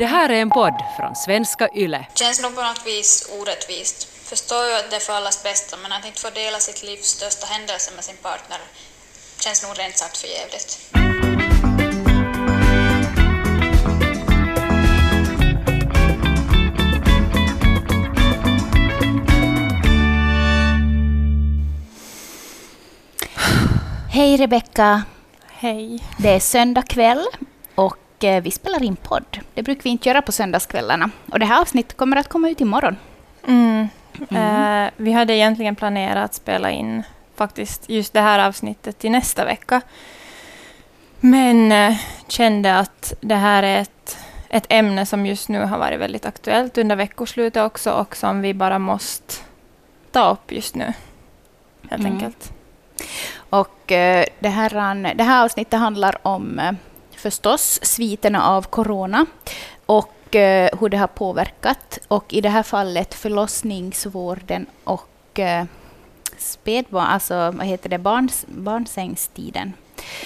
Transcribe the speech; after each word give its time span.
Det 0.00 0.06
här 0.06 0.28
är 0.28 0.42
en 0.42 0.50
podd 0.50 0.74
från 0.96 1.16
svenska 1.16 1.68
YLE. 1.74 2.06
känns 2.14 2.42
nog 2.42 2.54
på 2.54 2.62
något 2.62 2.86
vis 2.86 3.30
orättvist. 3.40 4.04
Förstår 4.04 4.66
ju 4.66 4.74
att 4.74 4.90
det 4.90 4.96
är 4.96 5.00
för 5.00 5.12
allas 5.12 5.42
bästa, 5.42 5.76
men 5.82 5.92
att 5.92 6.06
inte 6.06 6.20
få 6.20 6.30
dela 6.30 6.58
sitt 6.58 6.82
livs 6.82 7.06
största 7.06 7.46
händelse 7.46 7.90
med 7.94 8.04
sin 8.04 8.16
partner 8.16 8.58
känns 9.40 9.62
nog 9.62 9.78
rent 9.78 9.96
sagt 9.96 10.16
för 10.16 10.28
jävligt. 10.28 10.78
Hej 24.10 24.36
Rebecka! 24.36 25.02
Hej. 25.48 26.04
Det 26.18 26.28
är 26.28 26.40
söndag 26.40 26.82
kväll 26.82 27.26
och 27.74 27.96
eh, 28.24 28.42
vi 28.42 28.50
spelar 28.50 28.82
in 28.82 28.96
podd. 28.96 29.38
Det 29.54 29.62
brukar 29.62 29.82
vi 29.82 29.90
inte 29.90 30.08
göra 30.08 30.22
på 30.22 30.32
söndagskvällarna. 30.32 31.10
Och 31.32 31.38
det 31.38 31.46
här 31.46 31.60
avsnittet 31.60 31.96
kommer 31.96 32.16
att 32.16 32.28
komma 32.28 32.50
ut 32.50 32.60
imorgon. 32.60 32.96
Mm. 33.46 33.88
Eh, 34.30 34.90
vi 34.96 35.12
hade 35.12 35.34
egentligen 35.34 35.76
planerat 35.76 36.24
att 36.24 36.34
spela 36.34 36.70
in 36.70 37.02
faktiskt 37.36 37.88
just 37.90 38.12
det 38.12 38.20
här 38.20 38.38
avsnittet 38.48 38.98
till 38.98 39.10
nästa 39.10 39.44
vecka. 39.44 39.80
Men 41.20 41.72
eh, 41.72 41.96
kände 42.28 42.78
att 42.78 43.12
det 43.20 43.34
här 43.34 43.62
är 43.62 43.80
ett, 43.80 44.18
ett 44.48 44.66
ämne 44.68 45.06
som 45.06 45.26
just 45.26 45.48
nu 45.48 45.60
har 45.64 45.78
varit 45.78 46.00
väldigt 46.00 46.26
aktuellt 46.26 46.78
under 46.78 46.96
veckoslutet 46.96 47.62
också 47.62 47.92
och 47.92 48.16
som 48.16 48.40
vi 48.40 48.54
bara 48.54 48.78
måste 48.78 49.34
ta 50.12 50.30
upp 50.30 50.52
just 50.52 50.74
nu. 50.74 50.92
Helt 51.90 52.00
Mm. 52.00 52.12
enkelt. 52.12 52.52
Och 53.50 53.92
eh, 53.92 54.24
det, 54.38 54.48
här, 54.48 55.14
det 55.14 55.22
här 55.24 55.44
avsnittet 55.44 55.80
handlar 55.80 56.26
om 56.26 56.58
eh, 56.58 56.72
förstås 57.20 57.80
sviterna 57.82 58.46
av 58.46 58.62
corona 58.62 59.26
och 59.86 60.36
eh, 60.36 60.70
hur 60.80 60.88
det 60.88 60.96
har 60.96 61.06
påverkat. 61.06 61.98
Och 62.08 62.34
i 62.34 62.40
det 62.40 62.48
här 62.48 62.62
fallet 62.62 63.14
förlossningsvården 63.14 64.66
och 64.84 65.38
eh, 65.38 65.64
spädbarn, 66.38 67.06
alltså 67.06 67.34
vad 67.34 67.66
heter 67.66 67.88
det, 67.88 67.98
barns, 67.98 68.44
barnsängstiden. 68.48 69.72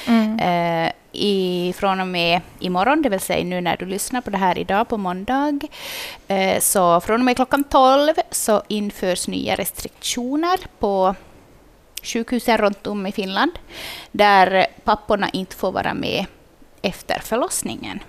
Mm. 0.07 0.39
Eh, 0.39 0.93
i, 1.13 1.75
från 1.77 2.01
och 2.01 2.07
med 2.07 2.41
imorgon, 2.59 3.03
det 3.03 3.09
vill 3.09 3.21
säga 3.21 3.45
nu 3.45 3.61
när 3.61 3.77
du 3.77 3.87
lyssnar 3.87 4.21
på 4.21 4.31
det 4.31 4.39
här 4.39 4.59
idag 4.59 4.89
på 4.89 4.97
måndag, 4.97 5.59
eh, 6.29 6.61
så 6.61 7.01
från 7.01 7.21
och 7.21 7.25
med 7.25 7.37
klockan 7.37 7.65
12 7.65 8.15
så 8.31 8.63
införs 8.69 9.29
nya 9.29 9.55
restriktioner 9.55 10.61
på 10.79 11.15
sjukhusen 12.03 12.59
runt 12.59 12.87
om 12.87 13.07
i 13.07 13.13
Finland, 13.13 13.53
där 14.13 14.67
papporna 14.85 15.29
inte 15.29 15.57
får 15.57 15.73
vara 15.73 15.95
med 15.95 16.27
efter 16.85 17.21
förlossningen. 17.21 18.01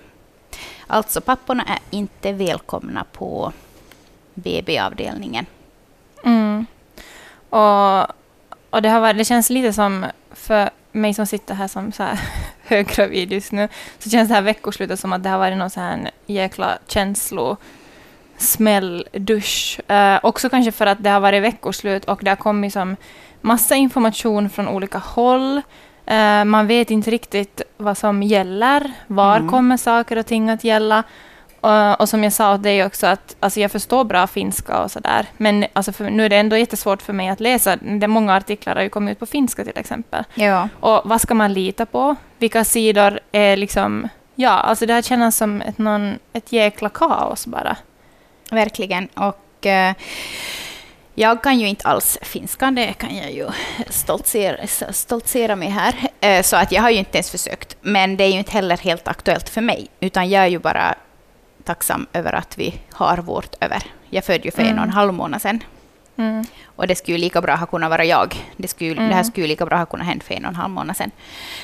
Alltså 0.87 1.21
papporna 1.21 1.63
är 1.63 1.79
inte 1.89 2.31
välkomna 2.31 3.03
på 3.11 3.53
BB-avdelningen. 4.33 5.45
Mm. 6.25 6.65
Och, 7.49 7.99
och 8.69 8.81
det, 8.81 8.89
har 8.89 8.99
varit, 8.99 9.17
det 9.17 9.25
känns 9.25 9.49
lite 9.49 9.73
som, 9.73 10.05
för 10.31 10.69
mig 10.91 11.13
som 11.13 11.25
sitter 11.25 11.53
här 11.53 11.67
som 11.67 11.91
så 11.91 12.03
här 12.03 12.19
höggravid 12.63 13.31
just 13.31 13.51
nu, 13.51 13.69
så 13.99 14.09
känns 14.09 14.29
det 14.29 14.35
här 14.35 14.41
veckoslutet 14.41 14.99
som 14.99 15.13
att 15.13 15.23
det 15.23 15.29
har 15.29 15.37
varit 15.37 15.57
någon 15.57 15.69
så 15.69 15.79
här 15.79 15.93
en 15.93 16.07
jäkla 16.25 16.77
känslo 16.87 17.57
smälldusch. 18.37 19.79
Uh, 19.91 19.97
eh, 19.97 20.19
också 20.23 20.49
kanske 20.49 20.71
för 20.71 20.85
att 20.85 21.03
det 21.03 21.09
har 21.09 21.19
varit 21.19 21.43
veckoslut 21.43 22.05
och 22.05 22.19
det 22.23 22.31
har 22.31 22.35
kommit 22.35 22.73
som 22.73 22.95
massa 23.41 23.75
information 23.75 24.49
från 24.49 24.67
olika 24.67 24.97
håll. 24.97 25.61
Eh, 26.05 26.45
man 26.45 26.67
vet 26.67 26.91
inte 26.91 27.11
riktigt 27.11 27.61
vad 27.77 27.97
som 27.97 28.23
gäller. 28.23 28.91
Var 29.07 29.35
Mm. 29.37 29.49
kommer 29.49 29.77
saker 29.77 30.17
och 30.17 30.25
ting 30.25 30.49
att 30.49 30.63
gälla? 30.63 31.03
Och, 31.61 32.01
och 32.01 32.09
som 32.09 32.23
jag 32.23 32.33
sa 32.33 32.53
åt 32.53 32.63
dig 32.63 32.85
också, 32.85 33.07
att 33.07 33.35
alltså 33.39 33.59
jag 33.59 33.71
förstår 33.71 34.03
bra 34.03 34.27
finska 34.27 34.83
och 34.83 34.91
sådär, 34.91 35.25
men 35.37 35.65
alltså 35.73 35.91
för, 35.91 36.09
nu 36.09 36.25
är 36.25 36.29
det 36.29 36.35
ändå 36.37 36.57
jättesvårt 36.57 37.01
för 37.01 37.13
mig 37.13 37.29
att 37.29 37.39
läsa. 37.39 37.75
Det 37.75 38.07
många 38.07 38.35
artiklar 38.35 38.75
har 38.75 38.81
ju 38.83 38.89
kommit 38.89 39.11
ut 39.11 39.19
på 39.19 39.25
finska 39.25 39.63
till 39.63 39.77
exempel. 39.77 40.23
Ja. 40.33 40.69
Och 40.79 41.01
vad 41.05 41.21
ska 41.21 41.33
man 41.33 41.53
lita 41.53 41.85
på? 41.85 42.15
Vilka 42.37 42.63
sidor 42.63 43.19
är 43.31 43.57
liksom... 43.57 44.07
Ja, 44.35 44.49
alltså 44.49 44.85
det 44.85 44.93
här 44.93 45.01
känns 45.01 45.37
som 45.37 45.61
ett, 45.61 45.77
någon, 45.77 46.19
ett 46.33 46.51
jäkla 46.51 46.89
kaos 46.89 47.47
bara. 47.47 47.77
Verkligen. 48.51 49.07
Och 49.07 49.65
eh, 49.65 49.93
jag 51.15 51.43
kan 51.43 51.59
ju 51.59 51.67
inte 51.67 51.87
alls 51.87 52.17
finska, 52.21 52.71
det 52.71 52.93
kan 52.93 53.15
jag 53.17 53.31
ju 53.31 53.47
stoltsera, 53.89 54.67
stoltsera 54.93 55.55
med 55.55 55.71
här. 55.73 55.95
Eh, 56.19 56.41
så 56.43 56.55
att 56.55 56.71
jag 56.71 56.81
har 56.81 56.89
ju 56.89 56.97
inte 56.97 57.17
ens 57.17 57.31
försökt. 57.31 57.75
Men 57.81 58.17
det 58.17 58.23
är 58.23 58.27
ju 58.31 58.37
inte 58.37 58.51
heller 58.51 58.77
helt 58.77 59.07
aktuellt 59.07 59.49
för 59.49 59.61
mig, 59.61 59.87
utan 59.99 60.29
jag 60.29 60.43
är 60.43 60.47
ju 60.47 60.59
bara 60.59 60.95
tacksam 61.63 62.07
över 62.13 62.33
att 62.33 62.57
vi 62.57 62.79
har 62.91 63.17
vårt 63.17 63.55
över. 63.63 63.83
Jag 64.09 64.25
födde 64.25 64.43
ju 64.45 64.51
för 64.51 64.61
en 64.61 64.67
och 64.67 64.71
en 64.73 64.77
Mm. 64.83 64.89
halv 64.89 65.13
månad 65.13 65.41
sedan. 65.41 65.63
Mm. 66.17 66.45
Och 66.65 66.87
det 66.87 66.95
skulle 66.95 67.17
ju 67.17 67.21
lika 67.21 67.41
bra 67.41 67.55
ha 67.55 67.65
kunnat 67.65 67.89
vara 67.89 68.05
jag. 68.05 68.35
Det, 68.57 68.67
skulle, 68.67 68.93
det 68.95 69.01
här 69.01 69.11
Mm. 69.11 69.23
skulle 69.23 69.43
ju 69.43 69.47
lika 69.47 69.65
bra 69.65 69.77
ha 69.77 69.85
kunnat 69.85 70.07
hända 70.07 70.25
för 70.25 70.33
en 70.33 70.45
och 70.45 70.49
en 70.49 70.55
halv 70.55 70.73
månad 70.73 70.97
sedan 70.97 71.11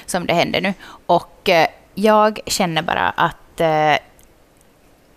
som 0.06 0.26
det 0.28 0.34
händer 0.34 0.62
nu. 0.62 0.74
Och 1.06 1.50
eh, 1.50 1.68
jag 1.96 2.40
känner 2.46 2.82
bara 2.82 3.10
att 3.10 3.60
eh, 3.62 3.96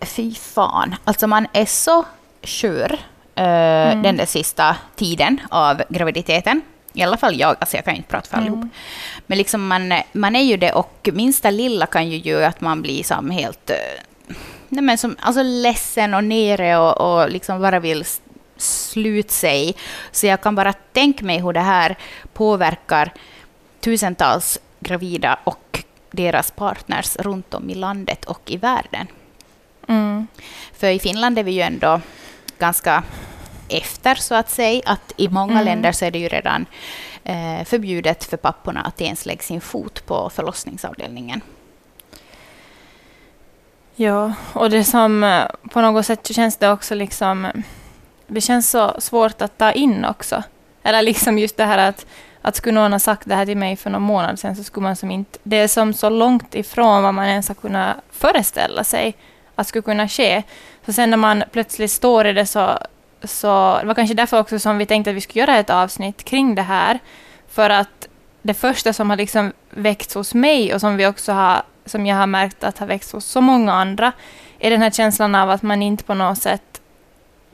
fy 0.01 0.35
fan, 0.35 0.95
alltså 1.03 1.27
man 1.27 1.47
är 1.53 1.65
så 1.65 2.05
skör 2.43 2.99
Mm. 3.35 4.03
den 4.03 4.17
där 4.17 4.25
sista 4.25 4.75
tiden 4.95 5.41
av 5.49 5.83
graviditeten. 5.89 6.61
I 6.93 7.03
alla 7.03 7.17
fall 7.17 7.39
jag, 7.39 7.55
alltså 7.59 7.75
jag 7.75 7.85
kan 7.85 7.95
inte 7.95 8.09
prata 8.09 8.29
för 8.29 8.37
allihop. 8.37 8.57
Mm. 8.57 8.69
Men 9.27 9.37
liksom 9.37 9.67
man, 9.67 9.93
man 10.13 10.35
är 10.35 10.43
ju 10.43 10.57
det 10.57 10.71
och 10.71 11.09
minsta 11.13 11.49
lilla 11.49 11.85
kan 11.85 12.09
ju 12.09 12.17
göra 12.17 12.47
att 12.47 12.61
man 12.61 12.81
blir 12.81 13.03
som 13.03 13.29
helt 13.29 13.69
eh, 13.69 13.75
nej 14.69 14.83
men 14.83 14.97
som, 14.97 15.15
alltså 15.19 15.43
ledsen 15.43 16.13
och 16.13 16.23
nere 16.23 16.77
och, 16.77 17.21
och 17.21 17.29
liksom 17.29 17.61
bara 17.61 17.79
vill 17.79 18.05
sluta 18.57 19.29
sig. 19.29 19.75
Så 20.11 20.27
jag 20.27 20.41
kan 20.41 20.55
bara 20.55 20.73
tänka 20.73 21.25
mig 21.25 21.41
hur 21.41 21.53
det 21.53 21.59
här 21.59 21.95
påverkar 22.33 23.13
tusentals 23.79 24.59
gravida 24.79 25.39
och 25.43 25.83
deras 26.11 26.51
partners 26.51 27.15
runt 27.15 27.53
om 27.53 27.69
i 27.69 27.75
landet 27.75 28.25
och 28.25 28.41
i 28.45 28.57
världen. 28.57 29.07
Mm. 29.87 30.27
För 30.73 30.87
i 30.87 30.99
Finland 30.99 31.39
är 31.39 31.43
vi 31.43 31.51
ju 31.51 31.61
ändå 31.61 32.01
ganska 32.59 33.03
efter, 33.69 34.15
så 34.15 34.35
att 34.35 34.49
säga. 34.49 34.81
Att 34.85 35.13
I 35.17 35.29
många 35.29 35.53
Mm. 35.53 35.65
länder 35.65 35.91
så 35.91 36.05
är 36.05 36.11
det 36.11 36.19
ju 36.19 36.27
redan 36.27 36.65
eh, 37.23 37.63
förbjudet 37.65 38.23
för 38.23 38.37
papporna 38.37 38.81
att 38.81 39.01
ens 39.01 39.25
lägga 39.25 39.41
sin 39.41 39.61
fot 39.61 40.05
på 40.05 40.29
förlossningsavdelningen. 40.29 41.41
Ja, 43.95 44.33
och 44.53 44.69
det 44.69 44.83
som 44.83 45.23
eh, 45.23 45.45
på 45.71 45.81
något 45.81 46.05
sätt 46.05 46.35
känns 46.35 46.57
det 46.57 46.71
också 46.71 46.95
liksom... 46.95 47.47
Det 48.27 48.41
känns 48.41 48.69
så 48.69 48.95
svårt 49.01 49.41
att 49.41 49.57
ta 49.57 49.71
in 49.71 50.05
också. 50.05 50.43
Eller 50.83 51.01
liksom 51.01 51.39
just 51.39 51.57
det 51.57 51.65
här 51.65 51.77
att, 51.77 52.05
att 52.41 52.55
skulle 52.55 52.79
någon 52.79 52.91
ha 52.91 52.99
sagt 52.99 53.29
det 53.29 53.35
här 53.35 53.45
till 53.45 53.57
mig 53.57 53.75
för 53.75 53.89
någon 53.89 54.01
månad 54.01 54.39
sedan 54.39 54.55
så 54.55 54.63
skulle 54.63 54.83
man 54.83 54.95
som 54.95 55.11
inte... 55.11 55.39
Det 55.43 55.57
är 55.57 55.67
som 55.67 55.93
så 55.93 56.09
långt 56.09 56.55
ifrån 56.55 57.03
vad 57.03 57.13
man 57.13 57.25
ens 57.27 57.47
har 57.47 57.55
kunnat 57.55 57.95
föreställa 58.11 58.83
sig 58.83 59.15
att 59.55 59.67
skulle 59.67 59.81
kunna 59.81 60.07
ske. 60.07 60.43
Så 60.85 60.93
sen 60.93 61.09
när 61.09 61.17
man 61.17 61.43
plötsligt 61.51 61.91
står 61.91 62.27
i 62.27 62.33
det 62.33 62.45
så... 62.45 62.79
så 63.23 63.77
det 63.81 63.87
var 63.87 63.93
kanske 63.93 64.15
därför 64.15 64.39
också 64.39 64.59
som 64.59 64.77
vi 64.77 64.85
tänkte 64.85 65.09
att 65.09 65.15
vi 65.15 65.21
skulle 65.21 65.39
göra 65.39 65.57
ett 65.57 65.69
avsnitt 65.69 66.23
kring 66.23 66.55
det 66.55 66.61
här. 66.61 66.99
För 67.49 67.69
att 67.69 68.07
det 68.41 68.53
första 68.53 68.93
som 68.93 69.09
har 69.09 69.17
liksom 69.17 69.53
väckts 69.69 70.15
hos 70.15 70.33
mig 70.33 70.73
och 70.73 70.81
som 70.81 70.97
vi 70.97 71.07
också 71.07 71.31
har 71.31 71.63
som 71.85 72.05
jag 72.05 72.15
har 72.15 72.27
märkt 72.27 72.63
att 72.63 72.77
har 72.77 72.87
väckts 72.87 73.11
hos 73.11 73.25
så 73.25 73.41
många 73.41 73.73
andra, 73.73 74.11
är 74.59 74.69
den 74.69 74.81
här 74.81 74.91
känslan 74.91 75.35
av 75.35 75.49
att 75.49 75.61
man 75.61 75.81
inte 75.81 76.03
på 76.03 76.13
något 76.13 76.41
sätt 76.41 76.81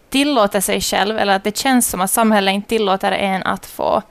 tillåter 0.10 0.62
sig 0.62 0.82
själv, 0.82 1.18
eller 1.18 1.36
att 1.36 1.44
det 1.44 1.58
känns 1.58 1.90
som 1.90 2.02
att 2.02 2.12
samhället 2.12 2.54
inte 2.54 2.70
tillåter 2.70 3.12
en 3.12 3.44
att 3.44 3.66
få 3.66 4.02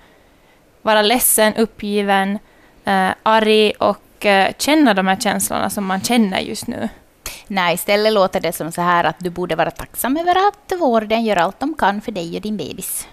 vara 0.82 1.02
ledsen, 1.02 1.54
uppgiven, 1.54 2.38
eh, 2.84 3.10
arg 3.22 3.70
och 3.70 4.26
eh, 4.26 4.52
känna 4.58 4.94
de 4.94 5.06
här 5.06 5.16
känslorna 5.16 5.70
som 5.70 5.86
man 5.86 6.00
känner 6.00 6.40
just 6.40 6.66
nu. 6.66 6.88
Nej, 7.52 7.74
istället 7.74 8.12
låter 8.12 8.40
det 8.40 8.52
som 8.52 8.72
så 8.72 8.80
här 8.80 9.04
att 9.04 9.18
du 9.18 9.30
borde 9.30 9.56
vara 9.56 9.70
tacksam 9.70 10.16
över 10.16 10.48
att 10.48 10.80
vården 10.80 11.24
gör 11.24 11.36
allt 11.36 11.60
de 11.60 11.74
kan 11.74 12.00
för 12.00 12.12
dig 12.12 12.36
och 12.36 12.42
din 12.42 12.56
bebis. 12.56 13.08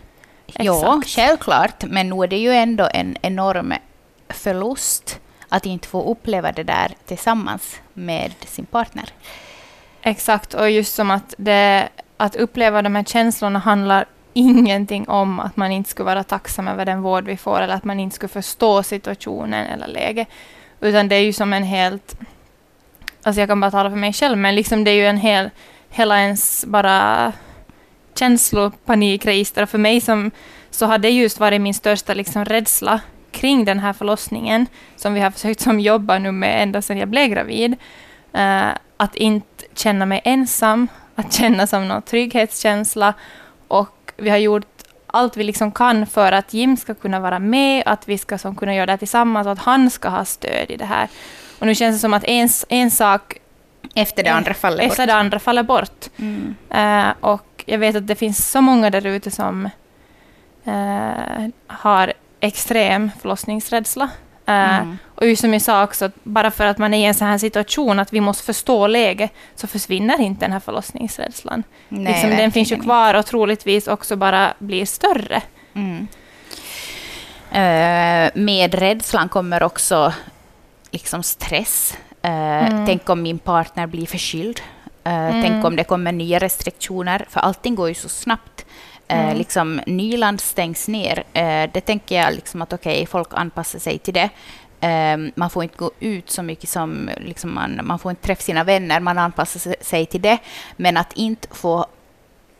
Ja, 0.45 0.73
Exakt. 0.73 1.09
självklart, 1.09 1.83
men 1.83 2.09
nu 2.09 2.23
är 2.23 2.27
det 2.27 2.37
ju 2.37 2.51
ändå 2.51 2.89
en 2.93 3.17
enorm 3.21 3.73
förlust 4.29 5.19
att 5.49 5.65
inte 5.65 5.87
få 5.87 6.11
uppleva 6.11 6.51
det 6.51 6.63
där 6.63 6.91
tillsammans 7.05 7.79
med 7.93 8.31
sin 8.45 8.65
partner. 8.65 9.09
Exakt, 10.01 10.53
och 10.53 10.71
just 10.71 10.95
som 10.95 11.11
att, 11.11 11.33
det, 11.37 11.89
att 12.17 12.35
uppleva 12.35 12.81
de 12.81 12.95
här 12.95 13.03
känslorna 13.03 13.59
handlar 13.59 14.05
ingenting 14.33 15.09
om 15.09 15.39
att 15.39 15.57
man 15.57 15.71
inte 15.71 15.89
skulle 15.89 16.05
vara 16.05 16.23
tacksam 16.23 16.67
över 16.67 16.85
den 16.85 17.01
vård 17.01 17.25
vi 17.25 17.37
får 17.37 17.61
eller 17.61 17.73
att 17.73 17.83
man 17.83 17.99
inte 17.99 18.15
skulle 18.15 18.29
förstå 18.29 18.83
situationen 18.83 19.65
eller 19.65 19.87
läget. 19.87 20.27
Utan 20.79 21.07
det 21.07 21.15
är 21.15 21.21
ju 21.21 21.33
som 21.33 21.53
en 21.53 21.63
helt... 21.63 22.17
Alltså 23.23 23.41
jag 23.41 23.49
kan 23.49 23.59
bara 23.59 23.71
tala 23.71 23.89
för 23.89 23.97
mig 23.97 24.13
själv, 24.13 24.37
men 24.37 24.55
liksom 24.55 24.83
det 24.83 24.91
är 24.91 24.95
ju 24.95 25.07
en 25.07 25.17
hel... 25.17 25.49
Hela 25.89 26.19
ens 26.21 26.65
bara 26.65 27.33
känslopanikregister. 28.15 29.63
Och 29.63 29.69
för 29.69 29.77
mig 29.77 30.01
som, 30.01 30.31
så 30.69 30.85
har 30.85 30.97
det 30.97 31.09
just 31.09 31.39
varit 31.39 31.61
min 31.61 31.73
största 31.73 32.13
liksom 32.13 32.45
rädsla 32.45 33.01
kring 33.31 33.65
den 33.65 33.79
här 33.79 33.93
förlossningen 33.93 34.67
som 34.95 35.13
vi 35.13 35.19
har 35.19 35.31
försökt 35.31 35.61
som 35.61 35.79
jobba 35.79 36.19
nu 36.19 36.31
med 36.31 36.63
ända 36.63 36.81
sedan 36.81 36.97
jag 36.97 37.09
blev 37.09 37.27
gravid. 37.27 37.75
Uh, 38.35 38.69
att 38.97 39.15
inte 39.15 39.65
känna 39.73 40.05
mig 40.05 40.21
ensam, 40.23 40.87
att 41.15 41.33
känna 41.33 41.67
som 41.67 41.87
någon 41.87 42.01
trygghetskänsla. 42.01 43.13
Och 43.67 44.11
vi 44.17 44.29
har 44.29 44.37
gjort 44.37 44.65
allt 45.07 45.37
vi 45.37 45.43
liksom 45.43 45.71
kan 45.71 46.05
för 46.05 46.31
att 46.31 46.53
Jim 46.53 46.77
ska 46.77 46.93
kunna 46.93 47.19
vara 47.19 47.39
med, 47.39 47.83
att 47.85 48.07
vi 48.07 48.17
ska 48.17 48.37
som 48.37 48.55
kunna 48.55 48.75
göra 48.75 48.85
det 48.85 48.91
här 48.91 48.97
tillsammans 48.97 49.45
och 49.45 49.51
att 49.51 49.59
han 49.59 49.89
ska 49.89 50.09
ha 50.09 50.25
stöd 50.25 50.71
i 50.71 50.75
det 50.75 50.85
här. 50.85 51.07
Och 51.59 51.67
nu 51.67 51.75
känns 51.75 51.95
det 51.95 51.99
som 51.99 52.13
att 52.13 52.23
en, 52.23 52.49
en 52.69 52.91
sak 52.91 53.37
Efter 53.95 54.23
det 54.23 54.29
andra 54.33 54.53
faller 54.53 54.77
bort. 54.83 54.91
efter 54.91 55.07
det 55.07 55.13
andra 55.13 55.39
faller 55.39 55.63
bort. 55.63 56.05
Mm. 56.17 56.55
Eh, 56.69 57.13
och 57.21 57.63
jag 57.65 57.77
vet 57.77 57.95
att 57.95 58.07
det 58.07 58.15
finns 58.15 58.49
så 58.51 58.61
många 58.61 58.89
där 58.89 59.05
ute 59.05 59.31
som 59.31 59.69
eh, 60.65 61.47
har 61.67 62.13
extrem 62.39 63.11
förlossningsrädsla. 63.21 64.03
Eh, 64.45 64.77
Mm. 64.77 64.97
Och 65.15 65.27
just 65.27 65.41
som 65.41 65.53
jag 65.53 65.61
sa 65.61 65.83
också, 65.83 66.05
att 66.05 66.23
bara 66.23 66.51
för 66.51 66.65
att 66.65 66.77
man 66.77 66.93
är 66.93 66.97
i 66.97 67.05
en 67.05 67.13
sån 67.13 67.27
här 67.27 67.37
situation 67.37 67.99
att 67.99 68.13
vi 68.13 68.21
måste 68.21 68.43
förstå 68.43 68.87
läget, 68.87 69.31
så 69.55 69.67
försvinner 69.67 70.21
inte 70.21 70.45
den 70.45 70.51
här 70.51 70.59
förlossningsrädslan. 70.59 71.63
Nej, 71.89 72.13
liksom, 72.13 72.29
den 72.29 72.51
finns 72.51 72.71
ju 72.71 72.79
kvar 72.79 73.13
och 73.13 73.25
troligtvis 73.25 73.87
också 73.87 74.15
bara 74.15 74.53
blir 74.59 74.85
större. 74.85 75.41
Mm. 75.73 76.07
Eh, 77.51 78.31
med 78.33 78.73
rädslan 78.73 79.29
kommer 79.29 79.63
också 79.63 80.13
liksom 80.91 81.23
stress. 81.23 81.97
Eh, 82.21 82.67
Mm. 82.67 82.85
Tänk 82.85 83.09
om 83.09 83.21
min 83.21 83.39
partner 83.39 83.87
blir 83.87 84.05
förkyld. 84.07 84.61
Eh, 85.03 85.13
Mm. 85.13 85.41
Tänk 85.43 85.65
om 85.65 85.75
det 85.75 85.83
kommer 85.83 86.11
nya 86.11 86.39
restriktioner, 86.39 87.25
för 87.29 87.39
allting 87.39 87.75
går 87.75 87.87
ju 87.87 87.93
så 87.93 88.09
snabbt. 88.09 88.65
Eh, 89.07 89.23
Mm. 89.23 89.37
liksom, 89.37 89.81
Nyland 89.87 90.41
stängs 90.41 90.87
ner. 90.87 91.23
Eh, 91.33 91.69
det 91.73 91.81
tänker 91.81 92.15
jag 92.15 92.33
liksom 92.33 92.61
att 92.61 92.73
okej, 92.73 93.05
folk 93.05 93.27
anpassar 93.31 93.79
sig 93.79 93.97
till 93.97 94.13
det. 94.13 94.29
Eh, 94.87 95.17
man 95.35 95.49
får 95.49 95.63
inte 95.63 95.77
gå 95.77 95.91
ut 95.99 96.29
så 96.29 96.43
mycket 96.43 96.69
som 96.69 97.09
liksom 97.17 97.53
man, 97.55 97.79
man 97.83 97.99
får 97.99 98.09
inte 98.09 98.21
träffa 98.23 98.41
sina 98.41 98.63
vänner, 98.63 98.99
man 98.99 99.17
anpassar 99.17 99.59
sig- 99.59 99.75
sig 99.81 100.05
till 100.05 100.21
det. 100.21 100.37
Men 100.77 100.97
att 100.97 101.13
inte 101.13 101.47
få 101.51 101.85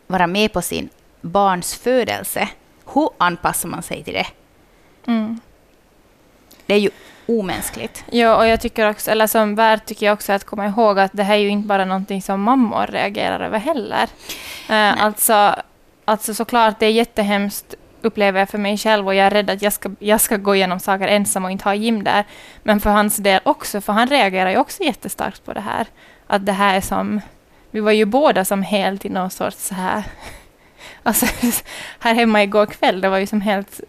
vara 0.08 0.28
med 0.28 0.54
på 0.54 0.62
sin 0.62 0.90
barns 1.22 1.76
födelse, 1.76 2.50
hur 2.94 3.10
anpassar 3.18 3.70
man 3.70 3.84
sig 3.84 4.04
till 4.04 4.14
det? 4.14 4.28
Mm. 5.08 5.40
Det 6.66 6.74
är 6.74 6.78
ju 6.80 6.90
omänskligt. 7.28 8.04
Ja, 8.12 8.36
och 8.36 8.48
jag 8.48 8.62
tycker 8.62 8.90
också, 8.90 9.12
eller 9.12 9.28
som 9.28 9.56
värd 9.56 9.86
tycker 9.86 10.06
jag 10.06 10.14
också 10.14 10.34
att 10.34 10.44
komma 10.44 10.68
ihåg 10.68 11.00
att 11.00 11.12
det 11.14 11.24
här 11.24 11.36
är 11.36 11.40
ju 11.40 11.50
inte 11.50 11.68
bara 11.68 11.86
någonting 11.86 12.22
som 12.22 12.42
mammor 12.42 12.88
reagerar 12.88 13.40
över 13.40 13.60
heller. 13.60 14.08
Eh, 14.70 15.04
alltså, 15.04 15.56
alltså 16.06 16.34
såklart, 16.34 16.80
det 16.80 16.86
är 16.86 16.92
jättehemskt 16.92 17.76
upplever 18.02 18.40
jag 18.40 18.50
för 18.50 18.58
mig 18.58 18.78
själv 18.78 19.08
och 19.08 19.16
jag 19.16 19.26
är 19.26 19.32
rädd 19.32 19.50
att 19.50 19.62
jag 19.62 19.74
ska, 19.74 19.92
jag 20.00 20.22
ska 20.22 20.38
gå 20.38 20.56
igenom 20.56 20.80
saker 20.80 21.08
ensam 21.08 21.46
och 21.46 21.52
inte 21.52 21.64
ha 21.64 21.76
Jim 21.76 22.04
där. 22.04 22.26
Men 22.64 22.80
för 22.80 22.90
hans 22.90 23.18
del 23.18 23.42
också, 23.44 23.82
för 23.82 23.94
han 23.94 24.08
reagerar 24.08 24.50
ju 24.50 24.58
också 24.58 24.84
jättestarkt 24.84 25.46
på 25.46 25.54
det 25.54 25.62
här. 25.62 25.88
Att 26.28 26.46
det 26.46 26.52
här 26.52 26.78
är 26.78 26.82
som... 26.82 27.22
Vi 27.72 27.80
var 27.80 27.92
ju 27.92 28.06
båda 28.06 28.46
som 28.46 28.64
helt 28.64 29.06
i 29.06 29.10
någon 29.10 29.30
sorts 29.30 29.68
så 29.68 29.76
här... 29.76 30.04
Alltså, 31.04 31.26
här 32.00 32.14
hemma 32.14 32.44
igår 32.44 32.66
kväll, 32.66 33.02
det 33.02 33.10
var 33.10 33.18
ju 33.18 33.28
som 33.28 33.42
helt... 33.42 33.82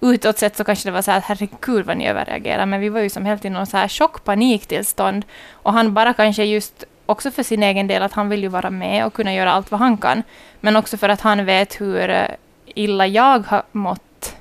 Utåt 0.00 0.38
sett 0.38 0.56
så 0.56 0.64
kanske 0.64 0.88
det 0.88 0.92
var 0.92 1.02
så 1.02 1.10
här, 1.10 1.20
herregud 1.20 1.86
vad 1.86 1.96
ni 1.96 2.08
överreagerar, 2.08 2.66
men 2.66 2.80
vi 2.80 2.88
var 2.88 3.00
ju 3.00 3.10
som 3.10 3.24
helt 3.24 3.44
i 3.44 3.50
någon 3.50 3.66
så 3.66 3.76
här 3.76 3.88
chockpaniktillstånd. 3.88 5.24
Och 5.52 5.72
han 5.72 5.94
bara 5.94 6.12
kanske 6.14 6.44
just 6.44 6.84
också 7.06 7.30
för 7.30 7.42
sin 7.42 7.62
egen 7.62 7.86
del 7.86 8.02
att 8.02 8.12
han 8.12 8.28
vill 8.28 8.42
ju 8.42 8.48
vara 8.48 8.70
med 8.70 9.06
och 9.06 9.12
kunna 9.12 9.34
göra 9.34 9.52
allt 9.52 9.70
vad 9.70 9.80
han 9.80 9.96
kan. 9.96 10.22
Men 10.60 10.76
också 10.76 10.96
för 10.96 11.08
att 11.08 11.20
han 11.20 11.44
vet 11.44 11.80
hur 11.80 12.10
eh, 12.10 12.24
illa 12.66 13.06
jag 13.06 13.46
har 13.46 13.62
mått 13.72 14.36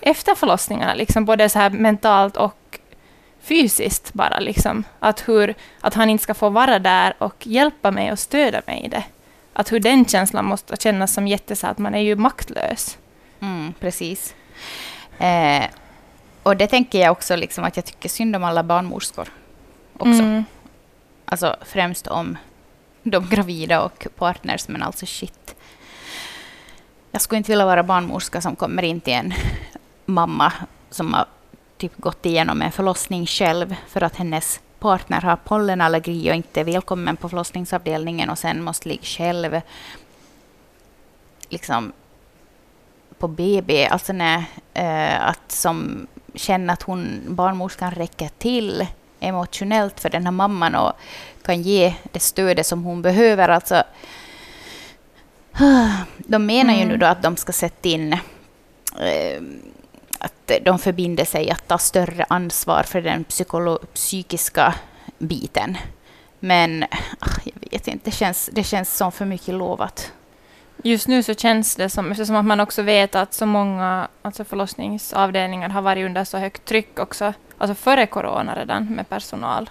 efter 0.00 0.34
förlossningarna, 0.34 0.94
liksom 0.94 1.24
både 1.24 1.48
så 1.48 1.58
här 1.58 1.70
mentalt 1.70 2.36
och 2.36 2.78
fysiskt 3.40 4.12
bara 4.12 4.38
liksom. 4.38 4.84
Att, 4.98 5.28
hur, 5.28 5.54
att 5.80 5.94
han 5.94 6.10
inte 6.10 6.24
ska 6.24 6.34
få 6.34 6.48
vara 6.48 6.78
där 6.78 7.14
och 7.18 7.46
hjälpa 7.46 7.90
mig 7.90 8.12
och 8.12 8.18
stödja 8.18 8.62
mig 8.66 8.82
i 8.84 8.88
det. 8.88 9.04
Att 9.52 9.72
hur 9.72 9.80
den 9.80 10.04
känslan 10.04 10.44
måste 10.44 10.76
kännas 10.76 11.12
som 11.12 11.28
jätte 11.28 11.56
så 11.56 11.66
att 11.66 11.78
man 11.78 11.94
är 11.94 12.00
ju 12.00 12.16
maktlös. 12.16 12.98
Mm, 13.40 13.74
precis. 13.80 14.34
Eh, 15.18 15.64
och 16.42 16.56
det 16.56 16.66
tänker 16.66 17.00
jag 17.00 17.12
också 17.12 17.36
liksom 17.36 17.64
att 17.64 17.76
jag 17.76 17.84
tycker 17.84 18.08
synd 18.08 18.36
om 18.36 18.44
alla 18.44 18.62
barnmorskor. 18.62 19.28
Också. 19.92 20.22
Mm. 20.22 20.44
Alltså 21.24 21.56
främst 21.62 22.06
om 22.06 22.38
de 23.02 23.28
gravida 23.30 23.82
och 23.82 24.06
partners, 24.16 24.68
men 24.68 24.82
alltså 24.82 25.06
shit. 25.06 25.54
Jag 27.10 27.22
skulle 27.22 27.38
inte 27.38 27.52
vilja 27.52 27.66
vara 27.66 27.82
barnmorska 27.82 28.40
som 28.40 28.56
kommer 28.56 28.82
in 28.82 29.00
till 29.00 29.12
en 29.12 29.34
mamma 30.06 30.52
som 30.90 31.14
har 31.14 31.26
typ 31.76 31.96
gått 31.96 32.26
igenom 32.26 32.62
en 32.62 32.72
förlossning 32.72 33.26
själv 33.26 33.76
för 33.88 34.02
att 34.02 34.16
hennes 34.16 34.60
partner 34.78 35.20
har 35.20 35.36
pollenallergi 35.36 36.30
och 36.30 36.34
inte 36.34 36.60
är 36.60 36.64
välkommen 36.64 37.16
på 37.16 37.28
förlossningsavdelningen 37.28 38.30
och 38.30 38.38
sen 38.38 38.62
måste 38.62 38.88
ligga 38.88 39.02
själv 39.02 39.60
liksom 41.48 41.92
på 43.20 43.28
BB. 43.28 43.86
Alltså 43.86 44.12
när, 44.12 44.44
eh, 44.74 45.28
att 45.28 45.52
som 45.52 46.06
känna 46.34 46.72
att 46.72 46.82
hon, 46.82 47.22
barnmorskan 47.28 47.90
räcker 47.90 48.28
till 48.38 48.86
emotionellt 49.20 50.00
för 50.00 50.10
den 50.10 50.24
här 50.24 50.32
mamman 50.32 50.74
och 50.74 50.92
kan 51.42 51.62
ge 51.62 51.94
det 52.12 52.20
stödet 52.20 52.66
som 52.66 52.84
hon 52.84 53.02
behöver. 53.02 53.48
Alltså, 53.48 53.82
de 56.16 56.46
menar 56.46 56.74
ju 56.74 56.80
Mm. 56.80 56.88
nu 56.88 56.96
då 56.96 57.06
att 57.06 57.22
de 57.22 57.36
ska 57.36 57.52
sätta 57.52 57.88
in 57.88 58.12
eh, 58.98 59.42
att 60.18 60.50
de 60.62 60.78
förbinder 60.78 61.24
sig 61.24 61.50
att 61.50 61.68
ta 61.68 61.78
större 61.78 62.24
ansvar 62.28 62.82
för 62.82 63.00
den 63.02 63.24
psykiska 63.94 64.74
biten. 65.18 65.76
Men 66.40 66.84
ah, 67.18 67.40
jag 67.44 67.70
vet 67.70 67.88
inte, 67.88 68.04
det 68.04 68.16
känns, 68.16 68.50
det 68.52 68.64
känns 68.64 68.96
som 68.96 69.12
för 69.12 69.24
mycket 69.24 69.54
lovat. 69.54 70.12
Just 70.82 71.08
nu 71.08 71.22
så 71.22 71.34
känns 71.34 71.76
det 71.76 71.88
som, 71.88 72.10
eftersom 72.10 72.36
att 72.36 72.44
man 72.44 72.60
också 72.60 72.82
vet 72.82 73.14
att 73.14 73.34
så 73.34 73.46
många 73.46 74.08
alltså 74.22 74.44
förlossningsavdelningar 74.44 75.68
har 75.68 75.82
varit 75.82 76.06
under 76.06 76.24
så 76.24 76.38
högt 76.38 76.64
tryck 76.64 76.98
också, 76.98 77.32
alltså 77.58 77.74
före 77.74 78.06
corona 78.06 78.56
redan 78.56 78.86
med 78.86 79.08
personal 79.08 79.70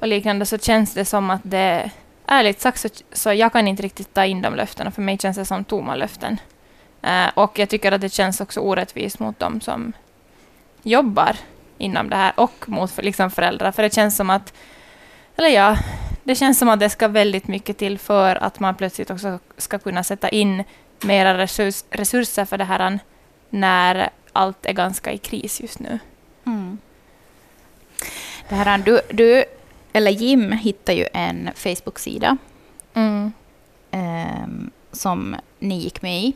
och 0.00 0.06
liknande, 0.06 0.46
så 0.46 0.58
känns 0.58 0.94
det 0.94 1.04
som 1.04 1.30
att 1.30 1.40
det, 1.44 1.90
ärligt 2.26 2.60
sagt 2.60 2.80
så, 2.80 2.88
så 3.12 3.32
jag 3.32 3.52
kan 3.52 3.68
inte 3.68 3.82
riktigt 3.82 4.14
ta 4.14 4.24
in 4.24 4.42
de 4.42 4.54
löftena, 4.54 4.90
för 4.90 5.02
mig 5.02 5.18
känns 5.18 5.36
det 5.36 5.44
som 5.44 5.64
tomma 5.64 5.94
löften. 5.94 6.40
Eh, 7.02 7.28
och 7.34 7.58
jag 7.58 7.68
tycker 7.68 7.92
att 7.92 8.00
det 8.00 8.08
känns 8.08 8.40
också 8.40 8.60
orättvist 8.60 9.18
mot 9.18 9.38
de 9.38 9.60
som 9.60 9.92
jobbar 10.82 11.36
inom 11.78 12.10
det 12.10 12.16
här 12.16 12.32
och 12.36 12.68
mot 12.68 12.90
för, 12.90 13.02
liksom 13.02 13.30
föräldrar, 13.30 13.72
för 13.72 13.82
det 13.82 13.94
känns 13.94 14.16
som 14.16 14.30
att, 14.30 14.52
eller 15.36 15.48
ja, 15.48 15.76
det 16.26 16.34
känns 16.34 16.58
som 16.58 16.68
att 16.68 16.80
det 16.80 16.90
ska 16.90 17.08
väldigt 17.08 17.48
mycket 17.48 17.78
till 17.78 17.98
för 17.98 18.36
att 18.36 18.60
man 18.60 18.74
plötsligt 18.74 19.10
också 19.10 19.38
ska 19.56 19.78
kunna 19.78 20.04
sätta 20.04 20.28
in 20.28 20.64
mera 21.00 21.38
resurs, 21.38 21.84
resurser 21.90 22.44
för 22.44 22.58
det 22.58 22.64
här 22.64 22.98
när 23.50 24.10
allt 24.32 24.66
är 24.66 24.72
ganska 24.72 25.12
i 25.12 25.18
kris 25.18 25.60
just 25.60 25.78
nu. 25.78 25.98
Mm. 26.46 26.78
Det 28.48 28.54
här, 28.54 28.78
du, 28.78 29.00
du, 29.10 29.44
eller 29.92 30.10
Jim 30.10 30.52
hittar 30.52 30.92
ju 30.92 31.06
en 31.12 31.50
Facebook-sida 31.54 32.36
Mm. 32.94 33.32
ehm, 33.90 34.70
som 34.92 35.36
ni 35.58 35.74
gick 35.78 36.02
med 36.02 36.22
i. 36.22 36.34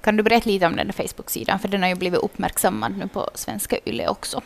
Kan 0.00 0.16
du 0.16 0.22
berätta 0.22 0.50
lite 0.50 0.66
om 0.66 0.76
den 0.76 0.92
Facebook-sidan? 0.92 1.58
För 1.58 1.68
den 1.68 1.82
har 1.82 1.88
ju 1.88 1.94
blivit 1.94 2.20
uppmärksammad 2.20 2.96
nu 2.98 3.08
på 3.08 3.30
Svenska 3.34 3.76
Yle 3.86 4.08
också. 4.08 4.42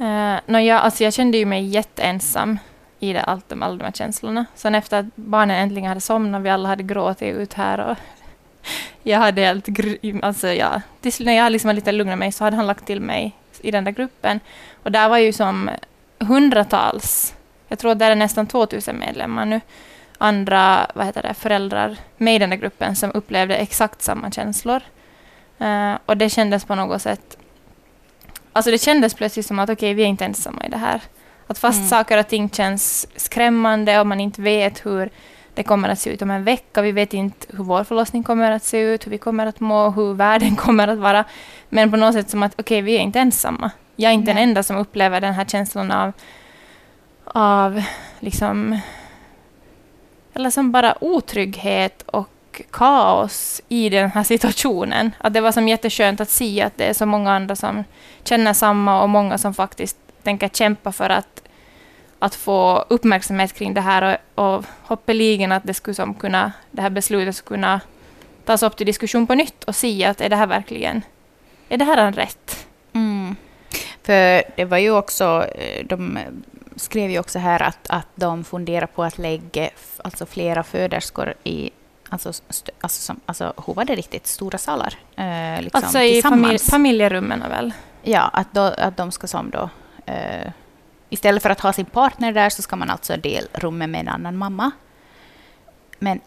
Uh, 0.00 0.36
no, 0.46 0.58
jag, 0.58 0.80
alltså 0.80 1.04
jag 1.04 1.12
kände 1.12 1.38
ju 1.38 1.46
mig 1.46 1.66
jätteensam 1.66 2.58
i 3.00 3.12
det, 3.12 3.22
allt, 3.22 3.48
de, 3.48 3.62
alla 3.62 3.76
de 3.76 3.84
här 3.84 3.92
känslorna. 3.92 4.46
Sen 4.54 4.74
efter 4.74 4.98
att 4.98 5.06
barnen 5.14 5.56
äntligen 5.56 5.88
hade 5.88 6.00
somnat, 6.00 6.42
vi 6.42 6.50
alla 6.50 6.68
hade 6.68 6.82
gråtit 6.82 7.34
ut 7.34 7.52
här 7.52 7.80
och 7.80 7.96
jag 9.02 9.18
hade 9.18 9.42
helt... 9.42 9.66
grym, 9.66 10.20
Alltså 10.22 10.48
ja, 10.48 10.80
tills 11.00 11.20
när 11.20 11.32
jag 11.32 11.52
liksom 11.52 11.68
hade 11.68 11.76
lite 11.76 11.92
lugnat 11.92 12.18
mig 12.18 12.32
så 12.32 12.44
hade 12.44 12.56
han 12.56 12.66
lagt 12.66 12.86
till 12.86 13.00
mig 13.00 13.32
i 13.60 13.70
den 13.70 13.84
där 13.84 13.92
gruppen. 13.92 14.40
Och 14.82 14.92
där 14.92 15.08
var 15.08 15.18
ju 15.18 15.32
som 15.32 15.70
hundratals, 16.18 17.34
jag 17.68 17.78
tror 17.78 17.92
att 17.92 17.98
det 17.98 18.04
är 18.04 18.14
nästan 18.14 18.46
2000 18.46 18.98
medlemmar 18.98 19.44
nu, 19.44 19.60
andra 20.18 20.90
vad 20.94 21.06
heter 21.06 21.22
det, 21.22 21.34
föräldrar 21.34 21.96
med 22.16 22.34
i 22.34 22.38
den 22.38 22.50
där 22.50 22.56
gruppen 22.56 22.96
som 22.96 23.10
upplevde 23.14 23.56
exakt 23.56 24.02
samma 24.02 24.30
känslor. 24.30 24.82
Uh, 25.60 25.94
och 26.06 26.16
det 26.16 26.30
kändes 26.30 26.64
på 26.64 26.74
något 26.74 27.02
sätt... 27.02 27.38
Alltså 28.52 28.70
det 28.70 28.78
kändes 28.78 29.14
plötsligt 29.14 29.46
som 29.46 29.58
att 29.58 29.70
okej, 29.70 29.94
vi 29.94 30.02
är 30.02 30.06
inte 30.06 30.24
ensamma 30.24 30.64
i 30.66 30.68
det 30.68 30.76
här. 30.76 31.00
Att 31.46 31.58
fast 31.58 31.78
Mm. 31.78 31.88
saker 31.88 32.18
och 32.18 32.28
ting 32.28 32.50
känns 32.50 33.06
skrämmande 33.16 34.00
och 34.00 34.06
man 34.06 34.20
inte 34.20 34.42
vet 34.42 34.86
hur 34.86 35.10
det 35.54 35.62
kommer 35.62 35.88
att 35.88 35.98
se 35.98 36.10
ut 36.10 36.22
om 36.22 36.30
en 36.30 36.44
vecka, 36.44 36.82
vi 36.82 36.92
vet 36.92 37.14
inte 37.14 37.46
hur 37.56 37.64
vår 37.64 37.84
förlossning 37.84 38.22
kommer 38.22 38.50
att 38.50 38.64
se 38.64 38.78
ut, 38.80 39.06
hur 39.06 39.10
vi 39.10 39.18
kommer 39.18 39.46
att 39.46 39.60
må, 39.60 39.90
hur 39.90 40.14
världen 40.14 40.56
kommer 40.64 40.88
att 40.88 40.98
vara. 40.98 41.24
Men 41.68 41.90
på 41.90 41.96
något 41.96 42.14
sätt 42.14 42.30
som 42.30 42.42
att 42.42 42.60
okej, 42.60 42.82
vi 42.82 42.94
är 42.96 43.00
inte 43.00 43.20
ensamma. 43.20 43.70
Jag 43.96 44.10
är 44.10 44.14
inte 44.14 44.34
Nej. 44.34 44.34
den 44.34 44.48
enda 44.48 44.62
som 44.62 44.76
upplever 44.76 45.20
den 45.20 45.34
här 45.34 45.44
känslan 45.44 45.90
av, 45.90 46.12
av 47.24 47.82
liksom 48.20 48.78
eller 50.34 50.50
som 50.50 50.72
bara 50.72 50.94
otrygghet 51.00 52.02
och 52.06 52.62
kaos 52.70 53.60
i 53.68 53.88
den 53.88 54.10
här 54.10 54.22
situationen. 54.22 55.10
Att 55.18 55.34
det 55.34 55.40
var 55.40 55.52
som 55.52 55.68
jätteskönt 55.68 56.20
att 56.20 56.30
se 56.30 56.62
att 56.62 56.76
det 56.76 56.84
är 56.84 56.92
så 56.92 57.06
många 57.06 57.32
andra 57.32 57.56
som 57.56 57.84
känner 58.24 58.52
samma 58.52 59.02
och 59.02 59.08
många 59.08 59.38
som 59.38 59.54
faktiskt 59.54 59.96
tänker 60.24 60.48
kämpa 60.48 60.92
för 60.92 61.10
att, 61.10 61.42
att 62.18 62.34
få 62.34 62.84
uppmärksamhet 62.88 63.52
kring 63.52 63.74
det 63.74 63.80
här 63.80 64.18
och, 64.34 64.56
och 64.56 64.64
hoppeligen 64.82 65.52
att 65.52 65.64
det 65.64 65.74
skulle 65.74 65.94
som 65.94 66.14
kunna, 66.14 66.52
det 66.70 66.82
här 66.82 66.90
beslutet 66.90 67.36
skulle 67.36 67.56
kunna 67.56 67.80
tas 68.44 68.62
upp 68.62 68.76
till 68.76 68.86
diskussion 68.86 69.26
på 69.26 69.34
nytt 69.34 69.64
och 69.64 69.76
se 69.76 70.04
att 70.04 70.20
är 70.20 70.28
det 70.28 70.36
här 70.36 70.46
verkligen, 70.46 71.02
är 71.68 71.76
det 71.76 71.84
här 71.84 71.96
en 71.96 72.12
rätt? 72.12 72.66
Mm. 72.92 73.36
För 74.02 74.42
det 74.56 74.64
var 74.64 74.78
ju 74.78 74.90
också, 74.90 75.46
eh, 75.54 75.86
de 75.86 76.18
skrev 76.76 77.10
ju 77.10 77.18
också 77.18 77.38
här 77.38 77.62
att, 77.62 77.86
att 77.88 78.08
de 78.14 78.44
funderar 78.44 78.86
på 78.86 79.04
att 79.04 79.18
lägga 79.18 79.70
alltså 80.04 80.26
flera 80.26 80.62
föderskor 80.62 81.34
i 81.44 81.70
Alltså, 82.08 82.28
alltså, 82.80 83.02
som, 83.02 83.20
alltså, 83.26 83.52
hur 83.66 83.74
var 83.74 83.84
det 83.84 83.94
riktigt? 83.94 84.26
Stora 84.26 84.58
salar? 84.58 84.94
Eh, 85.16 85.62
liksom, 85.62 85.80
alltså 85.82 86.00
i 86.00 86.22
familj, 86.22 86.58
familjerummen 86.58 87.40
väl? 87.40 87.72
Ja, 88.02 88.20
att, 88.20 88.52
då, 88.52 88.60
att 88.60 88.96
de 88.96 89.10
ska 89.10 89.26
som 89.26 89.50
då... 89.50 89.70
Eh, 90.06 90.50
istället 91.10 91.42
för 91.42 91.50
att 91.50 91.60
ha 91.60 91.72
sin 91.72 91.84
partner 91.84 92.32
där 92.32 92.50
så 92.50 92.62
ska 92.62 92.76
man 92.76 92.90
alltså 92.90 93.16
dela 93.16 93.46
rummet 93.52 93.90
med 93.90 94.00
en 94.00 94.08
annan 94.08 94.36
mamma. 94.36 94.70
Men... 95.98 96.20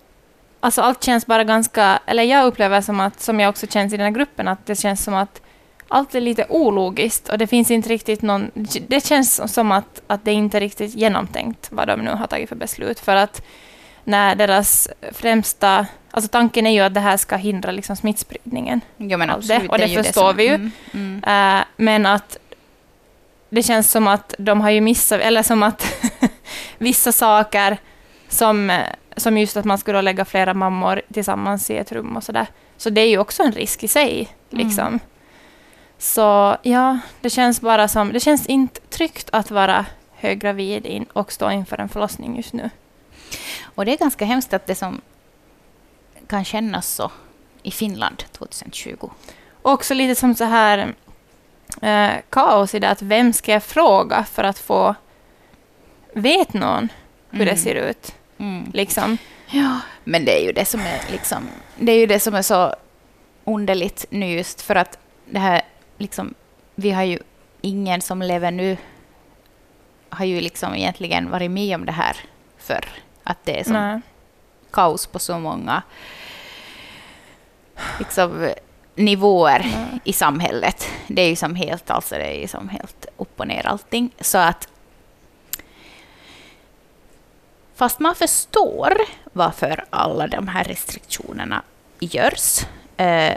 Alltså 0.60 0.82
allt 0.82 1.04
känns 1.04 1.26
bara 1.26 1.44
ganska... 1.44 2.00
Eller 2.06 2.24
jag 2.24 2.46
upplever 2.46 2.82
som 2.82 3.00
att, 3.00 3.22
som 3.22 3.40
jag 3.40 3.50
också 3.50 3.68
känns 3.68 3.94
i 3.94 3.98
den 3.98 4.06
här 4.06 4.14
gruppen, 4.14 4.48
att 4.48 4.66
det 4.66 4.76
känns 4.76 5.04
som 5.04 5.14
att 5.14 5.42
allt 5.88 6.16
är 6.16 6.22
lite 6.22 6.46
ologiskt 6.50 7.30
och 7.30 7.38
det 7.38 7.48
finns 7.48 7.72
inte 7.72 7.90
riktigt 7.90 8.22
någon... 8.22 8.52
Det 8.88 9.06
känns 9.06 9.54
som 9.54 9.72
att, 9.72 10.02
att 10.08 10.26
det 10.26 10.32
inte 10.32 10.58
är 10.58 10.62
riktigt 10.62 10.96
genomtänkt 10.96 11.68
vad 11.72 11.88
de 11.88 12.00
nu 12.00 12.12
har 12.12 12.28
tagit 12.28 12.50
för 12.50 12.56
beslut. 12.56 13.00
För 13.00 13.16
att 13.16 13.42
när 14.04 14.36
deras 14.36 14.90
främsta... 15.12 15.86
Alltså 16.12 16.30
tanken 16.30 16.68
är 16.68 16.72
ju 16.72 16.80
att 16.80 16.94
det 16.94 17.00
här 17.00 17.18
ska 17.18 17.36
hindra 17.36 17.72
liksom 17.72 17.96
smittspridningen. 17.96 18.82
Jo, 18.98 19.18
men 19.18 19.30
absolut, 19.30 19.62
det, 19.62 19.70
och 19.70 19.78
det, 19.78 19.86
det 19.86 20.04
förstår 20.04 20.34
vi 20.34 20.44
ju. 20.44 20.54
Mm, 20.54 20.72
mm. 20.94 21.58
Uh, 21.60 21.66
men 21.78 22.06
att 22.06 22.38
det 23.50 23.64
känns 23.64 23.92
som 23.92 24.08
att 24.08 24.36
de 24.38 24.62
har 24.62 24.70
ju 24.70 24.82
missat, 24.82 25.22
eller 25.22 25.44
som 25.44 25.64
att 25.64 26.04
vissa 26.78 27.12
saker 27.12 27.78
som, 28.28 28.82
som 29.18 29.38
just 29.38 29.58
att 29.58 29.66
man 29.66 29.78
skulle 29.78 30.02
lägga 30.02 30.26
flera 30.26 30.54
mammor 30.54 31.02
tillsammans 31.14 31.70
i 31.70 31.78
ett 31.78 31.92
rum 31.92 32.18
och 32.18 32.24
sådär. 32.24 32.48
Så 32.78 32.90
det 32.90 33.02
är 33.02 33.10
ju 33.10 33.18
också 33.18 33.44
en 33.44 33.52
risk 33.52 33.84
i 33.84 33.88
sig. 33.88 34.30
Liksom. 34.50 34.88
Mm. 34.88 35.00
Så 35.98 36.58
ja, 36.62 37.00
det 37.22 37.30
känns 37.30 37.62
bara 37.62 37.88
som, 37.88 38.14
det 38.14 38.20
känns 38.20 38.48
inte 38.48 38.80
tryggt 38.80 39.30
att 39.32 39.52
vara 39.52 39.86
höggravid 40.14 40.86
in 40.86 41.06
och 41.14 41.32
stå 41.32 41.52
inför 41.52 41.78
en 41.78 41.90
förlossning 41.90 42.36
just 42.38 42.54
nu. 42.54 42.70
Och 43.64 43.86
det 43.86 43.94
är 43.94 43.98
ganska 43.98 44.26
hemskt 44.26 44.54
att 44.54 44.68
det 44.68 44.76
som 44.76 45.02
kan 46.28 46.46
kännas 46.46 46.88
så 46.88 47.12
i 47.64 47.72
Finland 47.72 48.24
2020. 48.32 49.10
också 49.62 49.94
lite 49.94 50.20
som 50.20 50.36
så 50.36 50.44
här 50.44 50.96
eh, 51.82 52.12
kaos 52.30 52.76
i 52.76 52.80
det 52.80 52.90
att 52.90 53.02
vem 53.02 53.34
ska 53.34 53.52
jag 53.52 53.64
fråga 53.64 54.24
för 54.24 54.44
att 54.44 54.60
få... 54.60 54.96
Vet 56.14 56.54
någon 56.54 56.90
hur 57.30 57.42
mm. 57.42 57.56
det 57.56 57.62
ser 57.62 57.76
ut? 57.76 58.16
Mm. 58.38 58.72
Liksom. 58.74 59.18
Ja, 59.48 59.80
men 60.04 60.26
det 60.26 60.42
är 60.42 60.46
ju 60.46 60.52
det 60.52 60.66
som 60.66 60.80
är 60.80 61.12
liksom... 61.12 61.50
Det 61.76 61.92
är 61.92 62.00
ju 62.00 62.06
det 62.06 62.20
som 62.20 62.36
är 62.36 62.42
så 62.42 62.76
underligt 63.44 64.06
nu 64.10 64.26
just 64.26 64.62
för 64.62 64.76
att 64.76 64.98
det 65.26 65.40
här 65.40 65.62
liksom... 65.98 66.34
Vi 66.76 66.92
har 66.92 67.04
ju 67.04 67.20
ingen 67.62 68.02
som 68.02 68.22
lever 68.22 68.52
nu 68.52 68.78
har 70.10 70.26
ju 70.26 70.42
liksom 70.42 70.76
egentligen 70.76 71.30
varit 71.30 71.52
med 71.52 71.76
om 71.76 71.86
det 71.86 71.92
här 71.92 72.18
förr. 72.58 72.86
Att 73.24 73.38
det 73.44 73.60
är 73.60 73.64
som 73.64 73.74
Nej. 73.74 74.02
kaos 74.72 75.08
på 75.08 75.20
så 75.20 75.40
många 75.40 75.84
liksom, 78.00 78.50
nivåer 78.98 79.60
Nej. 79.60 80.00
i 80.04 80.14
samhället. 80.14 80.88
Det 81.08 81.22
är 81.22 81.30
ju 81.30 81.36
som 81.36 81.56
helt, 81.56 81.90
alltså 81.90 82.16
det 82.16 82.38
är 82.38 82.42
ju 82.42 82.48
som 82.48 82.70
helt 82.70 83.06
upp 83.18 83.40
och 83.40 83.48
ner 83.48 83.68
allting. 83.68 84.12
Så 84.20 84.38
att 84.38 84.68
Fast 87.76 88.00
man 88.00 88.16
förstår 88.16 88.94
varför 89.34 89.86
alla 89.90 90.28
de 90.28 90.48
här 90.48 90.64
restriktionerna 90.64 91.62
görs. 92.00 92.66
Eh, 92.98 93.34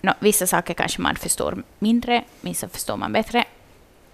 no, 0.00 0.12
vissa 0.18 0.46
saker 0.46 0.74
kanske 0.74 1.02
man 1.02 1.16
förstår 1.16 1.62
mindre, 1.78 2.24
vissa 2.40 2.68
förstår 2.68 2.96
man 2.96 3.12
bättre. 3.12 3.44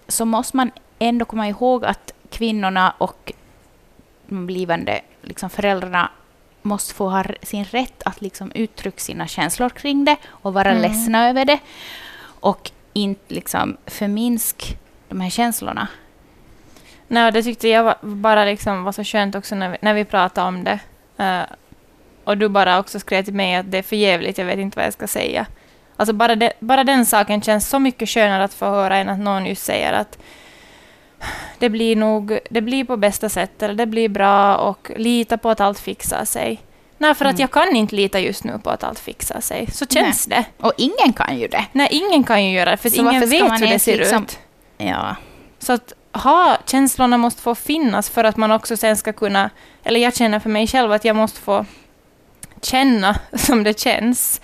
Så 0.07 0.25
måste 0.25 0.57
man 0.57 0.71
ändå 0.99 1.25
komma 1.25 1.47
ihåg 1.47 1.85
att 1.85 2.13
kvinnorna 2.29 2.93
och 2.97 3.33
de 4.27 4.47
blivande 4.47 5.01
liksom 5.21 5.49
föräldrarna 5.49 6.09
måste 6.67 6.93
få 6.93 7.09
ha 7.09 7.23
sin 7.41 7.63
rätt 7.63 8.03
att 8.05 8.21
liksom 8.21 8.51
uttrycka 8.55 8.99
sina 8.99 9.27
känslor 9.27 9.69
kring 9.69 10.05
det 10.05 10.17
och 10.27 10.53
vara 10.53 10.69
mm. 10.69 10.81
ledsna 10.81 11.29
över 11.29 11.45
det. 11.45 11.59
Och 12.39 12.71
inte 12.93 13.33
liksom 13.33 13.77
förminska 13.85 14.65
de 15.09 15.21
här 15.21 15.29
känslorna. 15.29 15.87
Nej, 17.07 17.31
det 17.31 17.43
tyckte 17.43 17.67
jag 17.67 17.83
var, 17.83 17.95
bara 18.01 18.45
liksom 18.45 18.83
var 18.83 18.91
så 18.91 19.03
skönt 19.03 19.35
också 19.35 19.55
när 19.55 19.69
vi, 19.69 19.77
när 19.81 19.93
vi 19.93 20.05
pratade 20.05 20.47
om 20.47 20.63
det. 20.63 20.79
Uh, 21.19 21.55
och 22.23 22.37
du 22.37 22.49
bara 22.49 22.79
också 22.79 22.99
skrev 22.99 23.23
till 23.23 23.33
mig 23.33 23.55
att 23.55 23.71
det 23.71 23.77
är 23.77 23.83
för 23.83 23.95
jävligt, 23.95 24.37
jag 24.37 24.45
vet 24.45 24.59
inte 24.59 24.79
vad 24.79 24.85
jag 24.85 24.93
ska 24.93 25.07
säga. 25.07 25.45
Alltså 25.95 26.13
bara, 26.13 26.35
det, 26.35 26.53
bara 26.59 26.83
den 26.83 27.05
saken 27.05 27.41
känns 27.41 27.69
så 27.69 27.79
mycket 27.79 28.09
skönare 28.09 28.43
att 28.43 28.53
få 28.53 28.65
höra 28.65 28.97
än 28.97 29.09
att 29.09 29.19
någon 29.19 29.45
just 29.45 29.63
säger 29.63 29.93
att 29.93 30.17
det 31.59 31.69
blir 31.69 31.95
nog 31.95 32.39
det 32.49 32.61
blir 32.61 32.83
på 32.83 32.97
bästa 32.97 33.29
sätt, 33.29 33.63
eller 33.63 33.73
det 33.73 33.85
blir 33.85 34.09
bra 34.09 34.57
och 34.57 34.91
lita 34.95 35.37
på 35.37 35.49
att 35.49 35.59
allt 35.59 35.79
fixar 35.79 36.25
sig. 36.25 36.61
Nej, 36.97 37.15
för 37.15 37.25
att 37.25 37.31
mm. 37.31 37.41
jag 37.41 37.51
kan 37.51 37.75
inte 37.75 37.95
lita 37.95 38.19
just 38.19 38.43
nu 38.43 38.59
på 38.63 38.69
att 38.69 38.83
allt 38.83 38.99
fixar 38.99 39.41
sig. 39.41 39.67
Så 39.71 39.85
känns 39.85 40.27
Nej. 40.27 40.49
det. 40.59 40.65
Och 40.65 40.73
ingen 40.77 41.13
kan 41.13 41.39
ju 41.39 41.47
det. 41.47 41.65
Nej, 41.71 41.87
ingen 41.91 42.23
kan 42.23 42.45
ju 42.45 42.51
göra 42.51 42.71
det, 42.71 42.77
för 42.77 42.99
ingen 42.99 43.29
vet 43.29 43.61
hur 43.61 43.67
det 43.67 43.79
ser 43.79 43.97
liksom... 43.97 44.23
ut. 44.23 44.39
Ja. 44.77 45.15
Så 45.59 45.73
att 45.73 45.93
ha, 46.11 46.57
känslorna 46.65 47.17
måste 47.17 47.41
få 47.41 47.55
finnas 47.55 48.09
för 48.09 48.23
att 48.23 48.37
man 48.37 48.51
också 48.51 48.77
sen 48.77 48.97
ska 48.97 49.13
kunna... 49.13 49.49
Eller 49.83 49.99
jag 49.99 50.15
känner 50.15 50.39
för 50.39 50.49
mig 50.49 50.67
själv 50.67 50.91
att 50.91 51.05
jag 51.05 51.15
måste 51.15 51.39
få 51.39 51.65
känna 52.61 53.19
som 53.33 53.63
det 53.63 53.79
känns. 53.79 54.41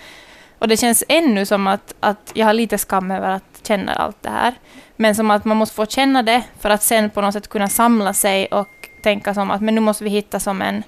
Och 0.60 0.68
det 0.68 0.78
känns 0.78 1.04
ännu 1.08 1.46
som 1.46 1.68
att, 1.68 1.94
att 2.00 2.32
jag 2.34 2.46
har 2.46 2.54
lite 2.54 2.78
skam 2.78 3.12
över 3.12 3.30
att 3.30 3.53
känna 3.68 3.94
allt 3.94 4.24
det 4.24 4.30
här. 4.30 4.54
Men 4.96 5.16
som 5.16 5.32
att 5.32 5.46
man 5.46 5.58
måste 5.58 5.76
få 5.76 5.86
känna 5.86 6.24
det 6.24 6.44
för 6.60 6.70
att 6.70 6.84
sen 6.84 7.10
på 7.10 7.22
något 7.22 7.34
sätt 7.34 7.48
kunna 7.48 7.70
samla 7.70 8.14
sig 8.14 8.46
och 8.46 8.90
tänka 9.04 9.34
som 9.34 9.52
att 9.52 9.62
men 9.62 9.76
nu 9.76 9.82
måste 9.82 10.04
vi 10.04 10.10
hitta 10.10 10.40
som 10.40 10.62
en, 10.62 10.84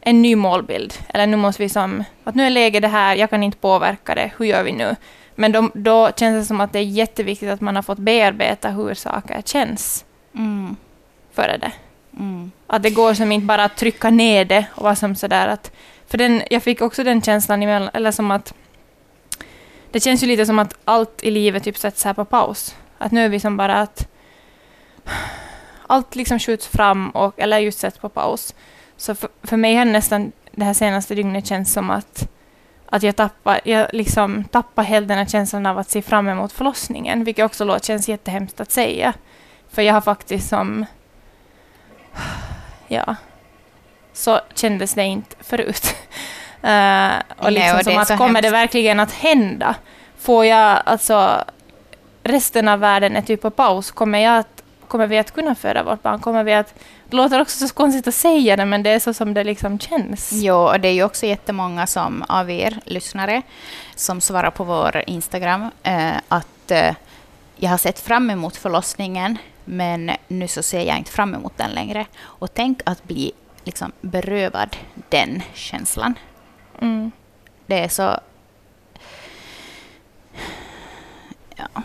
en 0.00 0.22
ny 0.22 0.36
målbild. 0.36 0.94
Eller 1.08 1.26
nu 1.26 1.36
måste 1.36 1.62
vi 1.62 1.68
som, 1.68 2.04
att 2.24 2.34
nu 2.34 2.46
är 2.46 2.50
läget 2.50 2.82
det 2.82 2.88
här, 2.88 3.16
jag 3.16 3.30
kan 3.30 3.42
inte 3.42 3.58
påverka 3.58 4.14
det, 4.14 4.30
hur 4.38 4.46
gör 4.46 4.62
vi 4.62 4.72
nu? 4.72 4.96
Men 5.34 5.52
då, 5.52 5.70
då 5.74 6.10
känns 6.16 6.42
det 6.42 6.46
som 6.46 6.60
att 6.60 6.72
det 6.72 6.78
är 6.78 6.84
jätteviktigt 6.84 7.50
att 7.50 7.60
man 7.60 7.76
har 7.76 7.82
fått 7.82 7.98
bearbeta 7.98 8.70
hur 8.70 8.94
saker 8.94 9.42
känns 9.42 10.04
mm. 10.34 10.76
före 11.32 11.56
det. 11.56 11.72
Mm. 12.18 12.50
Att 12.66 12.82
det 12.82 12.90
går 12.90 13.14
som 13.14 13.32
inte 13.32 13.46
bara 13.46 13.64
att 13.64 13.76
trycka 13.76 14.10
ner 14.10 14.44
det 14.44 14.66
och 14.74 14.82
vara 14.82 14.96
som 14.96 15.14
sådär 15.14 15.48
att... 15.48 15.72
För 16.06 16.18
den, 16.18 16.42
jag 16.50 16.62
fick 16.62 16.82
också 16.82 17.04
den 17.04 17.22
känslan, 17.22 17.62
emellan, 17.62 17.90
eller 17.92 18.10
som 18.10 18.30
att 18.30 18.54
det 19.90 20.00
känns 20.00 20.22
ju 20.22 20.26
lite 20.26 20.46
som 20.46 20.58
att 20.58 20.74
allt 20.84 21.22
i 21.22 21.30
livet 21.30 21.64
typ 21.64 21.78
sätts 21.78 22.04
här 22.04 22.14
på 22.14 22.24
paus. 22.24 22.76
Att 22.98 23.12
nu 23.12 23.24
är 23.24 23.28
vi 23.28 23.40
som 23.40 23.56
bara 23.56 23.80
att 23.80 24.08
allt 25.86 26.14
liksom 26.14 26.38
skjuts 26.38 26.66
fram, 26.66 27.10
och, 27.10 27.38
eller 27.38 27.58
just 27.58 27.78
sätts 27.78 27.98
på 27.98 28.08
paus. 28.08 28.54
Så 28.96 29.14
för, 29.14 29.28
för 29.42 29.56
mig 29.56 29.76
har 29.76 29.84
nästan 29.84 30.32
det 30.52 30.64
här 30.64 30.74
senaste 30.74 31.14
dygnet 31.14 31.46
känts 31.46 31.72
som 31.72 31.90
att, 31.90 32.28
att 32.86 33.02
jag 33.02 33.16
tappar, 33.16 33.60
jag 33.64 33.86
liksom 33.92 34.44
tappar 34.44 34.82
helt 34.82 35.08
den 35.08 35.18
här 35.18 35.26
känslan 35.26 35.66
av 35.66 35.78
att 35.78 35.90
se 35.90 36.02
fram 36.02 36.28
emot 36.28 36.52
förlossningen, 36.52 37.24
vilket 37.24 37.44
också 37.44 37.64
låter, 37.64 37.86
känns 37.86 38.08
jättehemskt 38.08 38.60
att 38.60 38.70
säga. 38.70 39.14
För 39.70 39.82
jag 39.82 39.94
har 39.94 40.00
faktiskt 40.00 40.48
som... 40.48 40.86
Ja. 42.88 43.16
Så 44.12 44.40
kändes 44.54 44.94
det 44.94 45.04
inte 45.04 45.36
förut. 45.40 45.94
Uh, 46.64 47.22
och 47.36 47.52
liksom 47.52 47.68
Nej, 47.68 47.78
och 47.78 47.84
som 47.84 47.98
att 47.98 48.08
kommer 48.08 48.28
hemskt. 48.28 48.42
det 48.42 48.50
verkligen 48.50 49.00
att 49.00 49.12
hända? 49.12 49.74
Får 50.18 50.46
jag 50.46 50.82
alltså 50.84 51.44
resten 52.22 52.68
av 52.68 52.80
världen 52.80 53.16
är 53.16 53.22
typ 53.22 53.42
på 53.42 53.50
paus, 53.50 53.90
kommer, 53.90 54.18
jag 54.18 54.38
att, 54.38 54.62
kommer 54.88 55.06
vi 55.06 55.18
att 55.18 55.30
kunna 55.30 55.54
föda 55.54 55.82
vårt 55.82 56.02
barn? 56.02 56.20
Kommer 56.20 56.44
vi 56.44 56.54
att, 56.54 56.74
det 57.10 57.16
låter 57.16 57.40
också 57.40 57.68
så 57.68 57.74
konstigt 57.74 58.08
att 58.08 58.14
säga 58.14 58.56
det, 58.56 58.64
men 58.64 58.82
det 58.82 58.90
är 58.90 58.98
så 58.98 59.14
som 59.14 59.34
det 59.34 59.44
liksom 59.44 59.78
känns. 59.78 60.30
Jo, 60.32 60.56
och 60.56 60.80
det 60.80 60.88
är 60.88 60.92
ju 60.92 61.04
också 61.04 61.26
jättemånga 61.26 61.86
som, 61.86 62.24
av 62.28 62.50
er 62.50 62.80
lyssnare 62.84 63.42
som 63.94 64.20
svarar 64.20 64.50
på 64.50 64.64
vår 64.64 65.02
Instagram 65.06 65.70
eh, 65.82 66.12
att 66.28 66.70
eh, 66.70 66.94
jag 67.56 67.70
har 67.70 67.78
sett 67.78 68.00
fram 68.00 68.30
emot 68.30 68.56
förlossningen, 68.56 69.38
men 69.64 70.10
nu 70.28 70.48
så 70.48 70.62
ser 70.62 70.84
jag 70.84 70.98
inte 70.98 71.10
fram 71.10 71.34
emot 71.34 71.52
den 71.56 71.70
längre. 71.70 72.06
Och 72.22 72.54
tänk 72.54 72.80
att 72.86 73.04
bli 73.04 73.32
liksom 73.64 73.92
berövad 74.00 74.76
den 75.08 75.42
känslan. 75.54 76.14
Mm. 76.80 77.10
Det 77.66 77.84
är 77.84 77.88
så... 77.88 78.20
Ja. 81.56 81.82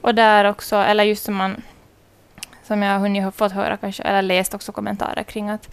Och 0.00 0.14
där 0.14 0.44
också, 0.44 0.76
eller 0.76 1.04
just 1.04 1.24
som 1.24 1.34
man 1.34 1.62
som 2.62 2.82
jag 2.82 2.92
har 2.92 2.98
hunnit 2.98 3.34
fått 3.34 3.52
höra 3.52 3.76
kanske, 3.76 4.02
eller 4.02 4.22
läst 4.22 4.54
också 4.54 4.72
kommentarer 4.72 5.22
kring 5.22 5.50
att 5.50 5.68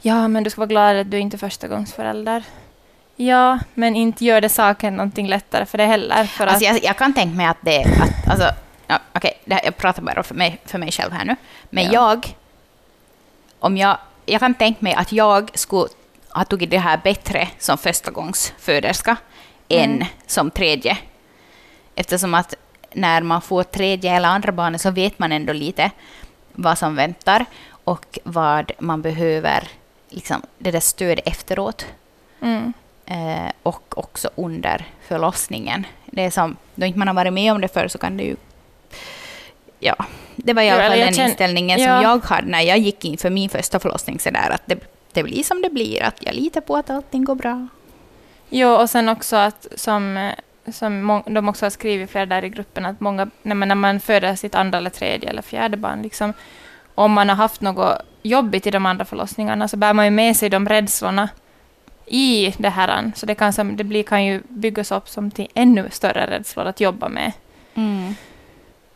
ja, 0.00 0.28
men 0.28 0.44
du 0.44 0.50
ska 0.50 0.60
vara 0.60 0.66
glad 0.68 0.96
att 0.96 1.10
du 1.10 1.18
inte 1.18 1.36
är 1.36 1.38
förstagångsförälder. 1.38 2.44
Ja, 3.16 3.58
men 3.74 3.96
inte 3.96 4.24
gör 4.24 4.40
det 4.40 4.48
saken 4.48 4.96
någonting 4.96 5.28
lättare 5.28 5.66
för 5.66 5.78
det 5.78 5.84
heller. 5.86 6.24
För 6.24 6.46
alltså, 6.46 6.68
att... 6.68 6.74
jag, 6.74 6.84
jag 6.84 6.96
kan 6.96 7.14
tänka 7.14 7.36
mig 7.36 7.46
att 7.46 7.56
det 7.60 7.84
att, 7.84 8.28
alltså, 8.30 8.48
ja, 8.86 8.98
okej, 9.14 9.40
här- 9.50 9.60
jag 9.64 9.76
pratar 9.76 10.02
bara 10.02 10.22
för 10.22 10.34
mig, 10.34 10.58
för 10.64 10.78
mig 10.78 10.92
själv 10.92 11.12
här 11.12 11.24
nu. 11.24 11.36
Men 11.70 11.84
Ja. 11.84 11.90
jag, 11.92 12.36
om 13.58 13.76
jag, 13.76 13.98
jag 14.26 14.40
kan 14.40 14.54
tänka 14.54 14.78
mig 14.80 14.94
att 14.94 15.12
jag 15.12 15.50
skulle 15.58 15.88
ha 16.34 16.44
tagit 16.44 16.70
det 16.70 16.78
här 16.78 17.00
bättre 17.04 17.48
som 17.58 17.78
förstagångsföderska 17.78 19.16
Mm. 19.68 19.90
än 20.00 20.06
som 20.26 20.50
tredje. 20.50 20.98
Eftersom 21.94 22.34
att 22.34 22.54
när 22.92 23.22
man 23.22 23.42
får 23.42 23.62
tredje 23.62 24.12
eller 24.12 24.28
andra 24.28 24.52
barnet 24.52 24.80
så 24.80 24.90
vet 24.90 25.18
man 25.18 25.32
ändå 25.32 25.52
lite 25.52 25.90
vad 26.52 26.78
som 26.78 26.94
väntar 26.96 27.44
och 27.84 28.18
vad 28.24 28.72
man 28.78 29.02
behöver, 29.02 29.68
liksom, 30.08 30.42
det 30.58 30.70
där 30.70 30.80
stödet 30.80 31.26
efteråt 31.28 31.86
Mm. 32.42 32.72
eh, 33.06 33.52
och 33.62 33.98
också 33.98 34.30
under 34.34 34.84
förlossningen. 35.08 35.86
Det 36.06 36.22
är 36.24 36.30
som, 36.30 36.56
då 36.74 36.86
inte 36.86 36.98
man 36.98 37.08
har 37.08 37.14
varit 37.14 37.32
med 37.32 37.52
om 37.52 37.60
det 37.60 37.68
förr 37.68 37.88
så 37.88 37.98
kan 37.98 38.16
det 38.16 38.22
ju... 38.24 38.36
Ja, 39.78 39.94
det 40.36 40.52
var 40.52 40.62
i 40.62 40.70
alla 40.70 40.88
fall 40.88 40.98
den 40.98 41.12
känner- 41.14 41.28
inställningen 41.28 41.80
ja. 41.80 41.86
som 41.86 42.02
jag 42.10 42.24
hade 42.24 42.46
när 42.48 42.60
jag 42.60 42.78
gick 42.78 43.04
in 43.04 43.18
för 43.18 43.30
min 43.30 43.48
första 43.50 43.78
förlossning. 43.78 44.20
Så 44.20 44.30
där, 44.30 44.50
att 44.50 44.62
det, 44.66 44.78
det 45.12 45.22
blir 45.22 45.42
som 45.42 45.62
det 45.62 45.70
blir, 45.70 46.02
att 46.02 46.26
jag 46.26 46.34
litar 46.34 46.60
på 46.60 46.76
att 46.76 46.90
allting 46.90 47.24
går 47.24 47.34
bra. 47.34 47.68
Jo, 48.48 48.68
och 48.68 48.90
sen 48.90 49.08
också 49.08 49.36
att 49.36 49.66
som, 49.76 50.16
eh, 50.16 50.34
som 50.72 51.22
de 51.26 51.48
också 51.48 51.64
har 51.64 51.70
skrivit 51.70 52.10
flera 52.10 52.26
där 52.26 52.44
i 52.44 52.48
gruppen, 52.48 52.86
att 52.86 53.00
många, 53.00 53.30
när 53.42 53.54
man, 53.54 53.68
när 53.68 53.74
man 53.74 54.00
föder 54.00 54.34
sitt 54.36 54.54
andra 54.54 54.78
eller 54.78 54.90
tredje 54.90 55.28
eller 55.30 55.42
fjärde 55.42 55.76
barn, 55.76 56.02
liksom, 56.02 56.32
om 56.94 57.12
man 57.12 57.28
har 57.28 57.36
haft 57.36 57.60
något 57.60 58.02
jobbigt 58.22 58.66
i 58.66 58.70
de 58.70 58.86
andra 58.86 59.04
förlossningarna, 59.04 59.68
så 59.68 59.76
bär 59.76 59.92
man 59.92 60.04
ju 60.04 60.10
med 60.10 60.36
sig 60.36 60.48
de 60.48 60.68
rädslorna 60.68 61.28
i 62.06 62.54
det 62.58 62.68
här. 62.68 63.12
Så 63.16 63.26
det 63.26 63.34
kan, 63.34 63.52
som, 63.52 63.76
det 63.76 63.84
blir, 63.84 64.02
kan 64.02 64.24
ju 64.24 64.42
byggas 64.48 64.92
upp 64.92 65.08
som 65.08 65.30
till 65.30 65.48
ännu 65.54 65.88
större 65.90 66.26
rädslor 66.26 66.66
att 66.66 66.80
jobba 66.80 67.08
med. 67.08 67.32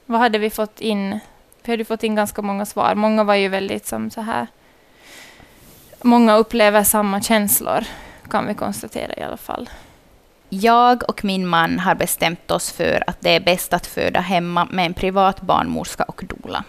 Vad 0.07 0.21
hade 0.21 0.39
vi 0.39 0.51
fått 0.51 0.81
in? 0.81 1.19
Vi 1.63 1.73
hade 1.73 1.85
fått 1.85 2.03
in 2.03 2.15
ganska 2.15 2.43
många 2.43 2.67
svar. 2.67 2.95
Många 2.95 3.25
var 3.25 3.35
ju 3.35 3.49
väldigt 3.49 3.87
som 3.87 4.11
så 4.11 4.21
här... 4.21 4.47
Många 6.07 6.37
upplever 6.37 6.85
samma 6.85 7.21
känslor, 7.21 7.85
kan 8.31 8.47
vi 8.47 8.55
konstatera 8.55 9.15
i 9.17 9.23
alla 9.23 9.37
fall. 9.37 9.71
Jag 10.49 11.03
och 11.09 11.25
min 11.25 11.47
man 11.47 11.79
har 11.79 11.95
bestämt 11.95 12.51
oss 12.51 12.73
för 12.73 13.05
att 13.07 13.21
det 13.21 13.31
är 13.31 13.41
bäst 13.41 13.73
att 13.73 13.87
föda 13.87 14.21
hemma 14.21 14.69
med 14.71 14.87
en 14.87 14.95
privat 14.95 15.41
barnmorska 15.41 16.05
och 16.05 16.25
doula. 16.25 16.65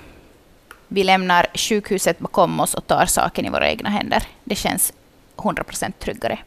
Vi 0.87 1.03
lämnar 1.03 1.47
sjukhuset 1.53 2.19
bakom 2.19 2.59
oss 2.59 2.73
och 2.73 2.87
tar 2.87 3.05
saken 3.05 3.45
i 3.45 3.49
våra 3.49 3.69
egna 3.69 3.89
händer. 3.89 4.23
Det 4.43 4.55
känns 4.55 4.93
100% 5.35 5.91
tryggare. 5.91 6.39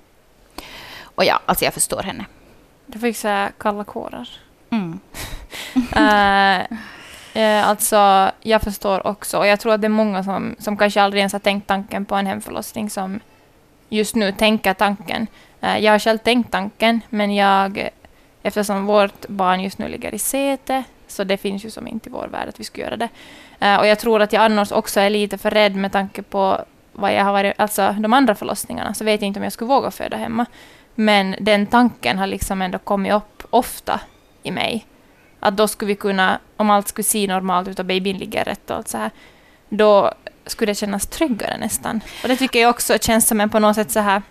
Och 1.02 1.24
ja, 1.24 1.40
alltså 1.46 1.64
jag 1.64 1.74
förstår 1.74 2.02
henne. 2.02 2.24
Jag 2.86 3.00
fick 3.00 3.16
så 3.16 3.48
kalla 3.58 3.84
kårar. 3.84 4.28
Mm. 4.70 5.00
Eh, 5.74 6.78
eh, 7.38 7.68
alltså, 7.68 8.30
jag 8.42 8.62
förstår 8.62 9.06
också, 9.06 9.38
och 9.38 9.46
jag 9.46 9.60
tror 9.60 9.74
att 9.74 9.80
det 9.80 9.86
är 9.86 10.02
många 10.02 10.24
som, 10.24 10.56
som 10.58 10.76
kanske 10.76 11.02
aldrig 11.02 11.20
ens 11.20 11.32
har 11.32 11.40
tänkt 11.40 11.66
tanken 11.66 12.04
på 12.04 12.14
en 12.14 12.26
hemförlossning 12.26 12.90
som 12.90 13.20
just 13.88 14.14
nu 14.14 14.32
tänker 14.32 14.74
tanken. 14.74 15.26
Eh, 15.60 15.78
jag 15.78 15.92
har 15.92 15.98
själv 15.98 16.18
tänkt 16.18 16.50
tanken, 16.50 17.00
men 17.08 17.34
jag, 17.34 17.88
eftersom 18.42 18.86
vårt 18.86 19.28
barn 19.28 19.60
just 19.60 19.78
nu 19.78 19.88
ligger 19.88 20.14
i 20.14 20.18
säte, 20.18 20.84
så 21.06 21.24
det 21.24 21.36
finns 21.36 21.64
ju 21.64 21.70
som 21.70 21.88
inte 21.88 22.08
i 22.08 22.12
vår 22.12 22.28
värld 22.28 22.48
att 22.48 22.60
vi 22.60 22.64
ska 22.64 22.80
göra 22.80 22.96
det. 22.96 23.08
Eh, 23.60 23.76
och 23.76 23.86
jag 23.86 23.98
tror 23.98 24.22
att 24.22 24.32
jag 24.32 24.42
annars 24.42 24.72
också 24.72 25.00
är 25.00 25.10
lite 25.10 25.38
för 25.38 25.50
rädd 25.50 25.76
med 25.76 25.92
tanke 25.92 26.22
på 26.22 26.64
vad 26.92 27.14
jag 27.14 27.24
har 27.24 27.32
varit, 27.32 27.54
alltså 27.56 27.94
de 27.98 28.12
andra 28.12 28.34
förlossningarna, 28.34 28.94
så 28.94 29.04
vet 29.04 29.20
jag 29.20 29.26
inte 29.26 29.40
om 29.40 29.44
jag 29.44 29.52
skulle 29.52 29.68
våga 29.68 29.90
föda 29.90 30.16
hemma. 30.16 30.46
Men 30.94 31.36
den 31.40 31.66
tanken 31.66 32.18
har 32.18 32.26
liksom 32.26 32.62
ändå 32.62 32.78
kommit 32.78 33.12
upp 33.12 33.42
ofta 33.50 34.00
i 34.42 34.50
mig. 34.50 34.86
Att 35.40 35.56
då 35.56 35.68
skulle 35.68 35.88
vi 35.88 35.94
kunna, 35.94 36.38
om 36.56 36.70
allt 36.70 36.88
skulle 36.88 37.04
se 37.04 37.26
normalt 37.26 37.68
ut 37.68 37.78
och 37.78 37.84
babyn 37.84 38.18
ligger 38.18 38.44
rätt 38.44 38.70
och 38.70 38.76
allt 38.76 38.88
så 38.88 38.98
här, 38.98 39.10
då 39.68 40.12
skulle 40.46 40.70
det 40.70 40.74
kännas 40.74 41.06
tryggare 41.06 41.58
nästan. 41.58 42.00
Och 42.22 42.28
det 42.28 42.36
tycker 42.36 42.60
jag 42.60 42.70
också 42.70 42.98
känns 42.98 43.28
som 43.28 43.40
en 43.40 43.50
på 43.50 43.58
något 43.58 43.74
sätt 43.74 43.90
så 43.90 44.00
här 44.00 44.22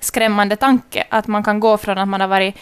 skrämmande 0.00 0.56
tanke, 0.56 1.04
att 1.08 1.26
man 1.26 1.42
kan 1.42 1.60
gå 1.60 1.78
från 1.78 1.98
att 1.98 2.08
man 2.08 2.20
har 2.20 2.28
varit 2.28 2.56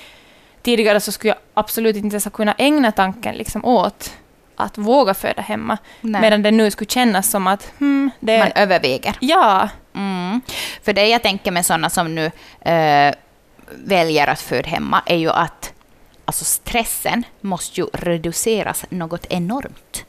tidigare 0.63 1.01
så 1.01 1.13
skulle 1.13 1.31
jag 1.31 1.39
absolut 1.55 1.97
inte 1.97 2.15
ens 2.15 2.25
ha 2.25 2.31
kunnat 2.31 2.57
ägna 2.59 2.93
tanken 2.93 3.35
liksom 3.35 3.65
åt 3.65 4.13
att 4.57 4.79
våga 4.79 5.15
föda 5.15 5.43
hemma, 5.43 5.79
Nej. 6.01 6.21
medan 6.21 6.43
det 6.43 6.51
nu 6.51 6.71
skulle 6.71 6.91
kännas 6.91 7.31
som 7.31 7.47
att 7.47 7.73
hmm, 7.79 8.11
det... 8.21 8.39
Man 8.39 8.53
överväger. 8.55 9.17
ja, 9.21 9.69
Mm. 9.95 10.41
För 10.83 10.93
det 10.93 11.07
jag 11.07 11.23
tänker 11.23 11.51
med 11.51 11.67
sådana 11.67 11.91
som 11.91 12.15
nu 12.15 12.31
eh, 12.61 13.15
väljer 13.75 14.27
att 14.27 14.41
föda 14.41 14.69
hemma 14.69 15.03
är 15.07 15.17
ju 15.17 15.31
att 15.31 15.72
alltså 16.33 16.45
stressen 16.45 17.25
måste 17.41 17.81
ju 17.81 17.87
reduceras 17.93 18.85
något 18.91 19.27
enormt. 19.31 20.05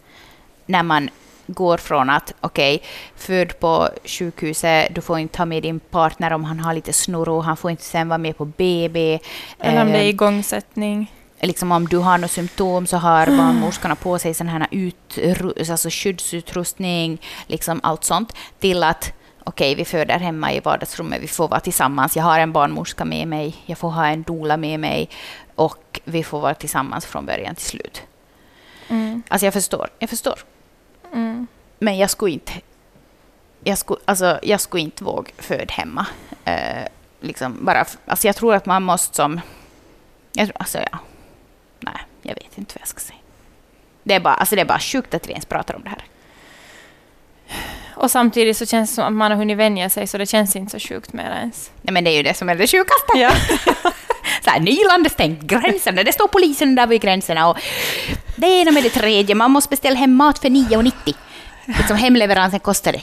När 0.65 0.83
man 0.83 1.09
går 1.47 1.77
från 1.77 2.09
att 2.09 2.33
okej, 2.41 2.81
född 3.15 3.59
på 3.59 3.89
sjukhuset, 4.05 4.95
du 4.95 5.01
får 5.01 5.19
inte 5.19 5.38
ha 5.38 5.45
med 5.45 5.63
din 5.63 5.79
partner 5.79 6.33
om 6.33 6.43
han 6.43 6.59
har 6.59 6.73
lite 6.73 6.93
snurro, 6.93 7.39
han 7.39 7.57
får 7.57 7.71
inte 7.71 7.83
sen 7.83 8.09
vara 8.09 8.17
med 8.17 8.38
på 8.38 8.45
BB. 8.45 9.19
eller 9.59 9.81
om 9.81 9.88
det 9.88 9.97
är 9.97 10.03
Eh, 10.03 10.09
igångsättning. 10.09 11.12
liksom 11.41 11.71
om 11.71 11.88
du 11.88 11.97
har 11.97 12.17
något 12.17 12.31
symptom 12.31 12.88
så 12.88 12.97
har 12.97 13.27
barnmorskorna 13.27 13.95
på 13.95 14.19
sig 14.19 14.33
sån 14.33 14.47
här 14.47 14.67
ut, 14.71 15.19
alltså 15.69 15.89
skyddsutrustning, 15.89 17.21
liksom 17.47 17.79
allt 17.83 18.03
sånt, 18.03 18.33
till 18.59 18.83
att 18.83 19.13
okej, 19.45 19.75
vi 19.75 19.86
föder 19.86 20.19
hemma 20.19 20.53
i 20.53 20.59
vardagsrummet, 20.59 21.21
vi 21.21 21.27
får 21.27 21.47
vara 21.47 21.59
tillsammans, 21.59 22.15
jag 22.15 22.23
har 22.23 22.39
en 22.39 22.51
barnmorska 22.51 23.05
med 23.05 23.27
mig, 23.27 23.55
jag 23.65 23.77
får 23.77 23.89
ha 23.89 24.07
en 24.07 24.23
doula 24.23 24.57
med 24.57 24.79
mig 24.79 25.09
och 25.55 26.01
vi 26.03 26.23
får 26.23 26.39
vara 26.39 26.53
tillsammans 26.53 27.05
från 27.05 27.25
början 27.25 27.55
till 27.55 27.65
slut. 27.65 28.01
Mm, 28.87 29.23
Alltså 29.27 29.45
jag 29.45 29.53
förstår, 29.53 29.89
jag 29.99 30.09
förstår. 30.09 30.39
mm. 31.13 31.47
Men 31.79 31.97
jag 31.97 32.09
skulle 32.09 32.31
inte, 32.33 32.53
jag 33.63 33.77
skulle, 33.77 33.99
alltså, 34.05 34.39
jag 34.43 34.61
skulle 34.61 34.83
inte 34.83 35.03
våga 35.03 35.31
föda 35.37 35.73
hemma. 35.73 36.05
Eh, 36.45 36.83
liksom 37.19 37.57
bara, 37.65 37.85
alltså 38.05 38.27
jag 38.27 38.35
tror 38.35 38.55
att 38.55 38.65
man 38.65 38.83
måste 38.83 39.15
som... 39.15 39.41
Jag, 40.33 40.47
tror- 40.47 40.57
alltså 40.59 40.77
ja, 40.91 40.99
nej, 41.79 41.97
jag 42.21 42.35
vet 42.35 42.57
inte 42.57 42.73
vad 42.75 42.81
jag 42.81 42.87
ska 42.87 42.99
säga. 42.99 43.19
Det 44.03 44.13
är, 44.13 44.19
bara, 44.19 44.33
alltså 44.33 44.55
det 44.55 44.61
är 44.61 44.65
bara 44.65 44.79
sjukt 44.79 45.13
att 45.13 45.27
vi 45.27 45.31
ens 45.31 45.45
pratar 45.45 45.75
om 45.75 45.83
det 45.83 45.89
här. 45.89 46.03
Och 47.95 48.11
samtidigt 48.11 48.57
så 48.57 48.65
känns 48.65 48.89
det 48.89 48.95
som 48.95 49.03
att 49.05 49.13
man 49.13 49.31
har 49.31 49.37
hunnit 49.37 49.57
vänja 49.57 49.89
sig, 49.89 50.07
så 50.07 50.17
det 50.17 50.25
känns 50.25 50.55
inte 50.55 50.79
så 50.79 50.87
sjukt 50.87 51.13
mer 51.13 51.31
ens. 51.31 51.71
Nej, 51.81 51.93
men 51.93 52.03
det 52.03 52.09
är 52.11 52.17
ju 52.17 52.23
det 52.23 52.33
som 52.33 52.49
är 52.49 52.55
det 52.55 52.67
sjukaste. 52.67 53.11
Ja. 53.15 53.31
Så 54.41 54.50
här, 54.50 54.60
Nyland 54.60 55.06
är 55.06 55.10
stängt, 55.10 55.41
gränserna, 55.41 56.04
det 56.04 56.13
står 56.13 56.28
polisen 56.28 56.76
där 56.76 56.88
vid 56.88 57.02
gränserna 57.02 57.50
och 57.50 57.58
det 58.36 58.48
ena 58.48 58.72
med 58.72 58.84
det 58.84 58.89
tredje, 58.89 59.36
man 59.36 59.52
måste 59.52 59.69
beställa 59.69 59.96
hem 59.96 60.15
mat 60.15 60.39
för 60.39 60.50
9,90. 60.50 61.15
Liksom 61.65 61.98
hemleveransen 61.98 62.60
kostar 62.60 62.91
det. 62.91 63.02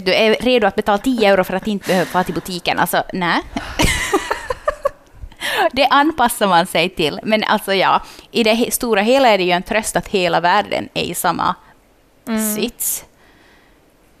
Du 0.00 0.14
är 0.14 0.34
redo 0.40 0.66
att 0.66 0.76
betala 0.76 0.98
10 0.98 1.28
euro 1.32 1.44
för 1.44 1.54
att 1.54 1.66
inte 1.66 1.86
behöva 1.88 2.10
vara 2.12 2.24
till 2.24 2.34
butiken. 2.34 2.78
Alltså, 2.78 3.02
nej. 3.12 3.40
Det 5.72 5.86
anpassar 5.86 6.46
man 6.46 6.66
sig 6.66 6.88
till. 6.88 7.20
Men 7.22 7.44
alltså 7.44 7.74
ja, 7.74 8.02
i 8.30 8.42
det 8.42 8.74
stora 8.74 9.00
hela 9.02 9.28
är 9.28 9.38
det 9.38 9.44
ju 9.44 9.50
en 9.50 9.62
tröst 9.62 9.96
att 9.96 10.08
hela 10.08 10.40
världen 10.40 10.88
är 10.94 11.02
i 11.02 11.14
samma 11.14 11.54
Mm. 12.28 12.54
sits. 12.54 13.04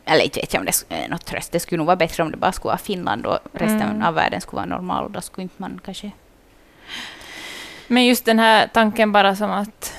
Eller 0.04 0.24
inte 0.24 0.40
vet 0.40 0.54
jag 0.54 0.60
om 0.60 0.66
det 0.66 0.94
är 0.96 1.08
något 1.08 1.24
tröst. 1.26 1.52
Det 1.52 1.60
skulle 1.60 1.76
nog 1.76 1.86
vara 1.86 1.96
bättre 1.96 2.22
om 2.22 2.30
det 2.30 2.36
bara 2.36 2.52
skulle 2.52 2.68
vara 2.70 2.78
Finland 2.78 3.26
och 3.26 3.38
resten 3.52 3.82
Mm. 3.82 4.02
av 4.02 4.14
världen 4.14 4.40
skulle 4.40 4.56
vara 4.56 4.66
normal. 4.66 5.12
Då 5.12 5.20
skulle 5.20 5.42
inte 5.42 5.54
man 5.56 5.80
kanske... 5.84 6.10
Men 7.86 8.04
just 8.04 8.24
den 8.24 8.38
här 8.38 8.66
tanken 8.66 9.12
bara 9.12 9.36
som 9.36 9.50
att, 9.50 9.94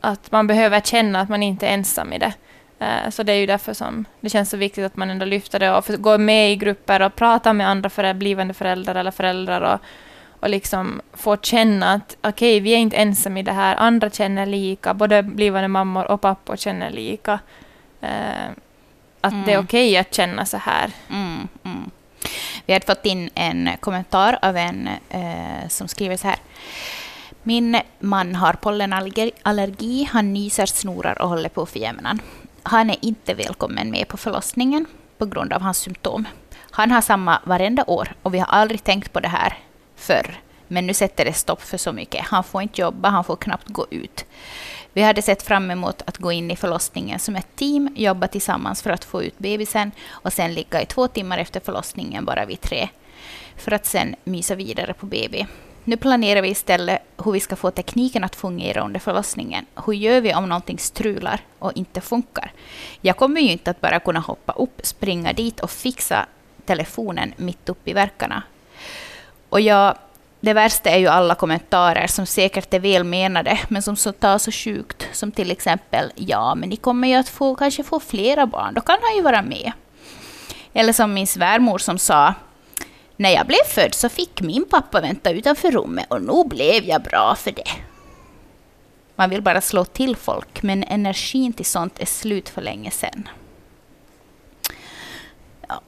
att 0.00 0.32
man 0.32 0.46
behöver 0.46 0.80
känna 0.80 1.20
att 1.20 1.28
man 1.28 1.42
inte 1.42 1.66
är 1.68 1.74
ensam 1.74 2.12
i 2.12 2.18
det. 2.18 2.32
Eh, 2.78 3.10
Så 3.10 3.22
det 3.22 3.32
är 3.32 3.36
ju 3.36 3.46
därför 3.46 3.74
som 3.74 4.04
det 4.20 4.28
känns 4.30 4.50
så 4.50 4.56
viktigt 4.56 4.84
att 4.86 4.96
man 4.96 5.10
ändå 5.10 5.24
lyfter 5.26 5.58
det 5.58 5.70
och 5.72 5.84
går 5.98 6.18
med 6.18 6.52
i 6.52 6.56
grupper 6.56 7.02
och 7.02 7.14
pratar 7.16 7.52
med 7.52 7.68
andra 7.68 7.90
föräldrar, 7.90 8.18
blivande 8.18 8.54
föräldrar 8.54 8.94
eller 8.94 9.10
föräldrar 9.10 9.60
och, 9.60 9.80
och 10.42 10.48
liksom 10.50 11.00
får 11.14 11.36
känna 11.36 11.92
att 11.92 12.16
okej, 12.20 12.60
vi 12.60 12.70
är 12.72 12.76
inte 12.78 12.96
ensamma 12.96 13.38
i 13.38 13.42
det 13.42 13.52
här, 13.52 13.76
andra 13.76 14.10
känner 14.10 14.46
lika, 14.46 14.94
både 14.94 15.22
blivande 15.22 15.68
mammor 15.68 16.10
och 16.10 16.20
pappor 16.20 16.56
känner 16.56 16.90
lika. 16.90 17.38
Eh, 18.00 18.48
Att 19.20 19.32
det 19.46 19.52
är 19.52 19.54
Mm. 19.56 19.64
okej 19.64 19.96
att 19.96 20.14
känna 20.14 20.46
så 20.46 20.56
här. 20.56 20.90
Mm, 21.10 21.48
mm. 21.64 21.90
Vi 22.66 22.72
hade 22.72 22.86
fått 22.86 23.06
in 23.06 23.30
en 23.34 23.70
kommentar 23.80 24.38
av 24.42 24.56
en 24.56 24.88
eh, 25.10 25.68
som 25.68 25.88
skriver 25.88 26.16
så 26.16 26.28
här. 26.28 26.36
Min 27.42 27.80
man 27.98 28.34
har 28.34 28.52
pollenallergi, 28.52 30.04
han 30.04 30.32
nyser, 30.32 30.66
snorar 30.66 31.22
och 31.22 31.28
håller 31.28 31.48
på 31.48 31.66
för 31.66 31.78
jämnan. 31.78 32.20
Han 32.62 32.90
är 32.90 32.96
inte 33.00 33.34
välkommen 33.34 33.90
med 33.90 34.08
på 34.08 34.16
förlossningen 34.16 34.86
på 35.18 35.26
grund 35.26 35.52
av 35.52 35.62
hans 35.62 35.78
symptom. 35.78 36.28
Han 36.70 36.90
har 36.90 37.00
samma 37.00 37.40
varenda 37.44 37.84
år 37.86 38.14
och 38.22 38.34
vi 38.34 38.38
har 38.38 38.46
aldrig 38.46 38.84
tänkt 38.84 39.12
på 39.12 39.20
det 39.20 39.28
här 39.28 39.58
förr. 39.96 40.40
Men 40.68 40.86
nu 40.86 40.94
sätter 40.94 41.24
det 41.24 41.32
stopp 41.32 41.62
för 41.62 41.78
så 41.78 41.92
mycket. 41.92 42.26
Han 42.26 42.44
får 42.44 42.62
inte 42.62 42.80
jobba, 42.80 43.08
han 43.08 43.24
får 43.24 43.36
knappt 43.36 43.68
gå 43.68 43.86
ut. 43.90 44.24
Vi 44.92 45.02
hade 45.02 45.22
sett 45.22 45.42
fram 45.42 45.70
emot 45.70 46.02
att 46.06 46.18
gå 46.18 46.32
in 46.32 46.50
i 46.50 46.56
förlossningen 46.56 47.18
som 47.18 47.36
ett 47.36 47.56
team, 47.56 47.94
jobba 47.96 48.28
tillsammans 48.28 48.82
för 48.82 48.90
att 48.90 49.04
få 49.04 49.22
ut 49.22 49.38
bebisen 49.38 49.92
och 50.08 50.32
sen 50.32 50.54
ligga 50.54 50.82
i 50.82 50.86
två 50.86 51.08
timmar 51.08 51.38
efter 51.38 51.60
förlossningen 51.60 52.24
bara 52.24 52.44
vi 52.44 52.56
tre. 52.56 52.88
För 53.56 53.72
att 53.72 53.86
sen 53.86 54.16
mysa 54.24 54.54
vidare 54.54 54.94
på 54.94 55.06
BB. 55.06 55.46
Nu 55.88 55.96
planerar 55.96 56.42
vi 56.42 56.48
istället 56.48 57.02
hur 57.24 57.32
vi 57.32 57.40
ska 57.40 57.56
få 57.56 57.70
tekniken 57.70 58.24
att 58.24 58.36
fungera 58.36 58.84
under 58.84 59.00
förlossningen. 59.00 59.66
Hur 59.86 59.92
gör 59.92 60.20
vi 60.20 60.34
om 60.34 60.48
någonting 60.48 60.78
strular 60.78 61.40
och 61.58 61.72
inte 61.74 62.00
funkar? 62.00 62.52
Jag 63.00 63.16
kommer 63.16 63.40
ju 63.40 63.52
inte 63.52 63.70
att 63.70 63.80
bara 63.80 64.00
kunna 64.00 64.20
hoppa 64.20 64.52
upp, 64.52 64.80
springa 64.82 65.32
dit 65.32 65.60
och 65.60 65.70
fixa 65.70 66.26
telefonen 66.64 67.34
mitt 67.36 67.68
uppe 67.68 67.90
i 67.90 67.92
verkarna. 67.92 68.42
Och 69.48 69.60
jag, 69.60 69.94
det 70.40 70.52
värsta 70.52 70.90
är 70.90 70.98
ju 70.98 71.06
alla 71.06 71.34
kommentarer 71.34 72.06
som 72.06 72.26
säkert 72.26 72.74
är 72.74 72.80
välmenade, 72.80 73.58
men 73.68 73.82
som 73.82 73.96
så 73.96 74.12
tar 74.12 74.38
så 74.38 74.52
sjukt. 74.52 75.08
Som 75.12 75.32
till 75.32 75.50
exempel, 75.50 76.12
ja, 76.14 76.54
men 76.54 76.68
ni 76.68 76.76
kommer 76.76 77.08
ju 77.08 77.14
att 77.14 77.28
få, 77.28 77.54
kanske 77.54 77.82
få 77.82 78.00
flera 78.00 78.46
barn, 78.46 78.74
då 78.74 78.80
kan 78.80 78.98
han 79.02 79.16
ju 79.16 79.22
vara 79.22 79.42
med. 79.42 79.72
Eller 80.72 80.92
som 80.92 81.14
min 81.14 81.26
svärmor 81.26 81.78
som 81.78 81.98
sa, 81.98 82.34
när 83.18 83.30
jag 83.30 83.46
blev 83.46 83.64
född 83.66 83.94
så 83.94 84.08
fick 84.08 84.40
min 84.40 84.64
pappa 84.64 85.00
vänta 85.00 85.30
utanför 85.30 85.70
rummet 85.70 86.06
och 86.08 86.22
nu 86.22 86.44
blev 86.44 86.84
jag 86.84 87.02
bra 87.02 87.34
för 87.38 87.52
det. 87.52 87.70
Man 89.16 89.30
vill 89.30 89.42
bara 89.42 89.60
slå 89.60 89.84
till 89.84 90.16
folk, 90.16 90.62
men 90.62 90.84
energin 90.84 91.52
till 91.52 91.66
sånt 91.66 91.98
är 91.98 92.06
slut 92.06 92.48
för 92.48 92.62
länge 92.62 92.90
sedan. 92.90 93.28
Ja. 95.68 95.80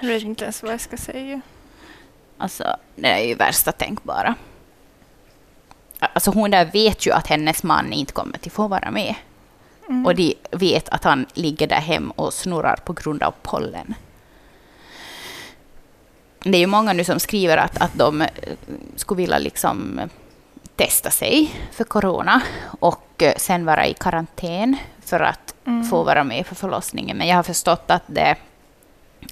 Jag 0.00 0.08
vet 0.08 0.22
inte 0.22 0.44
ens 0.44 0.62
vad 0.62 0.72
jag 0.72 0.80
ska 0.80 0.96
säga. 0.96 1.40
Alltså, 2.38 2.76
det 2.96 3.08
är 3.08 3.24
ju 3.24 3.34
värsta 3.34 3.72
tänkbara. 3.72 4.34
Alltså 5.98 6.30
hon 6.30 6.50
där 6.50 6.64
vet 6.64 7.06
ju 7.06 7.12
att 7.12 7.26
hennes 7.26 7.62
man 7.62 7.92
inte 7.92 8.12
kommer 8.12 8.36
att 8.36 8.52
få 8.52 8.68
vara 8.68 8.90
med. 8.90 9.14
Mm. 9.88 10.06
Och 10.06 10.14
de 10.14 10.34
vet 10.50 10.88
att 10.88 11.04
han 11.04 11.26
ligger 11.34 11.66
där 11.66 11.80
hem 11.80 12.10
och 12.10 12.32
snurrar 12.32 12.76
på 12.76 12.92
grund 12.92 13.22
av 13.22 13.34
pollen. 13.42 13.94
Det 16.42 16.56
är 16.56 16.60
ju 16.60 16.66
många 16.66 16.92
nu 16.92 17.04
som 17.04 17.20
skriver 17.20 17.56
att, 17.56 17.82
att 17.82 17.94
de 17.94 18.26
skulle 18.96 19.16
vilja 19.16 19.38
liksom 19.38 20.00
testa 20.76 21.10
sig 21.10 21.54
för 21.72 21.84
corona 21.84 22.42
och 22.80 23.22
sen 23.36 23.64
vara 23.64 23.86
i 23.86 23.94
karantän 23.94 24.76
för 25.04 25.20
att 25.20 25.54
mm. 25.66 25.84
få 25.84 26.02
vara 26.02 26.24
med 26.24 26.46
för 26.46 26.54
förlossningen. 26.54 27.16
Men 27.16 27.28
jag 27.28 27.36
har 27.36 27.42
förstått 27.42 27.84
att 27.90 28.02
det 28.06 28.36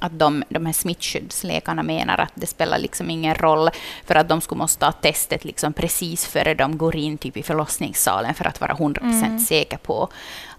att 0.00 0.18
de, 0.18 0.44
de 0.48 0.66
här 0.66 0.72
smittskyddsläkarna 0.72 1.82
menar 1.82 2.18
att 2.20 2.32
det 2.34 2.46
spelar 2.46 2.78
liksom 2.78 3.10
ingen 3.10 3.34
roll 3.34 3.70
för 4.04 4.14
att 4.14 4.28
de 4.28 4.40
skulle 4.40 4.58
måste 4.58 4.80
ta 4.80 4.92
testet 4.92 5.44
liksom 5.44 5.72
precis 5.72 6.26
före 6.26 6.54
de 6.54 6.78
går 6.78 6.96
in 6.96 7.18
typ 7.18 7.36
i 7.36 7.42
förlossningssalen 7.42 8.34
för 8.34 8.44
att 8.44 8.60
vara 8.60 8.74
100% 8.74 9.02
mm. 9.02 9.38
säker 9.38 9.76
på 9.76 10.08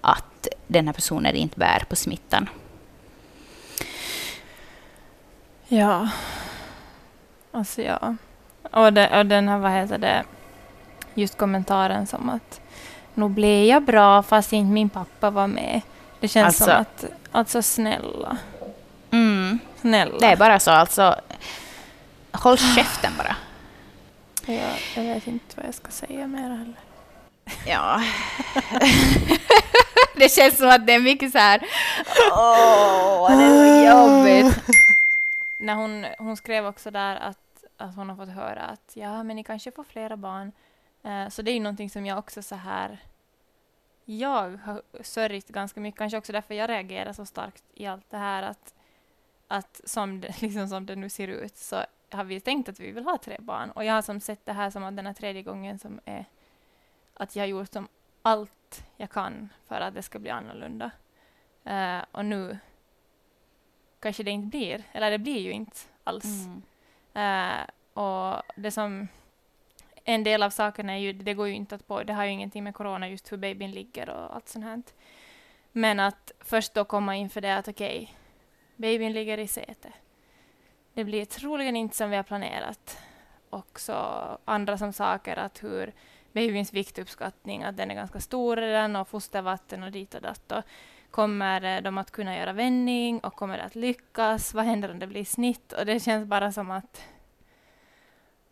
att 0.02 0.48
den 0.68 0.88
här 0.88 0.94
personen 0.94 1.36
inte 1.36 1.60
bär 1.60 1.84
på 1.90 1.96
smittan. 1.96 2.50
Ja, 5.72 6.10
alltså 7.52 7.82
ja. 7.82 8.16
Och, 8.72 8.94
det, 8.94 9.20
och 9.20 9.26
den 9.26 9.48
här, 9.48 9.58
vad 9.58 9.72
heter 9.72 9.98
det, 9.98 10.24
just 11.14 11.38
kommentaren 11.38 12.08
som 12.08 12.30
att 12.30 12.62
nu 13.14 13.30
blev 13.30 13.66
jag 13.66 13.84
bra 13.84 14.24
fast 14.24 14.54
inte 14.54 14.74
min 14.74 14.90
pappa 14.90 15.30
var 15.30 15.48
med. 15.48 15.82
Det 16.20 16.28
känns 16.28 16.46
alltså, 16.46 16.64
som 16.64 16.74
att, 16.74 17.06
alltså 17.32 17.62
snälla. 17.62 18.38
Mm. 19.12 19.60
Snälla. 19.82 20.18
Det 20.20 20.26
är 20.26 20.38
bara 20.38 20.60
så 20.60 20.72
alltså. 20.72 21.16
Håll 22.32 22.58
käften 22.58 23.12
bara. 23.18 23.36
Ja, 24.46 24.70
jag 24.96 25.04
vet 25.04 25.28
inte 25.28 25.56
vad 25.56 25.66
jag 25.66 25.76
ska 25.76 25.92
säga 25.92 26.28
mer 26.28 26.42
heller. 26.42 26.80
Ja. 27.66 28.02
det 30.16 30.30
känns 30.32 30.58
som 30.58 30.70
att 30.70 30.88
det 30.88 30.94
är 30.94 31.00
mycket 31.00 31.32
så 31.32 31.38
här. 31.38 31.62
Åh, 32.32 33.38
det 33.38 33.44
är 33.44 33.84
så 33.84 33.88
jobbigt. 33.90 34.64
När 35.60 35.76
hon, 35.76 36.06
hon 36.18 36.38
skrev 36.38 36.66
också 36.66 36.92
där 36.92 37.16
att, 37.16 37.64
att 37.78 37.96
hon 37.96 38.10
har 38.10 38.16
fått 38.16 38.36
höra 38.36 38.62
att 38.62 38.92
ja, 38.94 39.24
men 39.24 39.36
ni 39.36 39.44
kanske 39.44 39.72
får 39.72 39.84
flera 39.84 40.18
barn. 40.18 40.52
Eh, 41.04 41.30
så 41.30 41.42
det 41.42 41.52
är 41.52 41.54
ju 41.54 41.60
någonting 41.60 41.90
som 41.90 42.06
jag 42.06 42.18
också 42.18 42.42
så 42.42 42.56
här 42.56 43.00
jag 44.06 44.58
har 44.58 44.82
sörjt 45.02 45.48
ganska 45.48 45.80
mycket, 45.80 45.98
kanske 45.98 46.18
också 46.18 46.32
därför 46.32 46.54
jag 46.54 46.70
reagerar 46.70 47.14
så 47.14 47.26
starkt 47.26 47.64
i 47.74 47.86
allt 47.86 48.10
det 48.10 48.18
här 48.18 48.44
att 48.44 48.74
att 49.48 49.82
som 49.84 50.22
det, 50.22 50.42
liksom 50.42 50.68
som 50.68 50.86
det 50.86 50.96
nu 50.96 51.10
ser 51.10 51.28
ut 51.28 51.58
så 51.58 51.84
har 52.12 52.24
vi 52.24 52.40
tänkt 52.40 52.70
att 52.70 52.80
vi 52.80 52.92
vill 52.92 53.04
ha 53.04 53.18
tre 53.18 53.38
barn. 53.40 53.72
Och 53.72 53.86
jag 53.86 53.94
har 53.94 54.02
som 54.02 54.20
sett 54.20 54.46
det 54.46 54.54
här 54.54 54.70
som 54.70 54.84
att 54.84 54.96
den 54.96 55.06
här 55.06 55.14
tredje 55.14 55.44
gången 55.44 55.80
som 55.80 56.00
är 56.06 56.26
att 57.14 57.36
jag 57.36 57.44
har 57.44 57.48
gjort 57.48 57.74
som 57.74 57.88
allt 58.22 58.86
jag 58.98 59.10
kan 59.10 59.50
för 59.68 59.82
att 59.82 59.94
det 59.94 60.02
ska 60.02 60.20
bli 60.20 60.30
annorlunda. 60.30 60.92
Uh, 61.68 62.06
och 62.12 62.26
nu 62.26 62.58
kanske 64.00 64.24
det 64.24 64.32
inte 64.32 64.58
blir, 64.58 64.84
eller 64.92 65.12
det 65.12 65.20
blir 65.20 65.40
ju 65.40 65.52
inte 65.52 65.78
alls. 66.04 66.46
Mm. 66.46 67.60
Uh, 67.60 67.66
och 67.94 68.42
det 68.56 68.72
som 68.72 69.08
en 70.04 70.24
del 70.24 70.44
av 70.44 70.50
sakerna 70.50 70.94
är 70.94 70.98
ju, 70.98 71.14
det 71.14 71.34
går 71.34 71.48
ju 71.48 71.54
inte 71.54 71.76
att 71.76 71.88
på, 71.88 72.04
det 72.04 72.14
har 72.14 72.26
ju 72.26 72.32
ingenting 72.32 72.64
med 72.64 72.76
corona 72.76 73.10
just 73.10 73.32
hur 73.32 73.38
babyn 73.38 73.72
ligger 73.72 74.10
och 74.10 74.36
allt 74.36 74.50
sånt 74.50 74.66
här. 74.66 74.84
Men 75.72 76.00
att 76.00 76.32
först 76.40 76.74
då 76.74 76.86
komma 76.86 77.16
inför 77.16 77.42
det 77.42 77.58
att 77.58 77.68
okej, 77.68 77.98
okay, 78.04 78.16
Babyn 78.80 79.14
ligger 79.14 79.38
i 79.38 79.48
säte. 79.48 79.94
Det 80.94 81.04
blir 81.04 81.26
troligen 81.26 81.76
inte 81.76 81.96
som 81.96 82.10
vi 82.10 82.16
har 82.16 82.24
planerat. 82.24 82.98
Och 83.50 83.80
så 83.80 83.94
andra 84.46 84.78
som 84.78 84.94
saker 84.94 85.38
att 85.38 85.64
hur 85.64 85.94
babyns 86.32 86.74
viktuppskattning, 86.74 87.64
att 87.64 87.78
den 87.78 87.92
är 87.92 87.96
ganska 87.96 88.20
stor 88.20 88.56
redan 88.56 88.96
och 88.96 89.08
fostervatten 89.08 89.84
och 89.84 89.92
dit 89.92 90.16
och 90.16 90.22
datt. 90.22 90.52
Och 90.52 90.64
kommer 91.12 91.82
de 91.82 91.98
att 91.98 92.12
kunna 92.12 92.38
göra 92.38 92.54
vändning 92.54 93.20
och 93.20 93.36
kommer 93.36 93.58
det 93.58 93.64
att 93.64 93.76
lyckas? 93.76 94.54
Vad 94.54 94.66
händer 94.66 94.92
om 94.92 95.00
det 95.00 95.08
blir 95.08 95.26
snitt? 95.26 95.74
Och 95.74 95.86
det 95.86 96.00
känns 96.00 96.26
bara 96.26 96.52
som 96.52 96.72
att 96.72 97.02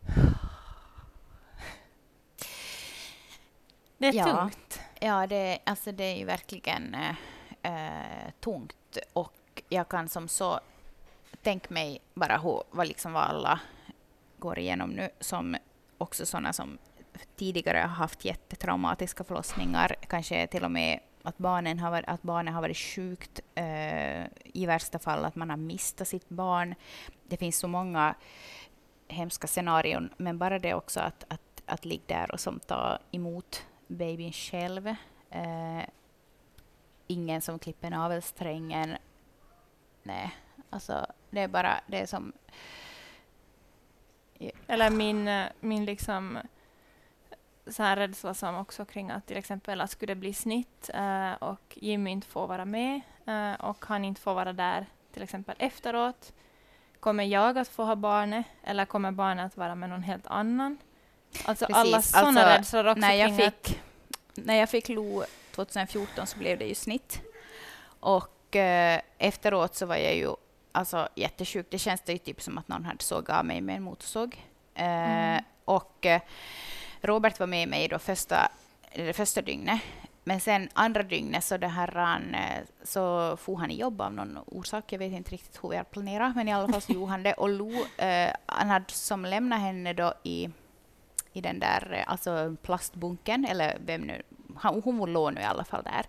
Det 3.98 4.06
är 4.06 4.14
ja. 4.14 4.24
tungt. 4.24 4.80
Ja, 5.00 5.26
det, 5.26 5.58
alltså 5.64 5.92
det 5.92 6.04
är 6.04 6.16
ju 6.16 6.24
verkligen 6.24 6.96
äh, 7.62 8.30
tungt. 8.40 8.98
Och 9.12 9.62
jag 9.68 9.88
kan 9.88 10.08
som 10.08 10.28
så 10.28 10.60
tänka 11.42 11.74
mig 11.74 12.00
bara 12.14 12.38
hur, 12.38 12.62
vad, 12.70 12.88
liksom 12.88 13.12
vad 13.12 13.22
alla 13.22 13.60
går 14.38 14.58
igenom 14.58 14.90
nu, 14.90 15.10
som 15.20 15.56
också 15.98 16.26
sådana 16.26 16.52
som 16.52 16.78
tidigare 17.36 17.78
har 17.78 17.88
haft 17.88 18.24
jättetraumatiska 18.24 19.24
förlossningar, 19.24 19.94
kanske 20.08 20.46
till 20.46 20.64
och 20.64 20.70
med 20.70 21.00
att, 21.28 21.38
barnen 21.38 21.78
har, 21.78 22.04
att 22.06 22.22
barnet 22.22 22.54
har 22.54 22.62
varit 22.62 22.76
sjukt, 22.76 23.40
eh, 23.54 24.24
i 24.44 24.66
värsta 24.66 24.98
fall 24.98 25.24
att 25.24 25.36
man 25.36 25.50
har 25.50 25.56
mistat 25.56 26.08
sitt 26.08 26.28
barn. 26.28 26.74
Det 27.28 27.36
finns 27.36 27.58
så 27.58 27.68
många 27.68 28.14
hemska 29.08 29.46
scenarion, 29.46 30.10
men 30.16 30.38
bara 30.38 30.58
det 30.58 30.74
också 30.74 31.00
att, 31.00 31.24
att, 31.28 31.62
att 31.66 31.84
ligga 31.84 32.02
där 32.06 32.32
och 32.32 32.40
som 32.40 32.60
ta 32.60 32.98
emot 33.10 33.66
babyn 33.86 34.32
själv. 34.32 34.86
Eh, 35.30 35.82
ingen 37.06 37.40
som 37.40 37.58
klipper 37.58 37.90
navelsträngen 37.90 38.96
nej. 40.02 40.30
Alltså, 40.70 41.06
det 41.30 41.40
är 41.40 41.48
bara 41.48 41.80
det 41.86 42.00
är 42.00 42.06
som... 42.06 42.32
Eller 44.66 44.90
min, 44.90 45.28
eh, 45.28 45.46
min 45.60 45.84
liksom 45.84 46.38
så 47.70 47.82
här 47.82 47.96
rädsla 47.96 48.34
som 48.34 48.56
också 48.56 48.84
kring 48.84 49.10
att 49.10 49.26
till 49.26 49.36
exempel 49.36 49.80
att 49.80 49.90
skulle 49.90 50.14
det 50.14 50.20
bli 50.20 50.32
snitt 50.32 50.90
uh, 50.94 51.32
och 51.32 51.78
Jimmy 51.80 52.10
inte 52.10 52.26
får 52.26 52.46
vara 52.46 52.64
med 52.64 53.00
uh, 53.28 53.52
och 53.52 53.84
han 53.84 54.04
inte 54.04 54.20
får 54.20 54.34
vara 54.34 54.52
där 54.52 54.86
till 55.12 55.22
exempel 55.22 55.56
efteråt. 55.58 56.32
Kommer 57.00 57.24
jag 57.24 57.58
att 57.58 57.68
få 57.68 57.84
ha 57.84 57.96
barnet 57.96 58.46
eller 58.62 58.84
kommer 58.84 59.12
barnet 59.12 59.46
att 59.46 59.56
vara 59.56 59.74
med 59.74 59.88
någon 59.88 60.02
helt 60.02 60.26
annan? 60.26 60.78
Alltså 61.44 61.66
Precis. 61.66 61.76
alla 61.76 62.02
sådana 62.02 62.40
alltså, 62.40 62.76
rädslor 62.76 62.86
också 62.86 63.00
när 63.00 63.14
jag 63.14 63.36
fick, 63.36 63.46
att... 63.46 63.78
När 64.34 64.54
jag 64.54 64.68
fick 64.68 64.88
Lo 64.88 65.24
2014 65.54 66.26
så 66.26 66.38
blev 66.38 66.58
det 66.58 66.64
ju 66.64 66.74
snitt. 66.74 67.22
Och 68.00 68.38
och 68.48 68.56
eh, 68.56 69.00
efteråt 69.18 69.74
så 69.74 69.86
var 69.86 69.96
jag 69.96 70.16
ju 70.16 70.34
alltså, 70.72 71.08
jättesjuk. 71.14 71.66
Det 71.70 71.78
känns 71.78 72.00
det 72.00 72.12
ju 72.12 72.18
typ 72.18 72.42
som 72.42 72.58
att 72.58 72.68
någon 72.68 72.84
hade 72.84 73.04
sågat 73.04 73.38
av 73.38 73.44
mig 73.44 73.60
med 73.60 73.76
en 73.76 73.82
motorsåg. 73.82 74.44
Eh, 74.74 74.84
mm. 74.84 75.44
Och 75.64 76.06
eh, 76.06 76.20
Robert 77.00 77.40
var 77.40 77.46
med 77.46 77.68
mig 77.68 77.88
då 77.88 77.98
första, 77.98 78.48
det 78.94 79.12
första 79.12 79.42
dygnet. 79.42 79.80
Men 80.24 80.40
sen 80.40 80.68
andra 80.72 81.02
dygnet 81.02 81.44
så, 81.44 81.56
det 81.56 81.68
här, 81.68 81.86
ran, 81.86 82.34
eh, 82.34 82.62
så 82.82 83.36
for 83.36 83.56
han 83.56 83.70
i 83.70 83.80
jobb 83.80 84.00
av 84.00 84.12
någon 84.12 84.38
orsak. 84.46 84.92
Jag 84.92 84.98
vet 84.98 85.12
inte 85.12 85.30
riktigt 85.30 85.64
hur 85.64 85.68
vi 85.68 85.76
har 85.76 85.84
planerat, 85.84 86.36
men 86.36 86.48
i 86.48 86.52
alla 86.52 86.68
fall 86.68 86.82
så 86.82 86.92
gjorde 86.92 87.10
han 87.10 87.22
det. 87.22 87.32
Och 87.32 87.48
Lo, 87.48 87.72
eh, 87.96 88.30
han 88.46 88.68
hade 88.68 88.92
som 88.92 89.24
lämnat 89.24 89.60
henne 89.60 89.92
då 89.92 90.14
i, 90.22 90.50
i 91.32 91.40
den 91.40 91.58
där 91.58 91.92
eh, 91.92 92.12
alltså 92.12 92.56
plastbunken, 92.62 93.44
eller 93.44 93.78
vem 93.86 94.00
nu, 94.00 94.22
hon 94.62 95.12
låg 95.12 95.34
nu 95.34 95.40
i 95.40 95.44
alla 95.44 95.64
fall 95.64 95.82
där. 95.82 96.06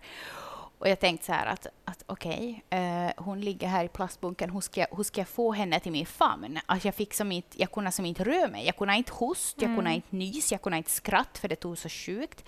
Och 0.80 0.88
jag 0.88 1.00
tänkte 1.00 1.26
så 1.26 1.32
här 1.32 1.46
att, 1.46 1.66
att 1.84 2.04
okej, 2.06 2.64
okay, 2.66 2.80
eh, 2.80 3.12
hon 3.16 3.40
ligger 3.40 3.68
här 3.68 3.84
i 3.84 3.88
plastbunken, 3.88 4.50
hur 4.50 4.60
ska, 4.60 4.80
jag, 4.80 4.96
hur 4.96 5.02
ska 5.02 5.20
jag 5.20 5.28
få 5.28 5.52
henne 5.52 5.80
till 5.80 5.92
min 5.92 6.06
famn? 6.06 6.58
Att 6.66 6.84
jag, 6.84 6.94
fick 6.94 7.14
som 7.14 7.32
inte, 7.32 7.60
jag 7.60 7.72
kunde 7.72 7.92
som 7.92 8.06
inte 8.06 8.24
röra 8.24 8.48
mig, 8.48 8.66
jag 8.66 8.76
kunde 8.76 8.94
inte 8.94 9.12
hosta, 9.12 9.64
mm. 9.64 9.70
jag 9.70 9.78
kunde 9.78 9.94
inte 9.94 10.16
nys, 10.16 10.52
jag 10.52 10.62
kunde 10.62 10.78
inte 10.78 10.90
skratta 10.90 11.40
för 11.40 11.48
det 11.48 11.56
tog 11.56 11.78
så 11.78 11.88
sjukt. 11.88 12.44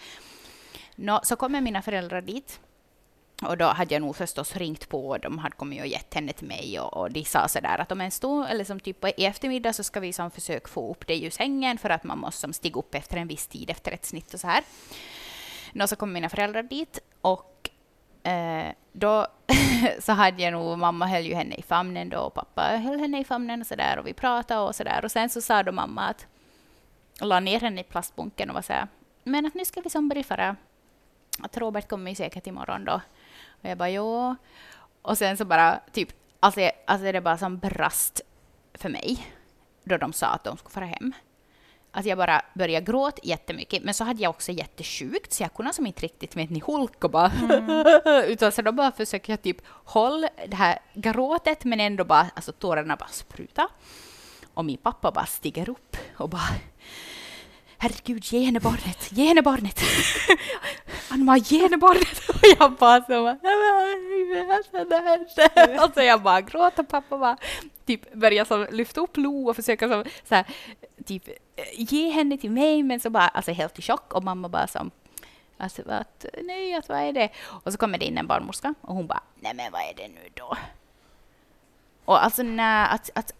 Nå, 0.96 1.20
så 1.22 1.36
kommer 1.36 1.60
mina 1.60 1.82
föräldrar 1.82 2.20
dit 2.20 2.60
och 3.42 3.58
då 3.58 3.64
hade 3.64 3.94
jag 3.94 4.02
nog 4.02 4.16
förstås 4.16 4.56
ringt 4.56 4.88
på 4.88 5.08
och 5.08 5.20
de 5.20 5.38
hade 5.38 5.56
kommit 5.56 5.80
och 5.80 5.86
gett 5.86 6.14
henne 6.14 6.32
till 6.32 6.46
mig 6.46 6.80
och, 6.80 6.96
och 6.96 7.12
de 7.12 7.24
sa 7.24 7.48
sådär 7.48 7.78
att 7.78 7.92
om 7.92 8.00
en 8.00 8.10
stund, 8.10 8.46
eller 8.50 8.64
som 8.64 8.80
typ 8.80 9.04
i 9.04 9.24
eftermiddag 9.24 9.72
så 9.72 9.82
ska 9.82 10.00
vi 10.00 10.12
som 10.12 10.30
försök 10.30 10.68
få 10.68 10.90
upp 10.90 11.06
dig 11.06 11.24
ur 11.24 11.30
sängen 11.30 11.78
för 11.78 11.90
att 11.90 12.04
man 12.04 12.18
måste 12.18 12.40
som 12.40 12.52
stiga 12.52 12.78
upp 12.78 12.94
efter 12.94 13.16
en 13.16 13.28
viss 13.28 13.46
tid 13.46 13.70
efter 13.70 13.92
ett 13.92 14.04
snitt 14.04 14.34
och 14.34 14.40
så 14.40 14.46
här. 14.46 14.64
Nå 15.72 15.86
så 15.86 15.96
kom 15.96 16.12
mina 16.12 16.28
föräldrar 16.28 16.62
dit 16.62 16.98
och 17.20 17.51
eh, 18.22 18.72
då 18.92 19.26
så 20.00 20.12
hade 20.12 20.42
jag 20.42 20.52
nog, 20.52 20.78
mamma 20.78 21.06
höll 21.06 21.22
ju 21.22 21.34
henne 21.34 21.54
i 21.54 21.62
famnen 21.62 22.08
då 22.08 22.18
och 22.18 22.34
pappa 22.34 22.62
höll 22.62 22.98
henne 22.98 23.20
i 23.20 23.24
famnen 23.24 23.60
och 23.60 23.66
sådär 23.66 23.98
och 23.98 24.06
vi 24.06 24.12
pratade 24.12 24.60
och 24.60 24.74
sådär 24.74 25.04
och 25.04 25.10
sen 25.10 25.28
så 25.28 25.40
sa 25.40 25.62
då 25.62 25.72
mamma 25.72 26.02
att, 26.02 26.26
och 27.20 27.26
la 27.26 27.40
ner 27.40 27.60
henne 27.60 27.80
i 27.80 27.84
plastbunken 27.84 28.48
och 28.48 28.54
var 28.54 28.62
så 28.62 28.72
här, 28.72 28.88
men 29.24 29.46
att 29.46 29.54
nu 29.54 29.64
ska 29.64 29.80
vi 29.80 29.90
som 29.90 30.08
börja 30.08 30.24
fara, 30.24 30.56
att 31.38 31.56
Robert 31.56 31.88
kommer 31.88 32.10
ju 32.10 32.14
säkert 32.14 32.46
imorgon 32.46 32.84
då. 32.84 33.00
Och 33.62 33.68
jag 33.68 33.78
bara 33.78 33.90
jo. 33.90 34.36
Och 35.02 35.18
sen 35.18 35.36
så 35.36 35.44
bara 35.44 35.80
typ, 35.92 36.08
alltså, 36.40 36.70
alltså 36.86 37.12
det 37.12 37.20
bara 37.20 37.38
som 37.38 37.58
brast 37.58 38.20
för 38.74 38.88
mig 38.88 39.26
då 39.84 39.96
de 39.96 40.12
sa 40.12 40.26
att 40.26 40.44
de 40.44 40.56
skulle 40.56 40.72
fara 40.72 40.84
hem. 40.84 41.12
Att 41.94 42.06
jag 42.06 42.18
bara 42.18 42.42
började 42.54 42.86
gråta 42.86 43.20
jättemycket, 43.22 43.82
men 43.82 43.94
så 43.94 44.04
hade 44.04 44.22
jag 44.22 44.30
också 44.30 44.52
jättesjukt, 44.52 45.32
så 45.32 45.42
jag 45.42 45.54
kunde 45.54 45.72
som 45.72 45.86
inte 45.86 46.02
riktigt 46.02 46.36
vet 46.36 46.50
ni 46.50 46.62
hulka 46.66 47.08
bara. 47.08 47.30
Mm. 47.30 47.86
Utan 48.26 48.52
så 48.52 48.62
då 48.62 48.72
bara 48.72 48.92
försöker 48.92 49.32
jag 49.32 49.42
typ 49.42 49.56
hålla 49.66 50.28
det 50.48 50.56
här 50.56 50.78
gråtet, 50.94 51.64
men 51.64 51.80
ändå 51.80 52.04
bara, 52.04 52.30
alltså 52.34 52.52
tårarna 52.52 52.96
bara 52.96 53.08
spruta. 53.08 53.68
Och 54.54 54.64
min 54.64 54.76
pappa 54.76 55.10
bara 55.10 55.26
stiger 55.26 55.70
upp 55.70 55.96
och 56.16 56.28
bara 56.28 56.48
herregud, 57.82 58.24
ge 58.24 58.44
henne 58.44 58.60
barnet, 58.60 59.12
ge 59.12 59.24
henne 59.24 59.42
barnet. 59.42 59.80
Anna, 61.08 61.38
ge 61.38 61.62
henne 61.62 61.76
barnet. 61.76 62.28
Och 62.28 62.40
jag 62.58 62.72
bara 62.72 63.04
så, 63.04 63.30
och 65.84 65.94
så 65.94 66.00
jag 66.00 66.22
bara 66.22 66.40
gråter, 66.40 66.82
pappa 66.82 67.18
bara 67.18 67.36
typ 67.86 68.12
börjar 68.14 68.44
så 68.44 68.66
lyfta 68.70 69.00
upp 69.00 69.16
Lo 69.16 69.48
och 69.48 69.56
försöka 69.56 69.88
så, 69.88 70.04
så 70.28 70.34
här, 70.34 70.46
typ 71.02 71.28
ge 71.72 72.10
henne 72.10 72.38
till 72.38 72.50
mig, 72.50 72.82
men 72.82 73.00
så 73.00 73.10
bara 73.10 73.28
alltså 73.28 73.52
helt 73.52 73.78
i 73.78 73.82
chock 73.82 74.14
och 74.14 74.24
mamma 74.24 74.48
bara 74.48 74.66
som 74.66 74.90
Alltså 75.56 75.82
att, 75.86 76.24
nej, 76.42 76.74
att 76.74 76.88
vad 76.88 76.98
är 76.98 77.12
det? 77.12 77.30
Och 77.64 77.72
så 77.72 77.78
kommer 77.78 77.98
det 77.98 78.04
in 78.04 78.18
en 78.18 78.26
barnmorska 78.26 78.74
och 78.80 78.94
hon 78.94 79.06
bara, 79.06 79.22
nej 79.34 79.54
men 79.54 79.72
vad 79.72 79.80
är 79.80 79.94
det 79.96 80.08
nu 80.08 80.28
då? 80.34 80.56
Och 82.04 82.24
alltså 82.24 82.42
när, 82.42 82.94
att, 82.94 83.10
att, 83.14 83.32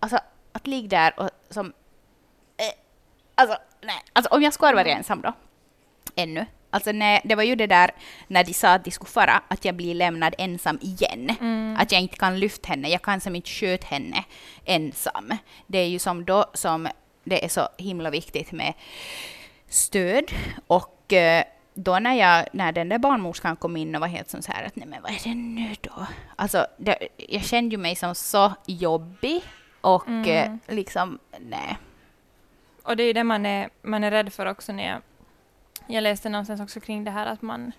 alltså, 0.00 0.18
att 0.52 0.66
ligga 0.66 0.88
där 0.88 1.20
och 1.20 1.30
som 1.50 1.72
Alltså, 3.38 3.56
nej. 3.80 4.02
Alltså, 4.12 4.34
om 4.34 4.42
jag 4.42 4.54
skulle 4.54 4.74
vara 4.74 4.88
ensam 4.88 5.20
då, 5.20 5.32
ännu. 6.14 6.46
Alltså, 6.70 6.92
nej, 6.92 7.20
det 7.24 7.34
var 7.34 7.42
ju 7.42 7.54
det 7.54 7.66
där 7.66 7.90
när 8.26 8.44
de 8.44 8.52
sa 8.52 8.68
att 8.68 8.84
de 8.84 8.90
skulle 8.90 9.08
fara, 9.08 9.42
att 9.48 9.64
jag 9.64 9.74
blir 9.74 9.94
lämnad 9.94 10.34
ensam 10.38 10.78
igen. 10.82 11.36
Mm. 11.40 11.76
Att 11.78 11.92
jag 11.92 12.00
inte 12.00 12.16
kan 12.16 12.38
lyfta 12.38 12.68
henne, 12.68 12.88
jag 12.88 13.02
kan 13.02 13.20
som 13.20 13.36
inte 13.36 13.50
sköta 13.50 13.86
henne 13.86 14.24
ensam. 14.64 15.32
Det 15.66 15.78
är 15.78 15.88
ju 15.88 15.98
som 15.98 16.24
då 16.24 16.44
som 16.54 16.88
det 17.24 17.44
är 17.44 17.48
så 17.48 17.68
himla 17.78 18.10
viktigt 18.10 18.52
med 18.52 18.74
stöd. 19.68 20.24
Och 20.66 21.12
eh, 21.12 21.44
då 21.74 21.98
när, 21.98 22.14
jag, 22.14 22.46
när 22.52 22.72
den 22.72 22.88
där 22.88 22.98
barnmorskan 22.98 23.56
kom 23.56 23.76
in 23.76 23.94
och 23.94 24.00
var 24.00 24.08
helt 24.08 24.30
så 24.30 24.52
här 24.52 24.64
att 24.66 24.76
nej 24.76 24.88
men 24.88 25.02
vad 25.02 25.10
är 25.10 25.20
det 25.24 25.34
nu 25.34 25.74
då? 25.80 26.06
Alltså, 26.36 26.66
det, 26.78 27.08
jag 27.16 27.44
kände 27.44 27.74
ju 27.74 27.78
mig 27.78 27.96
som 27.96 28.14
så 28.14 28.52
jobbig 28.66 29.42
och 29.80 30.08
mm. 30.08 30.28
eh, 30.68 30.74
liksom, 30.74 31.18
nej. 31.40 31.78
Och 32.82 32.96
det 32.96 33.02
är 33.02 33.06
ju 33.06 33.12
det 33.12 33.24
man 33.24 33.46
är, 33.46 33.68
man 33.82 34.04
är 34.04 34.10
rädd 34.10 34.32
för 34.32 34.46
också 34.46 34.72
när 34.72 34.88
jag, 34.88 35.02
jag 35.88 36.02
läste 36.02 36.28
någonstans 36.28 36.60
också 36.60 36.80
kring 36.80 37.04
det 37.04 37.10
här 37.10 37.26
att 37.26 37.42
man 37.42 37.72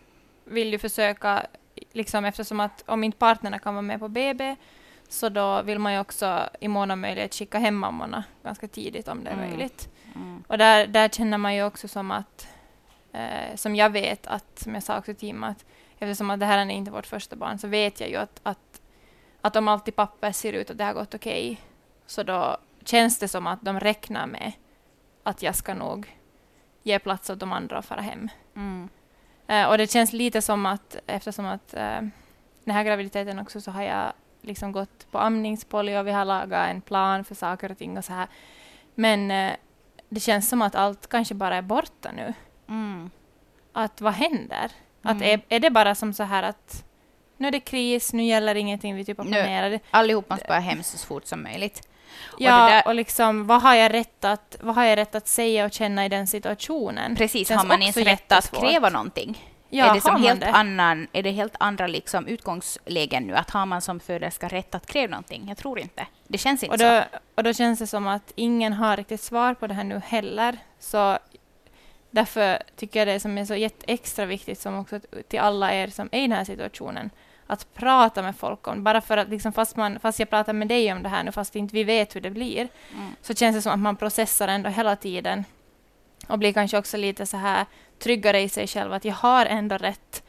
vill 0.46 0.72
ju 0.72 0.80
försöka, 0.80 1.46
liksom 1.92 2.26
eftersom 2.26 2.60
att 2.60 2.84
om 2.88 3.04
inte 3.04 3.18
partnerna 3.18 3.60
kan 3.60 3.74
vara 3.74 3.82
med 3.82 4.00
på 4.00 4.08
BB 4.08 4.56
så 5.10 5.30
då 5.30 5.62
vill 5.62 5.80
man 5.80 5.94
ju 5.94 6.00
också 6.00 6.50
i 6.60 6.68
mån 6.68 6.92
av 6.92 6.98
möjlighet 6.98 7.36
skicka 7.36 7.60
hem 7.60 7.76
mammorna 7.76 8.24
ganska 8.44 8.68
tidigt 8.68 9.08
om 9.08 9.24
det 9.24 9.30
är 9.30 9.34
mm. 9.34 9.50
möjligt. 9.50 9.90
Mm. 10.16 10.44
Och 10.48 10.58
där, 10.58 10.88
där 10.88 11.10
känner 11.10 11.38
man 11.38 11.56
ju 11.56 11.64
också 11.64 11.88
som 11.88 12.12
att, 12.12 12.48
eh, 13.12 13.56
som 13.56 13.76
jag 13.76 13.90
vet 13.90 14.28
att, 14.28 14.60
som 14.60 14.74
jag 14.74 14.84
sa 14.84 14.98
också 14.98 15.14
till 15.14 15.44
att 15.44 15.66
eftersom 16.00 16.30
att 16.30 16.40
det 16.40 16.46
här 16.46 16.58
är 16.58 16.70
inte 16.70 16.92
vårt 16.92 17.06
första 17.06 17.36
barn 17.36 17.60
så 17.60 17.68
vet 17.68 18.00
jag 18.00 18.10
ju 18.10 18.16
att, 18.16 18.40
att, 18.44 18.82
att 19.42 19.56
om 19.56 19.68
allt 19.68 19.88
i 19.88 19.92
papper 19.92 20.32
ser 20.32 20.54
ut 20.54 20.70
att 20.70 20.78
det 20.78 20.84
har 20.84 20.94
gått 20.94 21.16
okej 21.16 21.52
okay, 21.52 21.58
så 22.06 22.24
då 22.24 22.58
känns 22.86 23.20
det 23.20 23.28
som 23.28 23.48
att 23.48 23.62
de 23.62 23.80
räknar 23.80 24.28
med 24.28 24.52
att 25.24 25.42
jag 25.42 25.56
ska 25.56 25.74
nog 25.74 26.19
ge 26.90 27.00
plats 27.00 27.30
åt 27.30 27.40
de 27.40 27.52
andra 27.52 27.78
och 27.78 27.86
fara 27.86 28.02
hem. 28.02 28.30
Mm. 28.56 28.90
Uh, 29.50 29.70
och 29.70 29.78
det 29.78 29.92
känns 29.92 30.14
lite 30.14 30.42
som 30.42 30.66
att 30.66 30.96
eftersom 31.08 31.46
att 31.46 31.74
uh, 31.74 32.10
den 32.64 32.76
här 32.76 32.84
graviditeten 32.84 33.40
också 33.40 33.62
så 33.62 33.72
har 33.72 33.82
jag 33.82 34.14
liksom 34.42 34.72
gått 34.72 35.12
på 35.12 35.20
amningspoly 35.20 35.98
och 35.98 36.08
vi 36.08 36.12
har 36.12 36.26
lagat 36.26 36.70
en 36.70 36.82
plan 36.82 37.24
för 37.24 37.36
saker 37.36 37.72
och 37.72 37.78
ting 37.78 37.98
och 37.98 38.06
så 38.06 38.14
här. 38.14 38.28
Men 38.96 39.32
uh, 39.32 39.52
det 40.10 40.20
känns 40.20 40.50
som 40.50 40.62
att 40.62 40.76
allt 40.76 41.08
kanske 41.08 41.34
bara 41.36 41.56
är 41.56 41.62
borta 41.62 42.12
nu. 42.12 42.34
Mm. 42.68 43.10
Att 43.74 44.02
vad 44.02 44.14
händer? 44.14 44.72
Mm. 45.04 45.18
Att 45.18 45.24
är, 45.24 45.42
är 45.50 45.60
det 45.60 45.70
bara 45.70 45.96
som 45.96 46.14
så 46.14 46.24
här 46.24 46.44
att 46.44 46.86
nu 47.38 47.48
är 47.48 47.52
det 47.52 47.60
kris, 47.60 48.14
nu 48.14 48.24
gäller 48.24 48.56
ingenting 48.56 48.96
vi 48.96 49.06
typ 49.06 49.18
har 49.18 49.26
planerat. 49.26 49.82
Allihop 49.92 50.30
måste 50.30 50.46
bara 50.48 50.60
hem 50.60 50.84
så 50.84 51.08
fort 51.08 51.26
som 51.26 51.44
möjligt. 51.44 51.89
Ja, 52.38 52.64
och, 52.64 52.70
där, 52.70 52.88
och 52.88 52.96
liksom, 52.96 53.48
vad, 53.48 53.62
har 53.62 53.76
jag 53.76 53.94
rätt 53.94 54.26
att, 54.26 54.56
vad 54.60 54.76
har 54.76 54.84
jag 54.84 54.98
rätt 54.98 55.16
att 55.16 55.28
säga 55.28 55.66
och 55.66 55.74
känna 55.74 56.06
i 56.06 56.10
den 56.10 56.28
situationen? 56.28 57.16
Precis, 57.16 57.50
har 57.50 57.66
man 57.66 57.82
inte 57.82 58.04
rätt 58.04 58.32
att 58.32 58.52
kräva 58.52 58.90
någonting? 58.90 59.46
Ja, 59.70 59.86
är, 59.86 59.94
det 59.94 60.02
som 60.02 60.24
helt 60.24 60.42
det? 60.42 60.52
Annan, 60.52 61.08
är 61.14 61.24
det 61.24 61.32
helt 61.32 61.56
andra 61.60 61.88
liksom 61.88 62.28
utgångslägen 62.28 63.24
nu? 63.24 63.36
Att 63.36 63.50
har 63.50 63.66
man 63.66 63.82
som 63.82 64.00
föderska 64.00 64.48
rätt 64.48 64.76
att 64.76 64.86
kräva 64.86 65.12
någonting? 65.12 65.46
Jag 65.48 65.58
tror 65.58 65.80
inte. 65.80 66.08
Det 66.28 66.38
känns 66.38 66.64
inte 66.64 66.74
och 66.74 66.78
då, 66.78 67.04
så. 67.12 67.20
Och 67.36 67.44
då 67.44 67.54
känns 67.54 67.80
det 67.80 67.88
som 67.88 68.08
att 68.08 68.34
ingen 68.36 68.74
har 68.74 68.98
riktigt 68.98 69.22
svar 69.22 69.54
på 69.54 69.68
det 69.68 69.74
här 69.74 69.84
nu 69.84 70.02
heller. 70.06 70.58
Så 70.80 71.18
därför 72.12 72.64
tycker 72.76 73.00
jag 73.00 73.08
det 73.08 73.20
som 73.20 73.38
är 73.38 73.46
så 73.46 73.70
extra 73.88 74.26
viktigt, 74.26 74.60
som 74.60 74.80
också 74.80 75.00
till 75.28 75.40
alla 75.40 75.74
er 75.74 75.88
som 75.88 76.10
är 76.12 76.20
i 76.20 76.22
den 76.22 76.32
här 76.32 76.44
situationen, 76.44 77.10
att 77.50 77.74
prata 77.74 78.22
med 78.22 78.36
folk 78.36 78.68
om. 78.68 78.84
Bara 78.84 79.02
för 79.02 79.18
att 79.18 79.30
liksom, 79.30 79.54
fast, 79.54 79.76
man, 79.76 80.00
fast 80.00 80.20
jag 80.20 80.30
pratar 80.30 80.54
med 80.54 80.68
dig 80.68 80.94
om 80.94 81.04
det 81.04 81.10
här 81.10 81.24
nu, 81.24 81.32
fast 81.32 81.56
inte 81.56 81.76
vi 81.76 81.84
vet 81.84 82.16
hur 82.16 82.22
det 82.22 82.30
blir, 82.30 82.68
mm. 82.94 83.16
så 83.22 83.34
känns 83.34 83.56
det 83.56 83.62
som 83.62 83.72
att 83.72 83.80
man 83.80 83.96
processar 83.96 84.48
ändå 84.48 84.70
hela 84.70 84.96
tiden 84.96 85.46
och 86.28 86.40
blir 86.40 86.54
kanske 86.54 86.78
också 86.78 86.98
lite 86.98 87.26
så 87.26 87.38
här 87.38 87.66
tryggare 88.00 88.42
i 88.42 88.50
sig 88.50 88.68
själv, 88.68 88.94
att 88.94 89.06
jag 89.06 89.14
har 89.14 89.46
ändå 89.46 89.78
rätt 89.78 90.24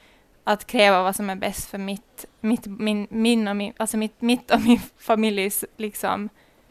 att 0.44 0.66
kräva 0.66 1.02
vad 1.02 1.16
som 1.16 1.30
är 1.30 1.37
bäst 1.37 1.70
för 1.70 1.78
mitt, 1.78 2.24
mitt, 2.40 2.66
min, 2.66 3.06
min 3.11 3.48
och 3.48 3.56
min, 3.56 3.72
alltså 3.76 3.96
mitt, 3.96 4.20
mitt 4.20 4.50
och 4.50 4.61
min 4.61 4.80
familjs 4.98 5.64
liksom, 5.76 6.28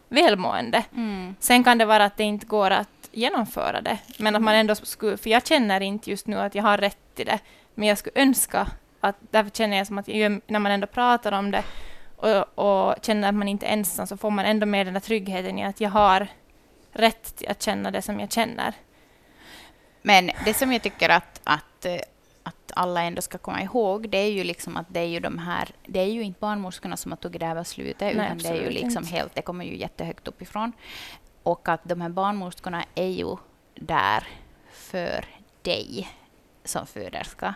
välmående. 0.07 0.83
Mm. 0.95 1.35
Sen 1.39 1.63
kan 1.63 1.77
det 1.77 1.85
vara 1.85 2.05
att 2.05 2.17
det 2.17 2.23
inte 2.23 2.45
går 2.45 2.71
att 2.71 3.09
genomföra 3.11 3.81
det, 3.81 3.97
men 4.17 4.35
att 4.35 4.41
man 4.41 4.55
ändå 4.55 4.75
skulle, 4.75 5.17
för 5.17 5.29
jag 5.29 5.47
känner 5.47 5.81
inte 5.81 6.09
just 6.09 6.27
nu 6.27 6.39
att 6.39 6.55
jag 6.55 6.63
har 6.63 6.77
rätt 6.77 7.15
till 7.15 7.25
det, 7.25 7.39
men 7.75 7.87
jag 7.87 7.97
skulle 7.97 8.21
önska 8.21 8.67
att 8.99 9.15
därför 9.31 9.49
känner 9.49 9.77
jag 9.77 9.87
som 9.87 9.97
att 9.97 10.07
när 10.07 10.59
man 10.59 10.71
ändå 10.71 10.87
pratar 10.87 11.31
om 11.31 11.51
det 11.51 11.63
och, 12.15 12.59
och, 12.59 12.95
känner 13.01 13.29
att 13.29 13.35
man 13.35 13.47
inte 13.47 13.65
är 13.65 13.73
ensam 13.73 14.07
så 14.07 14.17
får 14.17 14.31
man 14.31 14.45
ändå 14.45 14.65
med 14.65 14.87
den 14.87 14.93
där 14.93 15.01
tryggheten 15.01 15.59
i 15.59 15.65
att 15.65 15.81
jag 15.81 15.89
har 15.89 16.27
rätt 16.91 17.43
att 17.47 17.61
känna 17.61 17.91
det 17.91 18.01
som 18.01 18.19
jag 18.19 18.31
känner. 18.31 18.73
Men 20.01 20.31
det 20.45 20.53
som 20.53 20.73
jag 20.73 20.81
tycker 20.81 21.09
att, 21.09 21.41
att, 21.43 21.85
att 22.43 22.71
alla 22.73 23.01
ändå 23.01 23.21
ska 23.21 23.37
komma 23.37 23.61
ihåg, 23.61 24.09
det 24.09 24.17
är 24.17 24.31
ju 24.31 24.43
liksom 24.43 24.77
att 24.77 24.85
det 24.89 24.99
är 24.99 25.05
ju 25.05 25.19
de 25.19 25.37
här, 25.37 25.69
det 25.87 25.99
är 25.99 26.05
ju 26.05 26.21
inte 26.21 26.39
barnmorskorna 26.39 26.97
som 26.97 27.11
har 27.11 27.17
tagit 27.17 27.39
det 27.39 27.45
här 27.45 27.55
beslutet, 27.55 28.13
utan 28.13 28.37
det 28.37 28.47
är 28.47 28.61
ju 28.61 28.69
liksom 28.69 29.03
inte. 29.03 29.15
helt, 29.15 29.35
det 29.35 29.41
kommer 29.41 29.65
ju 29.65 29.77
jättehögt 29.77 30.27
uppifrån. 30.27 30.73
Och 31.43 31.69
att 31.69 31.81
de 31.83 32.01
här 32.01 32.09
barnmorskorna 32.09 32.85
är 32.95 33.07
ju 33.07 33.37
där 33.75 34.27
för 34.71 35.25
dig 35.61 36.09
som 36.63 36.87
föderska. 36.87 37.55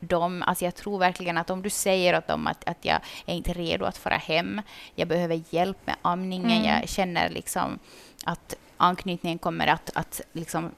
Och 0.00 0.06
de, 0.06 0.42
alltså 0.42 0.64
jag 0.64 0.74
tror 0.74 0.98
verkligen 0.98 1.38
att 1.38 1.50
om 1.50 1.62
du 1.62 1.70
säger 1.70 2.18
åt 2.18 2.26
dem 2.26 2.46
att, 2.46 2.68
att 2.68 2.84
jag 2.84 3.00
är 3.26 3.34
inte 3.34 3.52
redo 3.52 3.84
att 3.84 3.98
fara 3.98 4.16
hem, 4.16 4.62
jag 4.94 5.08
behöver 5.08 5.42
hjälp 5.50 5.78
med 5.84 5.96
amningen, 6.02 6.60
mm. 6.60 6.80
jag 6.80 6.88
känner 6.88 7.30
liksom 7.30 7.78
att 8.24 8.54
anknytningen 8.76 9.38
kommer 9.38 9.66
att, 9.66 9.90
att 9.94 10.20
liksom 10.32 10.70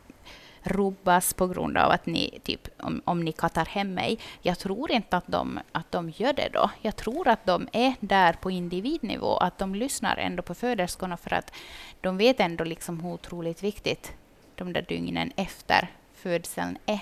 rubbas 0.62 1.35
på 1.35 1.46
grund 1.46 1.76
av 1.76 1.90
att 1.90 2.06
ni, 2.06 2.38
typ, 2.42 2.68
om, 2.82 3.02
om 3.04 3.24
ni 3.24 3.32
kattar 3.32 3.64
hem 3.64 3.94
mig. 3.94 4.18
Jag 4.42 4.58
tror 4.58 4.90
inte 4.90 5.16
att 5.16 5.26
de, 5.26 5.61
att 5.72 5.92
de 5.92 6.11
gör 6.11 6.32
det 6.32 6.48
då. 6.52 6.70
Jag 6.82 6.96
tror 6.96 7.28
att 7.28 7.46
de 7.46 7.68
är 7.72 7.94
där 8.00 8.32
på 8.32 8.50
individnivå, 8.50 9.37
att 9.37 9.58
de 9.58 9.74
lyssnar 9.74 10.16
ändå 10.16 10.42
på 10.42 10.54
föderskorna 10.54 11.16
för 11.16 11.35
att 11.35 11.52
de 12.00 12.16
vet 12.16 12.40
ändå 12.40 12.64
liksom 12.64 13.00
hur 13.00 13.12
otroligt 13.12 13.62
viktigt 13.62 14.12
de 14.54 14.72
där 14.72 14.82
dygnen 14.82 15.32
efter 15.37 15.88
födseln 16.14 16.78
är. 16.87 17.00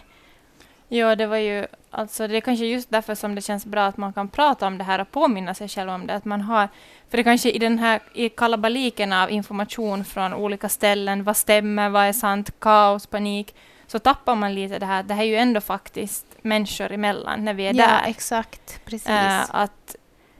Ja, 0.92 1.16
det 1.16 1.26
var 1.26 1.36
ju 1.36 1.66
alltså 1.90 2.28
det 2.28 2.36
är 2.36 2.40
kanske 2.40 2.64
just 2.64 2.90
därför 2.90 3.14
som 3.14 3.34
det 3.34 3.40
känns 3.40 3.66
bra 3.66 3.86
att 3.86 3.96
man 3.96 4.12
kan 4.12 4.28
prata 4.28 4.66
om 4.66 4.78
det 4.78 4.84
här 4.84 5.00
och 5.00 5.10
påminna 5.10 5.54
sig 5.54 5.68
själv 5.68 5.90
om 5.90 6.06
det. 6.06 6.14
Att 6.14 6.24
man 6.24 6.40
har, 6.40 6.68
för 7.10 7.16
det 7.16 7.24
kanske 7.24 7.50
i 7.50 7.58
den 7.58 7.78
här 7.78 8.00
i 8.14 8.28
kalabaliken 8.28 9.12
av 9.12 9.30
information 9.30 10.04
från 10.04 10.34
olika 10.34 10.68
ställen, 10.68 11.24
vad 11.24 11.36
stämmer, 11.36 11.88
vad 11.88 12.04
är 12.04 12.12
sant, 12.12 12.60
kaos, 12.60 13.06
panik, 13.06 13.54
så 13.86 13.98
tappar 13.98 14.34
man 14.34 14.54
lite 14.54 14.78
det 14.78 14.86
här. 14.86 15.02
Det 15.02 15.14
här 15.14 15.22
är 15.22 15.26
ju 15.26 15.36
ändå 15.36 15.60
faktiskt 15.60 16.26
människor 16.42 16.92
emellan 16.92 17.44
när 17.44 17.54
vi 17.54 17.66
är 17.66 17.74
ja, 17.74 17.86
där. 17.86 18.02
exakt. 18.06 18.84
Precis. 18.84 19.08
Eh, 19.08 19.40
att, 19.50 19.96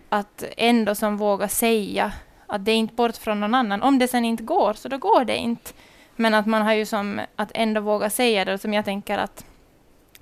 att 0.09 0.45
ändå 0.57 0.95
som 0.95 1.17
våga 1.17 1.49
säga 1.49 2.13
att 2.47 2.65
det 2.65 2.73
är 2.73 2.77
inte 2.77 2.95
bort 2.95 3.17
från 3.17 3.41
någon 3.41 3.55
annan. 3.55 3.83
Om 3.83 3.99
det 3.99 4.09
sen 4.09 4.25
inte 4.25 4.43
går, 4.43 4.73
så 4.73 4.89
då 4.89 4.99
går 4.99 5.25
det 5.25 5.37
inte. 5.37 5.73
Men 6.17 6.35
att 6.35 6.47
man 6.47 6.63
har 6.63 6.73
ju 6.73 6.87
som 6.87 7.21
att 7.37 7.51
ändå 7.55 7.81
våga 7.81 8.11
säga 8.11 8.45
det, 8.45 8.59
som 8.59 8.75
jag 8.75 8.85
tänker 8.85 9.19
att 9.19 9.45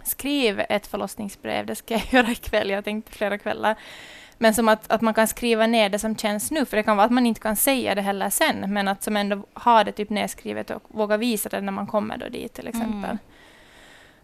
skriv 0.09 0.63
ett 0.69 0.87
förlossningsbrev, 0.87 1.67
det 1.67 1.75
ska 1.75 1.95
jag 1.95 2.05
göra 2.13 2.31
ikväll, 2.31 2.71
jag 2.71 2.77
har 2.77 2.83
tänkt 2.83 3.17
flera 3.17 3.39
kvällar. 3.39 3.77
Men 4.39 4.55
som 4.55 4.69
att, 4.69 4.91
att 4.91 5.01
man 5.01 5.15
kan 5.15 5.29
skriva 5.29 5.67
ner 5.67 5.89
det 5.89 5.99
som 5.99 6.17
känns 6.17 6.51
nu, 6.51 6.65
för 6.65 6.77
det 6.77 6.83
kan 6.83 6.97
vara 6.97 7.07
att 7.07 7.13
man 7.13 7.27
inte 7.27 7.41
kan 7.41 7.57
säga 7.57 7.95
det 7.95 8.03
heller 8.03 8.31
sen, 8.31 8.73
men 8.73 8.89
att 8.89 9.03
som 9.03 9.17
ändå 9.17 9.45
ha 9.55 9.85
det 9.85 9.93
typ 9.93 10.11
nedskrivet 10.11 10.71
och 10.71 10.83
våga 10.89 11.17
visa 11.17 11.49
det 11.49 11.61
när 11.61 11.73
man 11.73 11.87
kommer 11.87 12.17
då 12.17 12.29
dit 12.29 12.55
till 12.55 12.69
exempel. 12.69 13.19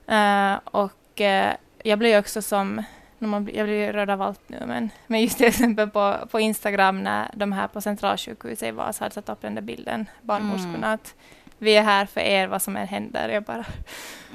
Mm. 0.07 0.53
Uh, 0.53 0.61
och 0.65 1.21
uh, 1.21 1.53
jag 1.83 1.99
blir 1.99 2.19
också 2.19 2.43
som, 2.43 2.83
när 3.19 3.29
man, 3.29 3.51
jag 3.55 3.67
blir 3.67 3.93
röd 3.93 4.11
av 4.11 4.23
allt 4.23 4.49
nu, 4.49 4.63
men, 4.67 4.91
men 5.07 5.21
just 5.21 5.37
till 5.37 5.47
exempel 5.47 5.91
på, 5.91 6.17
på 6.31 6.41
Instagram 6.41 7.03
när 7.03 7.31
de 7.35 7.53
här 7.53 7.69
på 7.69 7.81
Centralsjukhuset 7.81 8.69
i 8.69 8.71
Vasa 8.71 9.05
hade 9.05 9.15
satt 9.15 9.29
upp 9.29 9.43
den 9.43 9.55
där 9.55 9.63
bilden, 9.63 10.07
barnmorskorna, 10.23 10.87
mm. 10.87 10.99
Vi 11.59 11.77
är 11.77 11.83
här 11.83 12.07
för 12.07 12.21
er 12.21 12.47
vad 12.47 12.63
som 12.63 12.77
än 12.77 12.89
händer. 12.89 13.29
Jag 13.29 13.43
bara... 13.43 13.65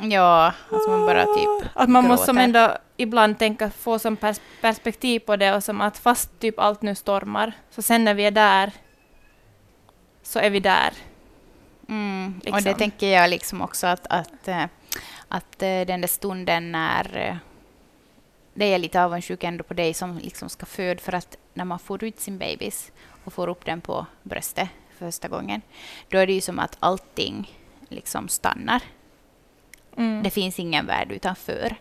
Ja, 0.01 0.53
alltså 0.71 0.89
man 0.89 1.05
bara 1.05 1.25
typ 1.25 1.69
Att 1.73 1.89
man 1.89 2.03
gråter. 2.03 2.07
måste 2.07 2.25
som 2.25 2.37
ändå 2.37 2.77
ibland 2.97 3.39
tänka, 3.39 3.69
få 3.69 3.99
som 3.99 4.15
pers 4.15 4.39
perspektiv 4.61 5.19
på 5.19 5.35
det 5.35 5.55
och 5.55 5.63
som 5.63 5.81
att 5.81 5.97
fast 5.97 6.39
typ 6.39 6.59
allt 6.59 6.81
nu 6.81 6.95
stormar, 6.95 7.53
så 7.71 7.81
sen 7.81 8.03
när 8.03 8.13
vi 8.13 8.25
är 8.25 8.31
där, 8.31 8.71
så 10.23 10.39
är 10.39 10.49
vi 10.49 10.59
där. 10.59 10.93
Mm. 11.89 12.33
Liksom. 12.35 12.53
Och 12.53 12.61
det 12.61 12.69
liksom. 12.69 12.79
tänker 12.79 13.07
jag 13.07 13.29
liksom 13.29 13.61
också 13.61 13.87
att, 13.87 14.07
att, 14.09 14.47
eh, 14.47 14.65
att 15.27 15.63
eh, 15.63 15.81
den 15.81 16.01
där 16.01 16.07
stunden 16.07 16.71
när 16.71 17.17
eh, 17.17 17.35
det 18.53 18.65
är 18.65 18.77
lite 18.77 19.03
avundsjuk 19.03 19.43
ändå 19.43 19.63
på 19.63 19.73
dig 19.73 19.93
som 19.93 20.17
liksom 20.17 20.49
ska 20.49 20.65
föda, 20.65 21.01
för 21.01 21.13
att 21.13 21.37
när 21.53 21.65
man 21.65 21.79
får 21.79 22.03
ut 22.03 22.19
sin 22.19 22.37
bebis 22.37 22.91
och 23.23 23.33
får 23.33 23.47
upp 23.47 23.65
den 23.65 23.81
på 23.81 24.05
bröstet 24.23 24.69
första 24.99 25.27
gången, 25.27 25.61
då 26.09 26.17
är 26.17 26.27
det 26.27 26.33
ju 26.33 26.41
som 26.41 26.59
att 26.59 26.77
allting 26.79 27.51
liksom 27.89 28.27
stannar. 28.27 28.81
Mm. 29.97 30.23
Det 30.23 30.29
finns 30.29 30.59
ingen 30.59 30.85
värld 30.85 31.11
utanför. 31.11 31.75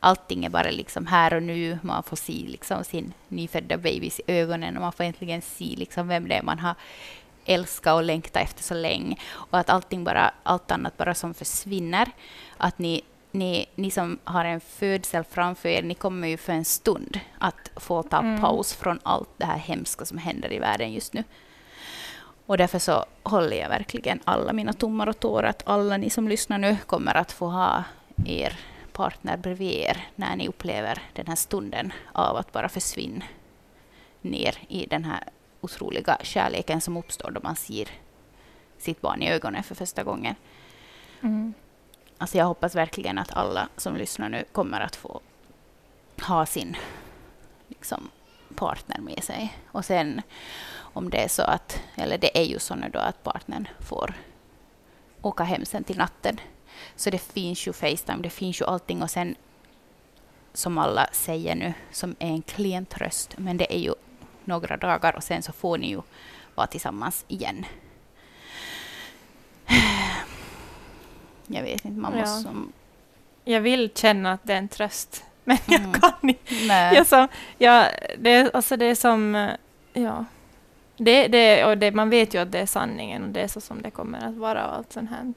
Allting 0.00 0.44
är 0.44 0.50
bara 0.50 0.70
liksom 0.70 1.06
här 1.06 1.34
och 1.34 1.42
nu. 1.42 1.78
Man 1.82 2.02
får 2.02 2.16
se 2.16 2.32
liksom 2.32 2.84
sin 2.84 3.12
nyfödda 3.28 3.76
bebis 3.76 4.20
i 4.20 4.22
ögonen 4.26 4.76
och 4.76 4.82
man 4.82 4.92
får 4.92 5.04
äntligen 5.04 5.42
se 5.42 5.64
liksom 5.76 6.08
vem 6.08 6.28
det 6.28 6.34
är 6.34 6.42
man 6.42 6.58
har 6.58 6.74
älskat 7.44 7.94
och 7.94 8.02
längtat 8.02 8.42
efter 8.42 8.62
så 8.62 8.74
länge. 8.74 9.16
Och 9.32 9.58
att 9.58 9.70
allting 9.70 10.04
bara, 10.04 10.34
allt 10.42 10.70
annat 10.70 10.96
bara 10.96 11.14
som 11.14 11.34
försvinner. 11.34 12.10
Att 12.56 12.78
ni, 12.78 13.02
ni, 13.30 13.66
ni 13.74 13.90
som 13.90 14.18
har 14.24 14.44
en 14.44 14.60
födsel 14.60 15.24
framför 15.24 15.68
er, 15.68 15.82
ni 15.82 15.94
kommer 15.94 16.28
ju 16.28 16.36
för 16.36 16.52
en 16.52 16.64
stund 16.64 17.20
att 17.38 17.70
få 17.76 18.02
ta 18.02 18.18
mm. 18.18 18.40
paus 18.40 18.72
från 18.72 19.00
allt 19.02 19.30
det 19.36 19.46
här 19.46 19.58
hemska 19.58 20.04
som 20.04 20.18
händer 20.18 20.52
i 20.52 20.58
världen 20.58 20.92
just 20.92 21.12
nu. 21.12 21.24
Och 22.46 22.58
därför 22.58 22.78
så 22.78 23.04
håller 23.22 23.56
jag 23.56 23.68
verkligen 23.68 24.20
alla 24.24 24.52
mina 24.52 24.72
tummar 24.72 25.06
och 25.06 25.20
tår 25.20 25.42
att 25.42 25.62
alla 25.66 25.96
ni 25.96 26.10
som 26.10 26.28
lyssnar 26.28 26.58
nu 26.58 26.76
kommer 26.86 27.14
att 27.14 27.32
få 27.32 27.46
ha 27.46 27.84
er 28.26 28.58
partner 28.92 29.36
bredvid 29.36 29.72
er 29.72 30.06
när 30.16 30.36
ni 30.36 30.48
upplever 30.48 31.02
den 31.12 31.26
här 31.26 31.36
stunden 31.36 31.92
av 32.12 32.36
att 32.36 32.52
bara 32.52 32.68
försvinna 32.68 33.24
ner 34.20 34.58
i 34.68 34.86
den 34.86 35.04
här 35.04 35.24
otroliga 35.60 36.18
kärleken 36.22 36.80
som 36.80 36.96
uppstår 36.96 37.30
då 37.30 37.40
man 37.42 37.56
ser 37.56 37.88
sitt 38.78 39.00
barn 39.00 39.22
i 39.22 39.30
ögonen 39.30 39.62
för 39.62 39.74
första 39.74 40.02
gången. 40.02 40.34
Mm. 41.20 41.54
Alltså 42.18 42.38
jag 42.38 42.44
hoppas 42.44 42.74
verkligen 42.74 43.18
att 43.18 43.32
alla 43.32 43.68
som 43.76 43.96
lyssnar 43.96 44.28
nu 44.28 44.44
kommer 44.52 44.80
att 44.80 44.96
få 44.96 45.20
ha 46.22 46.46
sin 46.46 46.76
liksom, 47.68 48.10
partner 48.54 48.98
med 48.98 49.24
sig. 49.24 49.58
Och 49.66 49.84
sen 49.84 50.22
om 50.92 51.10
det 51.10 51.18
är 51.18 51.28
så 51.28 51.42
att, 51.42 51.80
eller 51.96 52.18
det 52.18 52.38
är 52.38 52.44
ju 52.44 52.58
så 52.58 52.74
nu 52.74 52.88
då 52.92 52.98
att 52.98 53.22
partnern 53.22 53.68
får 53.80 54.14
åka 55.22 55.44
hem 55.44 55.64
sen 55.64 55.84
till 55.84 55.98
natten. 55.98 56.40
Så 56.96 57.10
det 57.10 57.18
finns 57.18 57.66
ju 57.66 57.72
Facetime, 57.72 58.22
det 58.22 58.30
finns 58.30 58.60
ju 58.60 58.64
allting 58.64 59.02
och 59.02 59.10
sen 59.10 59.34
som 60.52 60.78
alla 60.78 61.08
säger 61.12 61.54
nu, 61.54 61.72
som 61.90 62.16
är 62.18 62.28
en 62.28 62.42
klen 62.42 62.86
tröst, 62.86 63.34
men 63.38 63.56
det 63.56 63.74
är 63.74 63.78
ju 63.78 63.94
några 64.44 64.76
dagar 64.76 65.16
och 65.16 65.22
sen 65.22 65.42
så 65.42 65.52
får 65.52 65.78
ni 65.78 65.88
ju 65.88 66.02
vara 66.54 66.66
tillsammans 66.66 67.24
igen. 67.28 67.64
Jag 71.46 71.62
vet 71.62 71.84
inte, 71.84 72.00
man 72.00 72.18
måste... 72.18 72.48
Ja. 72.48 72.54
Jag 73.44 73.60
vill 73.60 73.90
känna 73.94 74.32
att 74.32 74.40
det 74.42 74.52
är 74.52 74.58
en 74.58 74.68
tröst, 74.68 75.24
men 75.44 75.58
mm. 75.66 75.82
jag 75.82 76.00
kan 76.00 76.28
inte. 76.28 76.94
Jag 76.94 77.06
som, 77.06 77.28
jag, 77.58 77.86
det, 78.18 78.54
alltså 78.54 78.76
det 78.76 78.84
är 78.86 78.94
som... 78.94 79.50
Ja. 79.92 80.24
Det, 80.96 81.28
det, 81.28 81.64
och 81.64 81.78
det, 81.78 81.92
man 81.92 82.10
vet 82.10 82.34
ju 82.34 82.38
att 82.38 82.52
det 82.52 82.58
är 82.58 82.66
sanningen 82.66 83.24
och 83.24 83.28
det 83.28 83.40
är 83.40 83.48
så 83.48 83.60
som 83.60 83.82
det 83.82 83.90
kommer 83.90 84.28
att 84.28 84.34
vara 84.34 84.66
och 84.66 84.74
allt 84.74 84.92
sånt 84.92 85.10
här. 85.10 85.32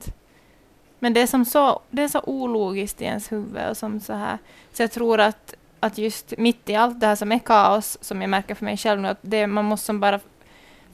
Men 0.99 1.13
det 1.13 1.21
är, 1.21 1.27
som 1.27 1.45
så, 1.45 1.79
det 1.89 2.03
är 2.03 2.07
så 2.07 2.21
ologiskt 2.25 3.01
i 3.01 3.05
ens 3.05 3.31
huvud 3.31 3.69
och 3.69 3.77
som 3.77 3.99
så 3.99 4.13
här. 4.13 4.37
Så 4.73 4.83
jag 4.83 4.91
tror 4.91 5.19
att, 5.19 5.53
att 5.79 5.97
just 5.97 6.33
mitt 6.37 6.69
i 6.69 6.75
allt 6.75 6.99
det 6.99 7.07
här 7.07 7.15
som 7.15 7.31
är 7.31 7.39
kaos, 7.39 7.97
som 8.01 8.21
jag 8.21 8.29
märker 8.29 8.55
för 8.55 8.65
mig 8.65 8.77
själv 8.77 9.01
nu, 9.01 9.07
att 9.07 9.17
det, 9.21 9.47
man 9.47 9.65
måste 9.65 9.93
bara 9.93 10.19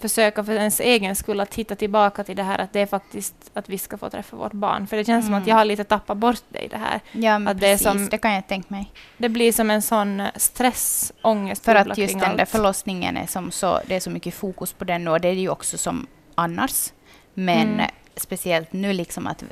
försöka 0.02 0.44
för 0.44 0.54
ens 0.54 0.80
egen 0.80 1.16
skull 1.16 1.40
att 1.40 1.56
hitta 1.56 1.76
tillbaka 1.76 2.24
till 2.24 2.36
det 2.36 2.44
här 2.44 2.60
att 2.60 2.74
det 2.74 2.80
är 2.80 2.86
faktiskt 2.86 3.36
att 3.54 3.70
vi 3.70 3.78
ska 3.78 3.98
få 3.98 4.10
träffa 4.10 4.38
vårt 4.38 4.54
barn. 4.54 4.88
För 4.88 4.98
det 4.98 5.06
känns 5.06 5.24
mm. 5.24 5.26
som 5.26 5.34
att 5.34 5.40
mm. 5.40 5.50
jag 5.50 5.56
har 5.56 5.66
lite 5.66 5.84
tappat 5.84 6.18
bort 6.18 6.44
det 6.50 6.60
i 6.60 6.68
det 6.68 6.78
här. 6.78 7.00
Ja, 7.12 7.40
men 7.40 7.48
att 7.48 7.60
precis. 7.60 7.86
Det, 7.86 7.92
som, 7.92 8.10
det 8.10 8.18
kan 8.18 8.34
jag 8.34 8.48
tänka 8.48 8.68
mig. 8.70 8.92
Det 9.18 9.30
blir 9.30 9.52
som 9.52 9.72
en 9.72 9.82
sån 9.82 10.24
stress, 10.36 11.14
ångest. 11.22 11.66
För 11.66 11.76
att 11.76 11.98
just 11.98 12.20
den 12.20 12.38
där 12.38 12.46
förlossningen 12.46 13.18
är 13.18 13.28
som 13.28 13.52
så, 13.52 13.80
det 13.88 13.96
är 13.96 14.00
så 14.00 14.10
mycket 14.10 14.34
fokus 14.34 14.74
på 14.74 14.84
den 14.84 15.08
och 15.08 15.22
det 15.22 15.28
är 15.28 15.36
det 15.36 15.42
ju 15.42 15.50
också 15.50 15.78
som 15.78 16.08
annars. 16.36 16.92
Men 17.34 17.74
mm. 17.74 17.90
speciellt 18.16 18.74
nu 18.74 18.94
liksom 18.94 19.28
att 19.28 19.44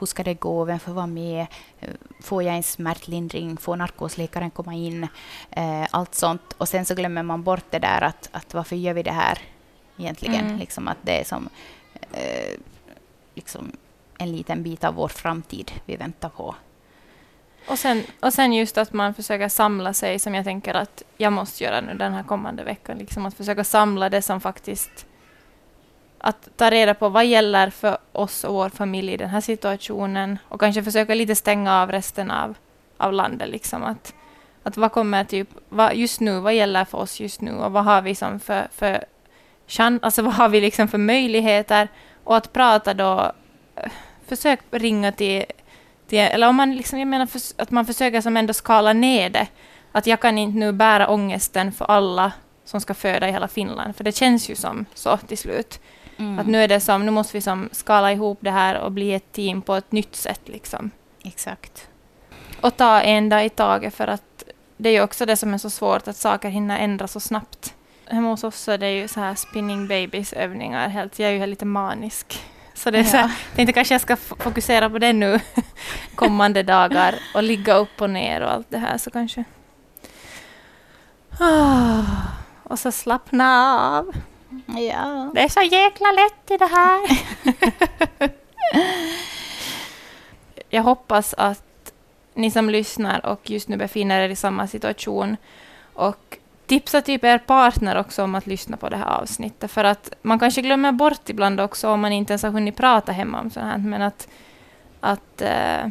hur 0.00 0.06
ska 0.06 0.22
det 0.22 0.34
gå, 0.34 0.64
vem 0.64 0.78
får 0.78 0.92
vara 0.92 1.06
med, 1.06 1.46
får 2.22 2.42
jag 2.42 2.56
en 2.56 2.62
smärtlindring, 2.62 3.56
får 3.56 3.76
narkosläkaren 3.76 4.50
komma 4.50 4.74
in, 4.74 5.08
eh, 5.50 5.86
allt 5.90 6.14
sånt. 6.14 6.54
Och 6.58 6.68
sen 6.68 6.84
så 6.84 6.94
glömmer 6.94 7.22
man 7.22 7.42
bort 7.42 7.64
det 7.70 7.78
där 7.78 8.02
att, 8.02 8.28
att 8.32 8.54
varför 8.54 8.76
gör 8.76 8.94
vi 8.94 9.02
det 9.02 9.12
här? 9.12 9.38
Egentligen. 9.98 10.46
Mm. 10.46 10.58
Liksom 10.58 10.88
att 10.88 10.98
det 11.02 11.20
är 11.20 11.24
som 11.24 11.48
eh, 12.12 12.60
liksom 13.34 13.72
en 14.18 14.32
liten 14.32 14.62
bit 14.62 14.84
av 14.84 14.94
vår 14.94 15.08
framtid 15.08 15.72
vi 15.84 15.96
väntar 15.96 16.28
på. 16.28 16.54
Och 17.68 17.78
sen, 17.78 18.02
och 18.20 18.32
sen 18.32 18.52
just 18.52 18.78
att 18.78 18.92
man 18.92 19.14
försöker 19.14 19.48
samla 19.48 19.92
sig, 19.92 20.18
som 20.18 20.34
jag 20.34 20.44
tänker 20.44 20.74
att 20.74 21.02
jag 21.16 21.32
måste 21.32 21.64
göra 21.64 21.80
nu 21.80 21.94
den 21.94 22.12
här 22.12 22.22
kommande 22.22 22.64
veckan. 22.64 22.98
Liksom 22.98 23.26
att 23.26 23.34
försöka 23.34 23.64
samla 23.64 24.08
det 24.08 24.22
som 24.22 24.40
faktiskt... 24.40 25.06
Att 26.20 26.48
ta 26.56 26.70
reda 26.70 26.94
på 26.94 27.08
vad 27.08 27.26
gäller 27.26 27.70
för 27.70 27.98
oss 28.12 28.44
och 28.44 28.54
vår 28.54 28.68
familj 28.68 29.12
i 29.12 29.16
den 29.16 29.28
här 29.28 29.40
situationen. 29.40 30.38
Och 30.48 30.60
kanske 30.60 30.82
försöka 30.82 31.14
lite 31.14 31.34
stänga 31.34 31.82
av 31.82 31.90
resten 31.90 32.30
av, 32.30 32.54
av 32.96 33.12
landet. 33.12 33.48
Liksom 33.48 33.84
att, 33.84 34.14
att 34.62 34.76
vad 34.76 34.92
kommer 34.92 35.24
typ, 35.24 35.48
vad, 35.68 35.94
just 35.94 36.20
nu, 36.20 36.40
vad 36.40 36.54
gäller 36.54 36.84
för 36.84 36.98
oss 36.98 37.20
just 37.20 37.40
nu 37.40 37.52
och 37.52 37.72
vad 37.72 37.84
har 37.84 38.02
vi 38.02 38.14
som 38.14 38.40
för, 38.40 38.68
för 38.72 39.04
chans, 39.68 40.02
alltså 40.02 40.22
vad 40.22 40.34
har 40.34 40.48
vi 40.48 40.60
liksom 40.60 40.88
för 40.88 40.98
möjligheter? 40.98 41.88
Och 42.24 42.36
att 42.36 42.52
prata 42.52 42.94
då, 42.94 43.32
eh, 43.76 43.90
försök 44.26 44.60
ringa 44.70 45.12
till, 45.12 45.44
till 46.08 46.18
eller 46.18 46.48
om 46.48 46.56
man 46.56 46.76
liksom, 46.76 46.98
jag 46.98 47.08
menar 47.08 47.26
för, 47.26 47.40
att 47.56 47.70
man 47.70 47.86
försöker 47.86 48.20
som 48.20 48.36
ändå 48.36 48.52
skala 48.52 48.92
ner 48.92 49.30
det. 49.30 49.46
Att 49.92 50.06
jag 50.06 50.20
kan 50.20 50.38
inte 50.38 50.58
nu 50.58 50.72
bära 50.72 51.08
ångesten 51.08 51.72
för 51.72 51.84
alla 51.84 52.32
som 52.64 52.80
ska 52.80 52.94
föda 52.94 53.28
i 53.28 53.32
hela 53.32 53.48
Finland, 53.48 53.96
för 53.96 54.04
det 54.04 54.16
känns 54.16 54.50
ju 54.50 54.54
som 54.54 54.84
så 54.94 55.16
till 55.16 55.38
slut. 55.38 55.80
Mm. 56.16 56.38
Att 56.38 56.46
nu 56.46 56.62
är 56.62 56.68
det 56.68 56.80
som, 56.80 57.06
nu 57.06 57.10
måste 57.10 57.36
vi 57.36 57.40
som 57.40 57.68
skala 57.72 58.12
ihop 58.12 58.38
det 58.40 58.50
här 58.50 58.78
och 58.80 58.92
bli 58.92 59.14
ett 59.14 59.32
team 59.32 59.62
på 59.62 59.74
ett 59.74 59.92
nytt 59.92 60.16
sätt 60.16 60.40
liksom. 60.44 60.90
Exakt. 61.24 61.88
Och 62.60 62.76
ta 62.76 63.00
en 63.00 63.28
dag 63.28 63.44
i 63.44 63.48
taget 63.48 63.94
för 63.94 64.06
att 64.06 64.44
det 64.76 64.88
är 64.88 64.92
ju 64.92 65.02
också 65.02 65.26
det 65.26 65.36
som 65.36 65.54
är 65.54 65.58
så 65.58 65.70
svårt, 65.70 66.08
att 66.08 66.16
saker 66.16 66.48
hinner 66.48 66.78
ändras 66.78 67.12
så 67.12 67.20
snabbt 67.20 67.74
hemma 68.10 68.30
hos 68.30 68.44
oss 68.44 68.60
så 68.60 68.72
är 68.72 68.78
det 68.78 68.92
ju 68.92 69.08
så 69.08 69.20
här 69.20 69.34
spinning 69.34 69.88
babies 69.88 70.32
övningar 70.32 70.88
helt. 70.88 71.18
Jag 71.18 71.30
är 71.30 71.34
ju 71.34 71.46
lite 71.46 71.64
manisk. 71.64 72.44
Så 72.74 72.90
det 72.90 72.98
är 72.98 73.02
ja. 73.02 73.10
så 73.10 73.16
här, 73.16 73.30
tänkte 73.54 73.72
kanske 73.72 73.94
jag 73.94 74.00
ska 74.00 74.16
fokusera 74.16 74.90
på 74.90 74.98
det 74.98 75.12
nu 75.12 75.40
kommande 76.14 76.62
dagar 76.62 77.14
och 77.34 77.42
ligga 77.42 77.74
upp 77.74 78.00
och 78.00 78.10
ner 78.10 78.40
och 78.40 78.52
allt 78.52 78.70
det 78.70 78.78
här 78.78 78.98
så 78.98 79.10
kanske. 79.10 79.44
Oh, 81.40 82.26
och 82.62 82.78
så 82.78 82.92
slappna 82.92 83.78
av. 83.98 84.12
Ja. 84.66 85.30
Det 85.34 85.40
är 85.40 85.48
så 85.48 85.62
jäkla 85.62 86.12
lätt 86.12 86.50
i 86.50 86.56
det 86.56 86.66
här. 86.66 87.00
jag 90.70 90.82
hoppas 90.82 91.34
att 91.34 91.92
ni 92.34 92.50
som 92.50 92.70
lyssnar 92.70 93.26
och 93.26 93.50
just 93.50 93.68
nu 93.68 93.76
befinner 93.76 94.20
er 94.20 94.28
i 94.28 94.36
samma 94.36 94.66
situation 94.66 95.36
och 95.94 96.38
tipsa 96.68 97.02
typ 97.02 97.24
er 97.24 97.38
partner 97.38 97.98
också 97.98 98.22
om 98.22 98.34
att 98.34 98.46
lyssna 98.46 98.76
på 98.76 98.88
det 98.88 98.96
här 98.96 99.20
avsnittet. 99.20 99.70
För 99.70 99.84
att 99.84 100.12
man 100.22 100.38
kanske 100.38 100.62
glömmer 100.62 100.92
bort 100.92 101.28
ibland 101.28 101.60
också 101.60 101.88
om 101.88 102.00
man 102.00 102.12
inte 102.12 102.32
ens 102.32 102.42
har 102.42 102.50
hunnit 102.50 102.76
prata 102.76 103.12
hemma 103.12 103.40
om 103.40 103.50
sånt 103.50 103.66
här. 103.66 103.78
Men 103.78 104.02
att, 104.02 104.28
att 105.00 105.42
äh, 105.42 105.88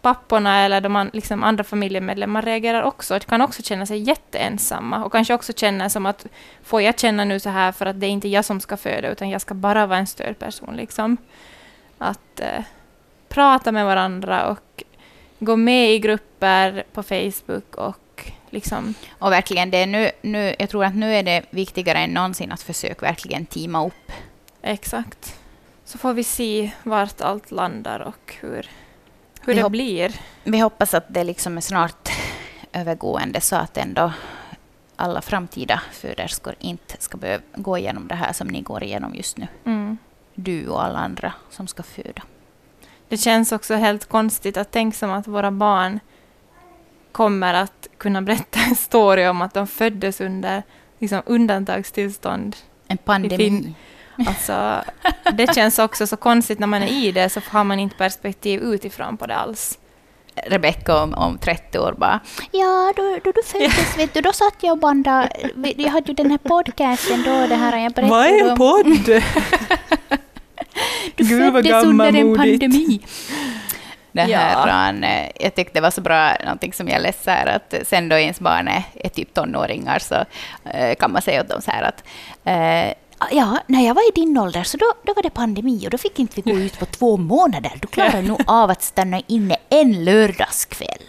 papporna 0.00 0.64
eller 0.64 0.80
de 0.80 0.96
an, 0.96 1.10
liksom 1.12 1.44
andra 1.44 1.64
familjemedlemmar 1.64 2.42
reagerar 2.42 2.82
också, 2.82 3.20
kan 3.20 3.40
också 3.40 3.62
känna 3.62 3.86
sig 3.86 3.98
jätteensamma 3.98 5.04
och 5.04 5.12
kanske 5.12 5.34
också 5.34 5.52
känna 5.52 5.90
som 5.90 6.06
att 6.06 6.26
får 6.62 6.82
jag 6.82 6.98
känna 6.98 7.24
nu 7.24 7.40
så 7.40 7.50
här 7.50 7.72
för 7.72 7.86
att 7.86 8.00
det 8.00 8.06
är 8.06 8.10
inte 8.10 8.28
jag 8.28 8.44
som 8.44 8.60
ska 8.60 8.76
föda 8.76 9.08
utan 9.08 9.30
jag 9.30 9.40
ska 9.40 9.54
bara 9.54 9.86
vara 9.86 9.98
en 9.98 10.06
stödperson. 10.06 10.76
Liksom. 10.76 11.16
Att 11.98 12.40
äh, 12.40 12.64
prata 13.28 13.72
med 13.72 13.84
varandra 13.84 14.48
och 14.48 14.82
gå 15.38 15.56
med 15.56 15.94
i 15.94 15.98
grupper 15.98 16.84
på 16.92 17.02
Facebook 17.02 17.74
och 17.76 18.05
liksom... 18.56 18.94
Och 19.18 19.32
verkligen, 19.32 19.70
det 19.70 19.86
nu, 19.86 20.10
nu, 20.22 20.54
jag 20.58 20.70
tror 20.70 20.84
att 20.84 20.94
nu 20.94 21.14
är 21.14 21.22
det 21.22 21.42
viktigare 21.50 21.98
än 21.98 22.14
någonsin 22.14 22.52
att 22.52 22.62
försöka 22.62 23.06
verkligen 23.06 23.46
teama 23.46 23.86
upp. 23.86 24.12
Exakt. 24.62 25.40
Så 25.84 25.98
får 25.98 26.14
vi 26.14 26.24
se 26.24 26.70
vart 26.82 27.20
allt 27.20 27.50
landar 27.50 28.00
och 28.00 28.36
hur, 28.40 28.70
hur 29.40 29.54
Vi 29.54 29.62
det 29.62 29.70
blir. 29.70 30.20
Vi 30.44 30.58
hoppas 30.58 30.94
att 30.94 31.04
det 31.08 31.24
liksom 31.24 31.56
är 31.56 31.60
snart 31.60 32.08
övergående 32.72 33.40
så 33.40 33.56
att 33.56 33.76
ändå 33.76 34.12
alla 34.96 35.22
framtida 35.22 35.82
föderskor 35.92 36.54
inte 36.58 36.96
ska 36.98 37.16
behöva 37.16 37.42
gå 37.54 37.78
igenom 37.78 38.08
det 38.08 38.14
här 38.14 38.32
som 38.32 38.48
ni 38.48 38.60
går 38.62 38.82
igenom 38.82 39.14
just 39.14 39.36
nu. 39.36 39.46
Mm. 39.64 39.98
Du 40.34 40.68
och 40.68 40.84
alla 40.84 40.98
andra 40.98 41.32
som 41.50 41.66
ska 41.66 41.82
föda. 41.82 42.22
Det 43.08 43.16
känns 43.16 43.52
också 43.52 43.74
helt 43.74 44.08
konstigt 44.08 44.56
att 44.56 44.70
tänka 44.70 44.96
som 44.96 45.10
att 45.10 45.26
våra 45.26 45.50
barn 45.50 46.00
kommer 47.12 47.54
att 47.54 47.85
kunna 47.98 48.22
berätta 48.22 48.60
en 48.60 48.76
story 48.76 49.26
om 49.26 49.42
att 49.42 49.54
de 49.54 49.66
föddes 49.66 50.20
under 50.20 50.62
liksom, 50.98 51.22
undantagstillstånd. 51.26 52.56
En 52.88 52.98
pandemi. 52.98 53.74
Alltså, 54.26 54.84
det 55.32 55.54
känns 55.54 55.78
också 55.78 56.06
så 56.06 56.16
konstigt 56.16 56.58
när 56.58 56.66
man 56.66 56.82
är 56.82 56.86
i 56.86 57.12
det 57.12 57.28
så 57.28 57.40
har 57.48 57.64
man 57.64 57.78
inte 57.78 57.96
perspektiv 57.96 58.60
utifrån 58.60 59.16
på 59.16 59.26
det 59.26 59.34
alls. 59.36 59.78
Rebecka 60.46 61.02
om, 61.02 61.14
om 61.14 61.38
30 61.38 61.78
år 61.78 61.94
bara 61.98 62.20
Ja, 62.52 62.92
då, 62.96 63.18
då 63.24 63.32
du 63.32 63.42
föddes, 63.42 63.98
vet 63.98 64.14
du, 64.14 64.20
då 64.20 64.32
satt 64.32 64.54
jag 64.60 64.72
och 64.72 64.78
bandade. 64.78 65.30
Jag 65.76 65.90
hade 65.90 66.08
ju 66.08 66.14
den 66.14 66.30
här 66.30 66.38
podcasten 66.38 67.22
då, 67.22 67.46
det 67.46 67.54
här 67.54 67.78
jag 67.78 67.92
berättade 67.92 68.50
om. 68.50 68.56
podd? 68.56 69.22
Du 71.14 71.24
Gud, 71.24 71.52
vad 71.52 71.64
föddes 71.64 71.84
under 71.84 72.14
en 72.14 72.36
pandemi. 72.36 73.00
Det 74.16 74.26
Ja. 74.26 74.38
här, 74.38 75.02
eh, 75.02 75.30
Jag 75.40 75.54
tyckte 75.54 75.72
det 75.74 75.80
var 75.80 75.90
så 75.90 76.00
bra, 76.00 76.32
någonting 76.44 76.72
som 76.72 76.88
jag 76.88 77.02
läste 77.02 77.30
här, 77.30 77.46
att 77.46 77.74
sen 77.88 78.08
då 78.08 78.16
ens 78.16 78.40
barn 78.40 78.68
är, 78.68 78.82
är 78.94 79.08
typ 79.08 79.34
tonåringar 79.34 79.98
så 79.98 80.14
eh, 80.70 80.94
kan 80.94 81.12
man 81.12 81.22
säga 81.22 81.40
åt 81.40 81.48
dem 81.48 81.62
så 81.62 81.70
här 81.70 81.82
att 81.82 82.04
eh, 82.44 82.92
Ja, 83.30 83.58
när 83.66 83.86
jag 83.86 83.94
var 83.94 84.08
i 84.08 84.12
din 84.14 84.38
ålder 84.38 84.62
så 84.62 84.76
då, 84.76 84.86
då 85.02 85.12
var 85.14 85.22
det 85.22 85.30
pandemi 85.30 85.86
och 85.86 85.90
då 85.90 85.98
fick 85.98 86.18
inte 86.18 86.40
vi 86.40 86.52
gå 86.52 86.58
ut 86.58 86.78
på 86.78 86.86
två 86.86 87.16
månader. 87.16 87.72
Du 87.80 87.86
klarar 87.88 88.22
nog 88.22 88.40
av 88.46 88.70
att 88.70 88.82
stanna 88.82 89.22
inne 89.26 89.56
en 89.68 90.04
lördagskväll. 90.04 91.02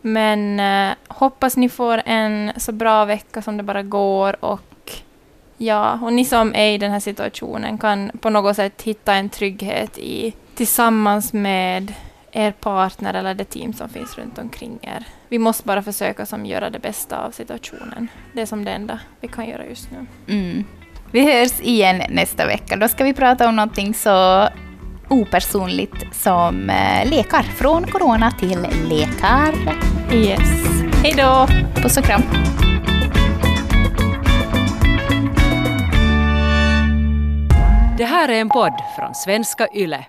Men 0.00 0.60
eh, 0.60 0.94
hoppas 1.08 1.56
ni 1.56 1.68
får 1.68 2.02
en 2.06 2.52
så 2.56 2.72
bra 2.72 3.04
vecka 3.04 3.42
som 3.42 3.56
det 3.56 3.62
bara 3.62 3.82
går 3.82 4.44
och 4.44 4.92
ja, 5.56 5.98
och 6.02 6.12
ni 6.12 6.24
som 6.24 6.54
är 6.54 6.70
i 6.72 6.78
den 6.78 6.90
här 6.90 7.00
situationen 7.00 7.78
kan 7.78 8.10
på 8.20 8.30
något 8.30 8.56
sätt 8.56 8.82
hitta 8.82 9.14
en 9.14 9.28
trygghet 9.28 9.98
i 9.98 10.34
tillsammans 10.60 11.32
med 11.32 11.92
er 12.32 12.52
partner 12.52 13.14
eller 13.14 13.34
det 13.34 13.44
team 13.44 13.72
som 13.72 13.88
finns 13.88 14.18
runt 14.18 14.38
omkring 14.38 14.78
er. 14.82 15.04
Vi 15.28 15.38
måste 15.38 15.64
bara 15.64 15.82
försöka 15.82 16.26
som 16.26 16.46
göra 16.46 16.70
det 16.70 16.78
bästa 16.78 17.18
av 17.18 17.30
situationen. 17.30 18.08
Det 18.32 18.42
är 18.42 18.46
som 18.46 18.64
det 18.64 18.70
enda 18.70 19.00
vi 19.20 19.28
kan 19.28 19.48
göra 19.48 19.66
just 19.66 19.88
nu. 19.90 20.06
Mm. 20.34 20.64
Vi 21.12 21.20
hörs 21.32 21.60
igen 21.60 22.02
nästa 22.10 22.46
vecka. 22.46 22.76
Då 22.76 22.88
ska 22.88 23.04
vi 23.04 23.14
prata 23.14 23.48
om 23.48 23.56
någonting 23.56 23.94
så 23.94 24.48
opersonligt 25.08 26.16
som 26.16 26.70
eh, 26.70 27.10
lekar. 27.10 27.42
Från 27.42 27.86
corona 27.86 28.30
till 28.30 28.66
lekar. 28.88 29.54
Yes. 30.12 30.64
Hej 31.02 31.14
då! 31.16 31.46
Puss 31.82 31.96
och 31.96 32.04
kram. 32.04 32.22
Det 37.98 38.04
här 38.04 38.28
är 38.28 38.40
en 38.40 38.48
podd 38.48 38.74
från 38.96 39.14
svenska 39.14 39.68
YLE. 39.74 40.06